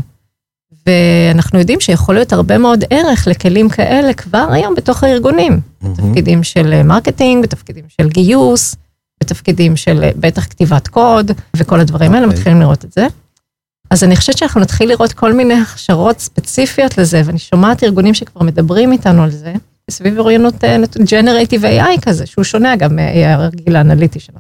ואנחנו 0.88 1.60
יודעים 1.60 1.80
שיכול 1.80 2.16
להיות 2.16 2.34
הרבה 2.34 2.58
מאוד 2.58 2.84
ערך 2.90 3.28
לכלים 3.28 3.70
כאלה 3.70 4.14
כבר 4.14 4.48
היום 4.52 4.76
בתוך 4.76 5.04
הארגונים. 5.04 5.60
בתפקידים 5.82 6.44
של 6.44 6.74
אה, 6.74 6.84
marketing, 6.84 7.44
בתפקידים 7.44 7.86
של 8.02 8.10
גיוס, 8.10 8.76
בתפקידים 9.24 9.76
של 9.76 10.04
אה, 10.04 10.12
בטח 10.16 10.44
כתיבת 10.44 10.88
קוד, 10.88 11.32
וכל 11.56 11.80
הדברים 11.80 12.14
האלה, 12.14 12.26
אוקיי. 12.26 12.38
מתחילים 12.40 12.62
לראות 12.62 12.86
את 12.86 12.94
זה. 12.94 13.08
אז 13.90 14.04
אני 14.04 14.16
חושבת 14.16 14.38
שאנחנו 14.38 14.62
נתחיל 14.62 14.90
לראות 14.90 15.14
כל 15.14 15.34
מיני 15.34 15.54
הכשרות 15.54 16.20
ספציפיות 16.20 16.98
לזה, 16.98 17.22
ואני 17.26 17.40
שומעת 17.40 17.84
ארגונים 17.84 18.14
שכבר 18.14 18.44
מדברים 18.44 18.92
איתנו 18.92 19.24
על 19.24 19.32
זה, 19.32 19.54
סביב 19.92 20.20
אוריינות 20.20 20.54
generative 21.12 21.66
AI 21.66 22.02
כזה, 22.02 22.26
שהוא 22.26 22.44
שונה 22.44 22.76
גם 22.76 22.96
מה-AI 22.96 23.28
הרגיל 23.28 23.76
האנליטי 23.76 24.20
שלנו. 24.20 24.40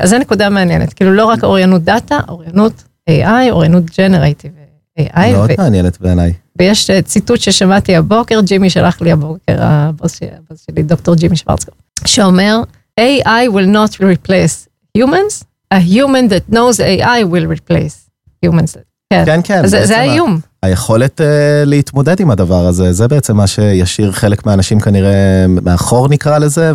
אז 0.00 0.10
זו 0.10 0.18
נקודה 0.18 0.48
מעניינת, 0.50 0.92
כאילו 0.92 1.14
לא 1.14 1.24
רק 1.26 1.44
אוריינות 1.44 1.82
דאטה, 1.84 2.18
אוריינות 2.28 2.84
AI, 3.10 3.50
אוריינות 3.50 3.84
ג'נרטיב 3.98 4.52
AI, 5.00 5.02
מאוד 5.32 5.50
מעניינת 5.58 6.00
בעיניי. 6.00 6.32
ויש 6.58 6.90
אה, 6.90 7.02
ציטוט 7.02 7.40
ששמעתי 7.40 7.96
הבוקר, 7.96 8.40
ג'ימי 8.40 8.70
שלח 8.70 9.00
לי 9.00 9.12
הבוקר, 9.12 9.56
הבוס 9.58 10.18
שלי, 10.18 10.28
הבוס 10.38 10.64
שלי 10.70 10.82
דוקטור 10.82 11.14
ג'ימי 11.14 11.36
שוורצקופ, 11.36 11.74
שאומר, 12.06 12.60
AI 13.00 13.48
will 13.54 13.74
not 13.74 13.96
replace 14.00 14.68
humans, 14.98 15.44
a 15.74 15.78
human 15.78 16.30
that 16.30 16.54
knows 16.54 16.80
AI 16.80 17.24
will 17.32 17.46
replace 17.58 18.08
humans. 18.46 18.78
כן, 19.12 19.24
כן, 19.26 19.40
כן. 19.44 19.66
זה- 19.66 19.98
האיום. 19.98 20.40
היכולת 20.64 21.20
uh, 21.20 21.24
להתמודד 21.66 22.20
עם 22.20 22.30
הדבר 22.30 22.66
הזה, 22.66 22.92
זה 22.92 23.08
בעצם 23.08 23.36
מה 23.36 23.46
שישאיר 23.46 24.12
חלק 24.12 24.46
מהאנשים 24.46 24.80
כנראה 24.80 25.46
מאחור 25.48 26.08
נקרא 26.08 26.38
לזה, 26.38 26.72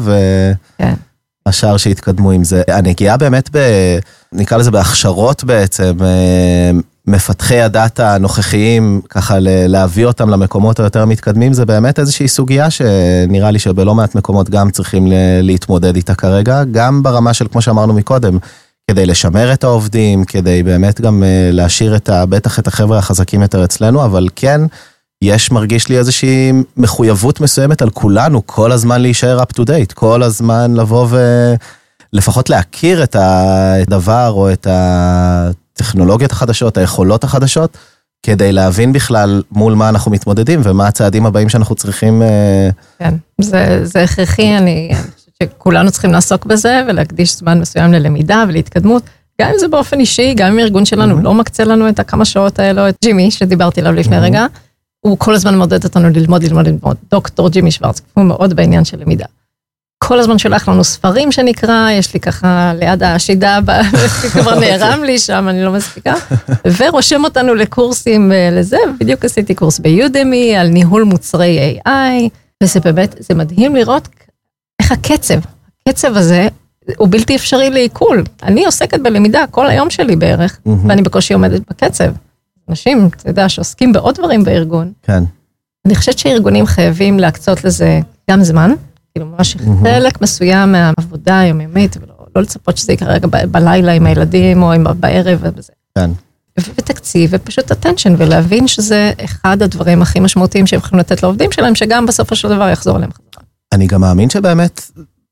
כן. 0.78 0.94
והשאר 1.46 1.78
שיתקדמו 1.78 2.32
עם 2.32 2.44
זה. 2.44 2.62
הנגיעה 2.68 3.18
באמת, 3.18 3.50
ב, 3.56 3.60
נקרא 4.34 4.58
לזה 4.58 4.72
בהכשרות 4.72 5.44
בעצם, 5.44 5.94
אה, 6.02 6.72
מפתחי 7.08 7.62
הדאטה 7.62 8.16
הנוכחיים, 8.16 9.02
ככה 9.10 9.38
להביא 9.42 10.06
אותם 10.06 10.30
למקומות 10.30 10.80
היותר 10.80 11.06
מתקדמים, 11.06 11.54
זה 11.54 11.66
באמת 11.66 12.00
איזושהי 12.00 12.28
סוגיה 12.28 12.70
שנראה 12.70 13.52
לי 13.52 13.60
שבלא 13.60 13.96
מעט 13.96 14.16
מקומות 14.16 14.50
גם 14.50 14.72
צריכים 14.72 15.08
להתמודד 15.42 15.96
איתה 15.96 16.16
כרגע, 16.16 16.64
גם 16.72 17.04
ברמה 17.04 17.34
של, 17.34 17.48
כמו 17.52 17.62
שאמרנו 17.62 17.94
מקודם, 17.94 18.38
כדי 18.90 19.06
לשמר 19.06 19.54
את 19.54 19.64
העובדים, 19.64 20.24
כדי 20.24 20.64
באמת 20.64 21.02
גם 21.02 21.24
אה, 21.24 21.50
להשאיר 21.52 21.96
את 21.96 22.10
ה, 22.10 22.26
בטח 22.26 22.60
את 22.60 22.68
החבר'ה 22.68 22.98
החזקים 22.98 23.42
יותר 23.42 23.64
אצלנו, 23.64 24.06
אבל 24.06 24.28
כן, 24.36 24.62
יש, 25.22 25.52
מרגיש 25.52 25.88
לי 25.88 25.98
איזושהי 25.98 26.52
מחויבות 26.78 27.42
מסוימת 27.42 27.82
על 27.82 27.90
כולנו, 27.90 28.42
כל 28.46 28.72
הזמן 28.72 29.02
להישאר 29.02 29.42
up 29.42 29.60
to 29.60 29.62
date, 29.62 29.94
כל 29.94 30.24
הזמן 30.24 30.74
לבוא 30.74 31.08
ולפחות 32.14 32.50
להכיר 32.50 33.04
את 33.04 33.16
הדבר 33.20 34.32
או 34.32 34.52
את 34.52 34.68
הטכנולוגיות 34.70 36.32
החדשות, 36.32 36.78
היכולות 36.78 37.24
החדשות, 37.24 37.78
כדי 38.24 38.52
להבין 38.52 38.94
בכלל 38.94 39.44
מול 39.52 39.74
מה 39.74 39.90
אנחנו 39.90 40.12
מתמודדים 40.12 40.62
ומה 40.64 40.88
הצעדים 40.88 41.26
הבאים 41.26 41.50
שאנחנו 41.50 41.76
צריכים. 41.76 42.22
אה, 42.22 42.70
כן, 43.00 43.16
זה, 43.42 43.80
זה 43.84 44.04
הכרחי, 44.04 44.58
אני, 44.58 44.92
שכולנו 45.44 45.92
צריכים 45.92 46.12
לעסוק 46.12 46.46
בזה 46.46 46.82
ולהקדיש 46.88 47.36
זמן 47.38 47.60
מסוים 47.60 47.94
ללמידה 47.94 48.44
ולהתקדמות, 48.48 49.04
גם 49.42 49.50
אם 49.50 49.60
זה 49.60 49.68
באופן 49.68 50.00
אישי, 50.00 50.34
גם 50.34 50.52
אם 50.52 50.60
הארגון 50.60 50.86
שלנו 50.86 51.18
Mhm. 51.20 51.24
לא 51.24 51.34
מקצה 51.34 51.64
לנו 51.64 51.90
את 51.90 52.00
הכמה 52.00 52.26
שעות 52.26 52.60
האלו, 52.60 52.90
את 52.90 52.96
ג'ימי, 53.04 53.32
שדיברתי 53.32 53.82
עליו 53.82 53.94
לפני 53.94 54.18
Mhm. 54.18 54.22
רגע, 54.22 54.46
הוא 55.02 55.18
כל 55.20 55.34
הזמן 55.36 55.56
מעודד 55.58 55.84
אותנו 55.84 56.10
ללמוד, 56.10 56.44
ללמוד, 56.44 56.68
ללמוד. 56.68 56.98
דוקטור 57.12 57.50
ג'ימי 57.50 57.72
שוורץ, 57.72 58.02
הוא 58.14 58.26
מאוד 58.26 58.54
בעניין 58.56 58.86
של 58.86 58.98
למידה. 59.02 59.26
כל 60.04 60.20
הזמן 60.20 60.38
שולח 60.38 60.70
לנו 60.70 60.84
ספרים 60.84 61.32
שנקרא, 61.32 61.90
יש 61.92 62.14
לי 62.14 62.20
ככה 62.20 62.72
ליד 62.80 63.04
השידה, 63.04 63.60
כבר 64.34 64.60
נערם 64.60 65.04
לי 65.04 65.20
שם, 65.20 65.48
אני 65.50 65.64
לא 65.64 65.72
מספיקה, 65.72 66.14
ורושם 66.78 67.24
אותנו 67.24 67.56
לקורסים 67.56 68.32
אה, 68.32 68.50
לזה, 68.52 68.78
בדיוק 69.00 69.26
עשיתי 69.26 69.56
קורס 69.56 69.80
ביודמי 69.80 70.56
על 70.58 70.68
ניהול 70.68 71.04
מוצרי 71.04 71.80
AI, 71.88 72.30
וזה 72.64 72.80
באמת, 72.80 73.16
זה 73.20 73.36
מדהים 73.36 73.76
לראות 73.76 74.08
איך 74.80 74.92
הקצב, 74.92 75.40
הקצב 75.88 76.18
הזה 76.18 76.48
הוא 76.98 77.08
בלתי 77.12 77.36
אפשרי 77.36 77.70
לעיכול. 77.70 78.24
אני 78.44 78.66
עוסקת 78.66 79.00
בלמידה 79.00 79.46
כל 79.52 79.68
היום 79.68 79.90
שלי 79.90 80.16
בערך, 80.16 80.60
מהמם. 80.66 80.90
ואני 80.90 81.02
בקושי 81.02 81.34
עומדת 81.34 81.62
בקצב. 81.70 82.12
אנשים, 82.70 83.10
אתה 83.18 83.30
יודע, 83.30 83.50
שעוסקים 83.50 83.94
בעוד 83.94 84.16
דברים 84.16 84.44
בארגון, 84.44 84.92
כן, 85.04 85.24
אני 85.86 85.96
חושבת 85.96 86.18
שארגונים 86.20 86.66
חייבים 86.66 87.20
להקצות 87.20 87.64
לזה 87.64 88.00
גם 88.32 88.44
זמן, 88.44 88.72
כאילו 89.16 89.26
ממש 89.38 89.56
מהמם. 89.56 89.84
חלק 89.84 90.22
מסוים 90.22 90.72
מהעבודה 90.72 91.40
היומיומית, 91.40 91.98
ולא 91.98 92.14
לא 92.36 92.42
לצפות 92.42 92.78
שזה 92.78 92.94
יקרה 92.94 93.14
רגע 93.14 93.28
ב- 93.28 93.46
בלילה 93.52 93.92
עם 93.92 94.06
הילדים 94.06 94.64
או 94.64 94.72
עם, 94.72 94.86
בערב 95.00 95.40
וזה. 95.56 95.74
כן. 95.98 96.10
ותקציב 96.60 97.30
ופשוט 97.34 97.72
attention 97.72 98.10
ולהבין 98.18 98.68
שזה 98.68 99.12
אחד 99.24 99.62
הדברים 99.62 100.02
הכי 100.02 100.20
משמעותיים 100.20 100.68
שהם 100.68 100.80
יכולים 100.80 101.00
לתת 101.00 101.24
לעובדים 101.24 101.52
שלהם, 101.52 101.76
שגם 101.76 102.06
בסופו 102.06 102.36
של 102.36 102.50
דבר 102.50 102.70
יחזור 102.70 102.98
אליהם 102.98 103.12
חזרה. 103.12 103.44
אני 103.72 103.88
גם 103.88 104.01
מאמין 104.01 104.30
שבאמת 104.30 104.82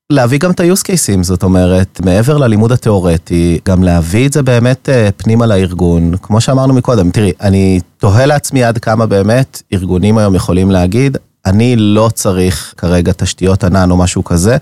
להביא 0.09 0.39
גם 0.39 0.51
את 0.51 0.59
ה-use 0.59 0.83
cases, 0.83 1.23
זאת 1.23 1.43
אומרת, 1.43 2.01
מעבר 2.05 2.38
ללימוד 2.38 2.71
התיאורטי, 2.71 3.59
גם 3.65 3.83
להביא 3.83 4.27
את 4.27 4.33
זה 4.33 4.43
באמת 4.43 4.89
אה, 4.89 5.09
פנימה 5.17 5.45
לארגון. 5.45 6.17
כמו 6.21 6.41
שאמרנו 6.41 6.73
מקודם, 6.73 7.11
תראי, 7.11 7.31
אני 7.41 7.79
תוהה 7.97 8.25
לעצמי 8.25 8.63
עד 8.63 8.77
כמה 8.77 9.05
באמת 9.05 9.61
ארגונים 9.73 10.17
היום 10.17 10.35
יכולים 10.35 10.71
להגיד, 10.71 11.17
אני 11.45 11.75
לא 11.75 12.09
צריך 12.13 12.73
כרגע 12.77 13.11
תשתיות 13.17 13.63
ענן 13.63 13.91
או 13.91 13.97
משהו 13.97 14.23
כזה. 14.23 14.57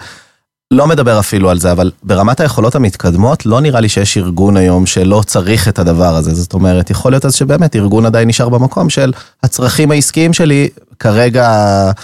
לא 0.71 0.87
מדבר 0.87 1.19
אפילו 1.19 1.49
על 1.49 1.59
זה, 1.59 1.71
אבל 1.71 1.91
ברמת 2.03 2.39
היכולות 2.39 2.75
המתקדמות, 2.75 3.45
לא 3.45 3.61
נראה 3.61 3.79
לי 3.79 3.89
שיש 3.89 4.17
ארגון 4.17 4.57
היום 4.57 4.85
שלא 4.85 5.23
צריך 5.25 5.67
את 5.67 5.79
הדבר 5.79 6.15
הזה. 6.15 6.35
זאת 6.35 6.53
אומרת, 6.53 6.89
יכול 6.89 7.11
להיות 7.11 7.25
אז 7.25 7.33
שבאמת 7.33 7.75
ארגון 7.75 8.05
עדיין 8.05 8.27
נשאר 8.27 8.49
במקום 8.49 8.89
של 8.89 9.13
הצרכים 9.43 9.91
העסקיים 9.91 10.33
שלי, 10.33 10.69
כרגע 10.99 11.49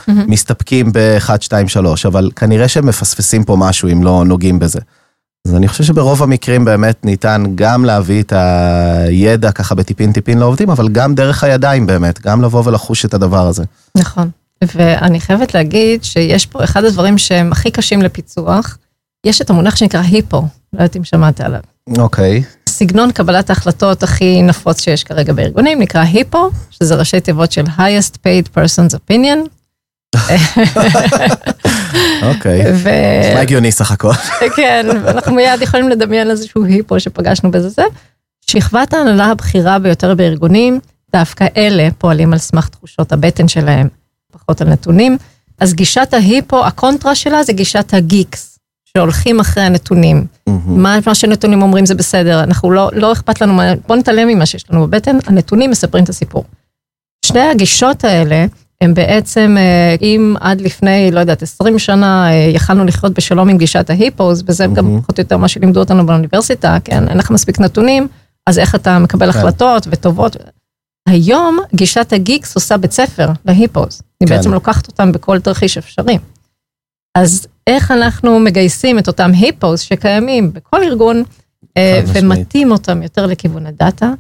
מסתפקים 0.08 0.92
ב-1, 0.94 1.30
2, 1.42 1.68
3, 1.68 2.06
אבל 2.06 2.30
כנראה 2.36 2.68
שהם 2.68 2.86
מפספסים 2.86 3.44
פה 3.44 3.56
משהו 3.56 3.90
אם 3.92 4.04
לא 4.04 4.24
נוגעים 4.26 4.60
בזה. 4.60 4.80
אז 5.48 5.56
אני 5.56 5.68
חושב 5.68 5.84
שברוב 5.84 6.24
המקרים 6.24 6.66
באמת 6.66 7.06
ניתן 7.06 7.44
גם 7.56 7.86
להביא 7.86 8.22
את 8.22 8.34
הידע 8.36 9.52
ככה 9.52 9.76
בטיפין 9.76 10.12
טיפין 10.12 10.38
לעובדים, 10.38 10.70
אבל 10.70 10.90
גם 10.90 11.16
דרך 11.16 11.44
הידיים 11.44 11.88
באמת, 11.88 12.22
גם 12.22 12.42
לבוא 12.42 12.64
ולחוש 12.66 13.06
את 13.06 13.14
הדבר 13.14 13.48
הזה. 13.48 13.64
נכון. 13.98 14.30
ואני 14.76 15.20
חייבת 15.20 15.54
להגיד 15.54 16.04
שיש 16.04 16.46
פה 16.46 16.64
אחד 16.64 16.84
הדברים 16.84 17.18
שהם 17.18 17.52
הכי 17.52 17.72
קשים 17.72 18.02
לפיצוח, 18.02 18.78
יש 19.26 19.42
את 19.42 19.50
המונח 19.50 19.76
שנקרא 19.76 20.02
היפו, 20.02 20.42
לא 20.42 20.48
יודעת 20.74 20.96
אם 20.96 21.04
שמעת 21.04 21.42
עליו. 21.42 21.60
אוקיי. 21.98 22.44
סגנון 22.70 23.12
קבלת 23.12 23.50
ההחלטות 23.50 24.04
הכי 24.04 24.42
נפוץ 24.42 24.82
שיש 24.82 25.04
כרגע 25.04 25.34
בארגונים 25.34 25.82
נקרא 25.82 26.02
היפו, 26.02 26.50
שזה 26.72 26.96
ראשי 26.96 27.20
תיבות 27.20 27.52
של 27.52 27.64
highest 27.64 28.16
paid 28.16 28.58
person's 28.58 28.96
opinion. 28.96 29.48
אוקיי. 32.24 32.64
נשמע 33.22 33.40
הגיוני 33.42 33.72
סך 33.72 33.92
הכל. 33.92 34.14
כן, 34.56 34.86
אנחנו 35.08 35.36
מיד 35.36 35.62
יכולים 35.62 35.90
לדמיין 35.90 36.30
איזשהו 36.30 36.66
היפו 36.66 37.00
שפגשנו 37.00 37.52
בזה 37.52 37.70
זה. 37.70 37.84
שכבת 38.42 38.94
ההנהלה 38.94 39.26
הבכירה 39.26 39.80
ביותר 39.80 40.16
בארגונים, 40.16 40.80
דווקא 41.14 41.48
אלה 41.58 41.90
פועלים 41.98 42.34
על 42.34 42.40
סמך 42.40 42.68
תחושות 42.68 43.12
הבטן 43.12 43.48
שלהם, 43.48 43.88
פחות 44.52 44.62
על 44.62 44.70
נתונים. 44.70 45.18
אז 45.60 45.74
גישת 45.74 46.14
ההיפו, 46.14 46.66
הקונטרה 46.66 47.16
שלה 47.16 47.44
זה 47.44 47.54
גישת 47.54 47.94
הגיקס, 47.94 48.60
שהולכים 48.98 49.40
אחרי 49.40 49.64
הנתונים. 49.64 50.26
מה, 50.66 50.98
מה 51.06 51.16
שנתונים 51.16 51.62
אומרים 51.62 51.86
זה 51.86 51.96
בסדר, 51.96 52.44
אנחנו 52.44 52.72
לא, 52.72 52.90
לא 52.94 53.12
אכפת 53.12 53.42
לנו, 53.42 53.62
בוא 53.88 53.96
נתעלם 53.96 54.28
ממה 54.28 54.46
שיש 54.46 54.66
לנו 54.70 54.88
בבטן, 54.88 55.18
הנתונים 55.26 55.72
מספרים 55.72 56.04
את 56.04 56.10
הסיפור. 56.10 56.44
שני 57.26 57.40
הגישות 57.40 58.04
האלה, 58.04 58.46
הם 58.82 58.94
בעצם, 58.94 59.56
אה, 59.60 59.96
אם 60.02 60.36
עד 60.40 60.62
לפני, 60.62 61.12
לא 61.12 61.20
יודעת, 61.20 61.42
20 61.42 61.80
שנה 61.80 62.30
אה, 62.30 62.52
יכלנו 62.54 62.86
לחיות 62.86 63.14
בשלום 63.14 63.50
עם 63.50 63.58
גישת 63.58 63.90
ההיפוז, 63.90 64.44
וזה 64.48 64.66
גם 64.74 65.00
פחות 65.02 65.18
או 65.18 65.22
יותר 65.22 65.38
מה 65.38 65.48
שלימדו 65.48 65.80
אותנו 65.80 66.06
באוניברסיטה, 66.06 66.78
כן, 66.84 67.08
אין 67.08 67.18
לך 67.18 67.32
מספיק 67.32 67.60
נתונים, 67.60 68.08
אז 68.48 68.60
איך 68.60 68.76
אתה 68.76 69.00
מקבל 69.00 69.32
כן. 69.32 69.40
החלטות 69.40 69.88
וטובות. 69.92 70.38
היום 71.08 71.60
גישת 71.76 72.14
הגיקס 72.14 72.56
עושה 72.56 72.78
בית 72.78 72.92
ספר 72.92 73.30
להיפוז, 73.46 74.02
היא 74.22 74.28
כן. 74.28 74.36
בעצם 74.38 74.54
לוקחת 74.54 74.88
אותם 74.88 75.12
בכל 75.12 75.40
תרחיש 75.40 75.78
אפשרי. 75.78 76.18
אז 77.18 77.48
איך 77.68 77.92
אנחנו 77.92 78.40
מגייסים 78.40 79.00
את 79.00 79.08
אותם 79.08 79.32
היפוז 79.34 79.80
שקיימים 79.80 80.54
בכל 80.54 80.84
ארגון, 80.84 81.24
אה. 81.78 82.02
ומטים 82.08 82.72
אותם 82.72 83.04
יותר 83.04 83.26
לכיוון 83.26 83.66
הדאטה. 83.66 84.14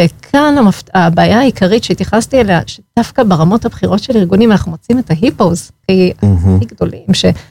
וכאן 0.00 0.54
המפת... 0.58 0.90
הבעיה 0.94 1.38
העיקרית 1.38 1.84
שהתייחסתי 1.84 2.40
אליה, 2.40 2.60
שדווקא 2.66 3.22
ברמות 3.22 3.64
הבכירות 3.64 4.02
של 4.02 4.16
ארגונים 4.16 4.52
אנחנו 4.52 4.70
מוצאים 4.70 4.98
את 4.98 5.10
ההיפוז, 5.10 5.70
הכי 5.84 6.12
מהמם. 6.22 6.56
הכי 6.56 6.64
גדולים, 6.64 7.14
שאתה 7.14 7.42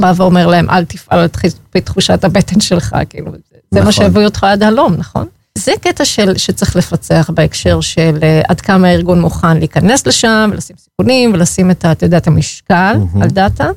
בא 0.00 0.12
ואומר 0.16 0.46
להם, 0.46 0.70
אל 0.70 0.84
תפעל 0.84 1.18
על 1.18 1.28
תח- 1.28 1.40
בתחושת 1.74 2.24
הבטן 2.24 2.60
שלך, 2.60 2.96
כאילו, 3.10 3.32
זה- 3.32 3.38
זה 3.70 3.80
מה 3.80 3.88
נכון. 3.88 3.92
שהביא 3.92 4.24
אותך 4.24 4.44
עד 4.44 4.62
הלום, 4.62 4.94
נכון? 4.94 5.26
זה 5.58 5.72
קטע 5.80 6.04
של, 6.04 6.36
שצריך 6.36 6.76
לפצח 6.76 7.30
בהקשר 7.34 7.80
של 7.80 8.18
אה, 8.22 8.40
עד 8.48 8.60
כמה 8.60 8.88
הארגון 8.88 9.20
מוכן 9.20 9.56
להיכנס 9.56 10.06
לשם, 10.06 10.50
ולשים 10.52 10.76
סיכונים, 10.76 11.32
ולשים 11.32 11.70
את, 11.70 11.84
אתה 11.84 12.06
יודע, 12.06 12.16
את 12.16 12.26
המשקל 12.26 12.96
מהמם. 12.96 13.22
על 13.22 13.28
דאטה. 13.28 13.68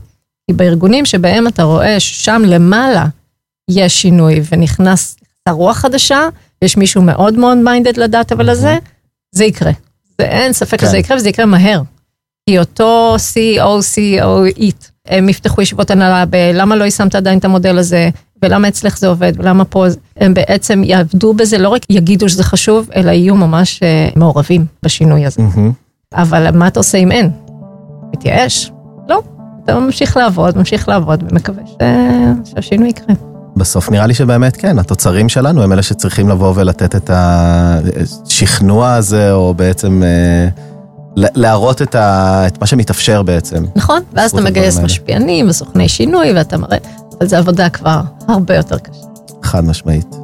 כי 0.48 0.54
בארגונים 0.54 1.06
שבהם 1.06 1.48
אתה 1.48 1.64
רואה 1.64 2.00
ששם 2.00 2.42
למעלה 2.46 3.06
יש 3.70 4.02
שינוי 4.02 4.42
ונכנס 4.52 5.18
רוח 5.50 5.78
חדשה, 5.78 6.28
יש 6.62 6.78
מישהו 6.78 7.02
מאוד 7.02 7.34
מאוד 7.34 7.58
minded 7.58 7.98
לדאטה 7.98 8.36
ולזה, 8.38 8.78
זה 9.36 9.46
יקרה. 9.46 9.72
זה 10.22 10.26
אין 10.26 10.54
ספק 10.54 10.80
כן. 10.80 10.88
שזה 10.88 10.98
יקרה 10.98 11.18
וזה 11.18 11.30
יקרה 11.30 11.46
מהר. 11.46 11.82
כי 12.50 12.60
אותו 12.60 13.16
CEO, 13.16 13.62
CEO, 13.62 14.58
איט, 14.58 14.86
הם 15.08 15.30
יפתחו 15.30 15.62
ישיבות 15.62 15.92
הנהלה 15.92 16.26
בלמה 16.26 16.76
לא 16.76 16.84
יישמת 16.84 17.16
עדיין 17.16 17.40
את 17.40 17.46
המודל 17.46 17.78
הזה, 17.78 18.10
ולמה 18.44 18.68
אצלך 18.68 18.98
זה 18.98 19.08
עובד, 19.08 19.34
ולמה 19.38 19.66
פה, 19.66 19.90
זה- 19.90 19.98
הם 20.18 20.34
בעצם 20.34 20.82
יעבדו 20.86 21.34
בזה, 21.34 21.58
לא 21.58 21.70
רק 21.70 21.82
יגידו 21.90 22.30
שזה 22.30 22.44
חשוב, 22.44 22.90
אלא 22.96 23.12
יהיו 23.12 23.36
ממש 23.36 23.80
אה, 23.84 24.10
מעורבים 24.16 24.66
בשינוי 24.84 25.26
הזה. 25.26 25.42
מהמם. 25.42 25.72
אבל 26.16 26.52
מה 26.58 26.68
אתה 26.68 26.80
עושה 26.80 26.98
אם 26.98 27.12
אין? 27.12 27.30
מתייאש? 28.14 28.72
לא. 29.10 29.22
אתה 29.66 29.80
ממשיך 29.80 30.18
לעבוד, 30.18 30.58
ממשיך 30.58 30.90
לעבוד, 30.90 31.24
ומקווה 31.32 31.64
ש... 31.66 31.72
שהשינוי 32.52 32.90
יקרה. 32.90 33.16
בסוף 33.58 33.92
נראה 33.92 34.08
לי 34.08 34.14
שבאמת 34.14 34.56
כן, 34.58 34.80
התוצרים 34.80 35.30
שלנו 35.30 35.64
הם 35.64 35.72
אלה 35.74 35.82
שצריכים 35.82 36.30
לבוא 36.30 36.54
ולתת 36.56 36.96
את 36.96 37.10
השכנוע 37.14 38.94
הזה, 38.94 39.34
או 39.34 39.54
בעצם 39.54 40.04
אה, 40.04 40.48
להראות 41.16 41.82
את, 41.82 41.96
ה, 41.96 42.44
את 42.48 42.62
מה 42.62 42.68
שמתאפשר 42.68 43.24
בעצם. 43.24 43.64
נכון? 43.76 44.02
ואז 44.14 44.32
אתה 44.32 44.42
מגייס. 44.42 44.78
משפיענים 44.80 45.50
וסוכני 45.50 45.90
שינוי, 45.90 46.34
ואתה 46.36 46.58
מראה, 46.58 46.78
אבל 47.24 47.30
זו 47.30 47.36
עבודה 47.38 47.70
כבר 47.70 48.02
הרבה 48.28 48.56
יותר 48.56 48.78
קשה. 48.78 49.00
חד 49.44 49.66
משמעית. 49.66 50.16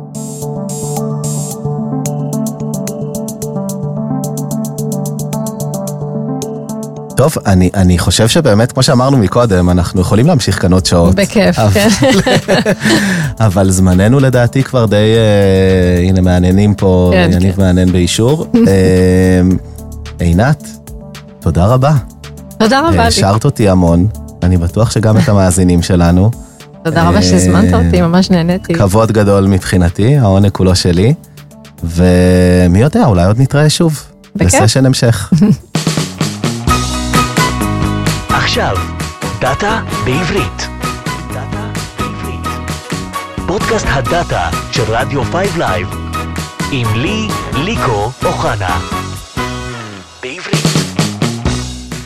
טוב, 7.15 7.33
אני, 7.45 7.69
אני 7.73 7.99
חושב 7.99 8.27
שבאמת, 8.27 8.71
כמו 8.71 8.83
שאמרנו 8.83 9.17
מקודם, 9.17 9.69
אנחנו 9.69 10.01
יכולים 10.01 10.27
להמשיך 10.27 10.61
כאן 10.61 10.73
עוד 10.73 10.85
שעות. 10.85 11.15
בכיף, 11.15 11.59
אבל- 11.59 11.71
כן. 11.71 11.89
אבל 13.47 13.69
זמננו 13.71 14.19
לדעתי 14.19 14.63
כבר 14.63 14.85
די, 14.85 14.95
אה, 14.95 16.07
הנה 16.07 16.21
מעניינים 16.21 16.73
פה, 16.73 17.11
כן, 17.13 17.29
יניב 17.33 17.55
כן. 17.55 17.61
מעניין 17.61 17.91
באישור. 17.91 18.45
אה, 18.67 19.41
עינת, 20.19 20.67
תודה 21.39 21.65
רבה. 21.65 21.91
תודה 22.57 22.79
רבה. 22.89 23.05
השארת 23.07 23.45
אותי 23.45 23.69
המון, 23.69 24.07
אני 24.43 24.57
בטוח 24.57 24.91
שגם 24.91 25.17
את 25.17 25.29
המאזינים 25.29 25.81
שלנו. 25.81 26.31
תודה 26.89 27.07
רבה 27.07 27.17
אה, 27.17 27.21
שהזמנת 27.21 27.73
אותי, 27.73 28.01
ממש 28.01 28.31
נהניתי. 28.31 28.73
כבוד 28.73 29.11
גדול 29.11 29.47
מבחינתי, 29.47 30.17
העונג 30.17 30.51
כולו 30.51 30.75
שלי. 30.75 31.13
ומי 31.83 32.79
יודע, 32.79 33.05
אולי 33.05 33.25
עוד 33.25 33.39
נתראה 33.39 33.69
שוב. 33.69 34.03
בכיף. 34.35 34.61
בסשן 34.61 34.85
המשך. 34.85 35.31
עכשיו, 38.39 38.75
דאטה 39.41 39.81
בעברית. 40.05 40.67
דאטה 41.33 41.67
בעברית. 41.99 42.47
פודקאסט 43.47 43.85
הדאטה 43.89 44.49
של 44.71 44.83
רדיו 44.87 45.23
5 45.23 45.47
live. 45.57 45.87
עם 46.71 46.87
לי, 46.95 47.27
ליקו 47.53 48.11
אוחנה. 48.25 48.79
בעברית. 50.23 50.65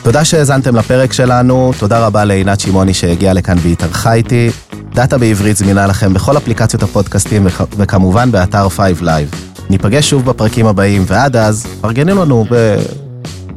תודה 0.02 0.24
שהאזנתם 0.24 0.76
לפרק 0.76 1.12
שלנו, 1.12 1.72
תודה 1.78 2.06
רבה 2.06 2.24
לעינת 2.24 2.60
שמעוני 2.60 2.94
שהגיעה 2.94 3.32
לכאן 3.32 3.56
והתארחה 3.62 4.12
איתי. 4.12 4.50
דאטה 4.94 5.18
בעברית 5.18 5.56
זמינה 5.56 5.86
לכם 5.86 6.14
בכל 6.14 6.36
אפליקציות 6.36 6.82
הפודקאסטים 6.82 7.46
וכ- 7.46 7.74
וכמובן 7.76 8.30
באתר 8.32 8.68
5 8.68 8.98
Live. 9.00 9.36
ניפגש 9.70 10.10
שוב 10.10 10.24
בפרקים 10.24 10.66
הבאים, 10.66 11.02
ועד 11.06 11.36
אז, 11.36 11.66
פרגנו 11.80 12.22
לנו 12.24 12.44
ב... 12.50 12.76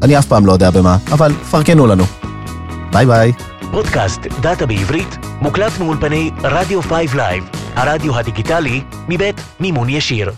אני 0.04 0.18
אף 0.20 0.26
פעם 0.26 0.46
לא 0.46 0.52
יודע 0.52 0.72
במה, 0.72 0.98
אבל 1.12 1.34
פרגנו 1.52 1.88
לנו. 1.88 2.04
ביי 2.92 3.06
ביי. 3.06 3.32
פודקאסט 3.72 4.20
דאטה 4.42 4.66
בעברית 4.66 5.18
מוקלט 5.42 5.72
מאולפני 5.80 6.32
רדיו 6.44 6.82
5 6.82 6.92
לייב, 7.16 7.44
הרדיו 7.76 8.18
הדיגיטלי 8.18 8.82
מבית 9.10 9.42
מימון 9.60 9.90
ישיר. 9.90 10.32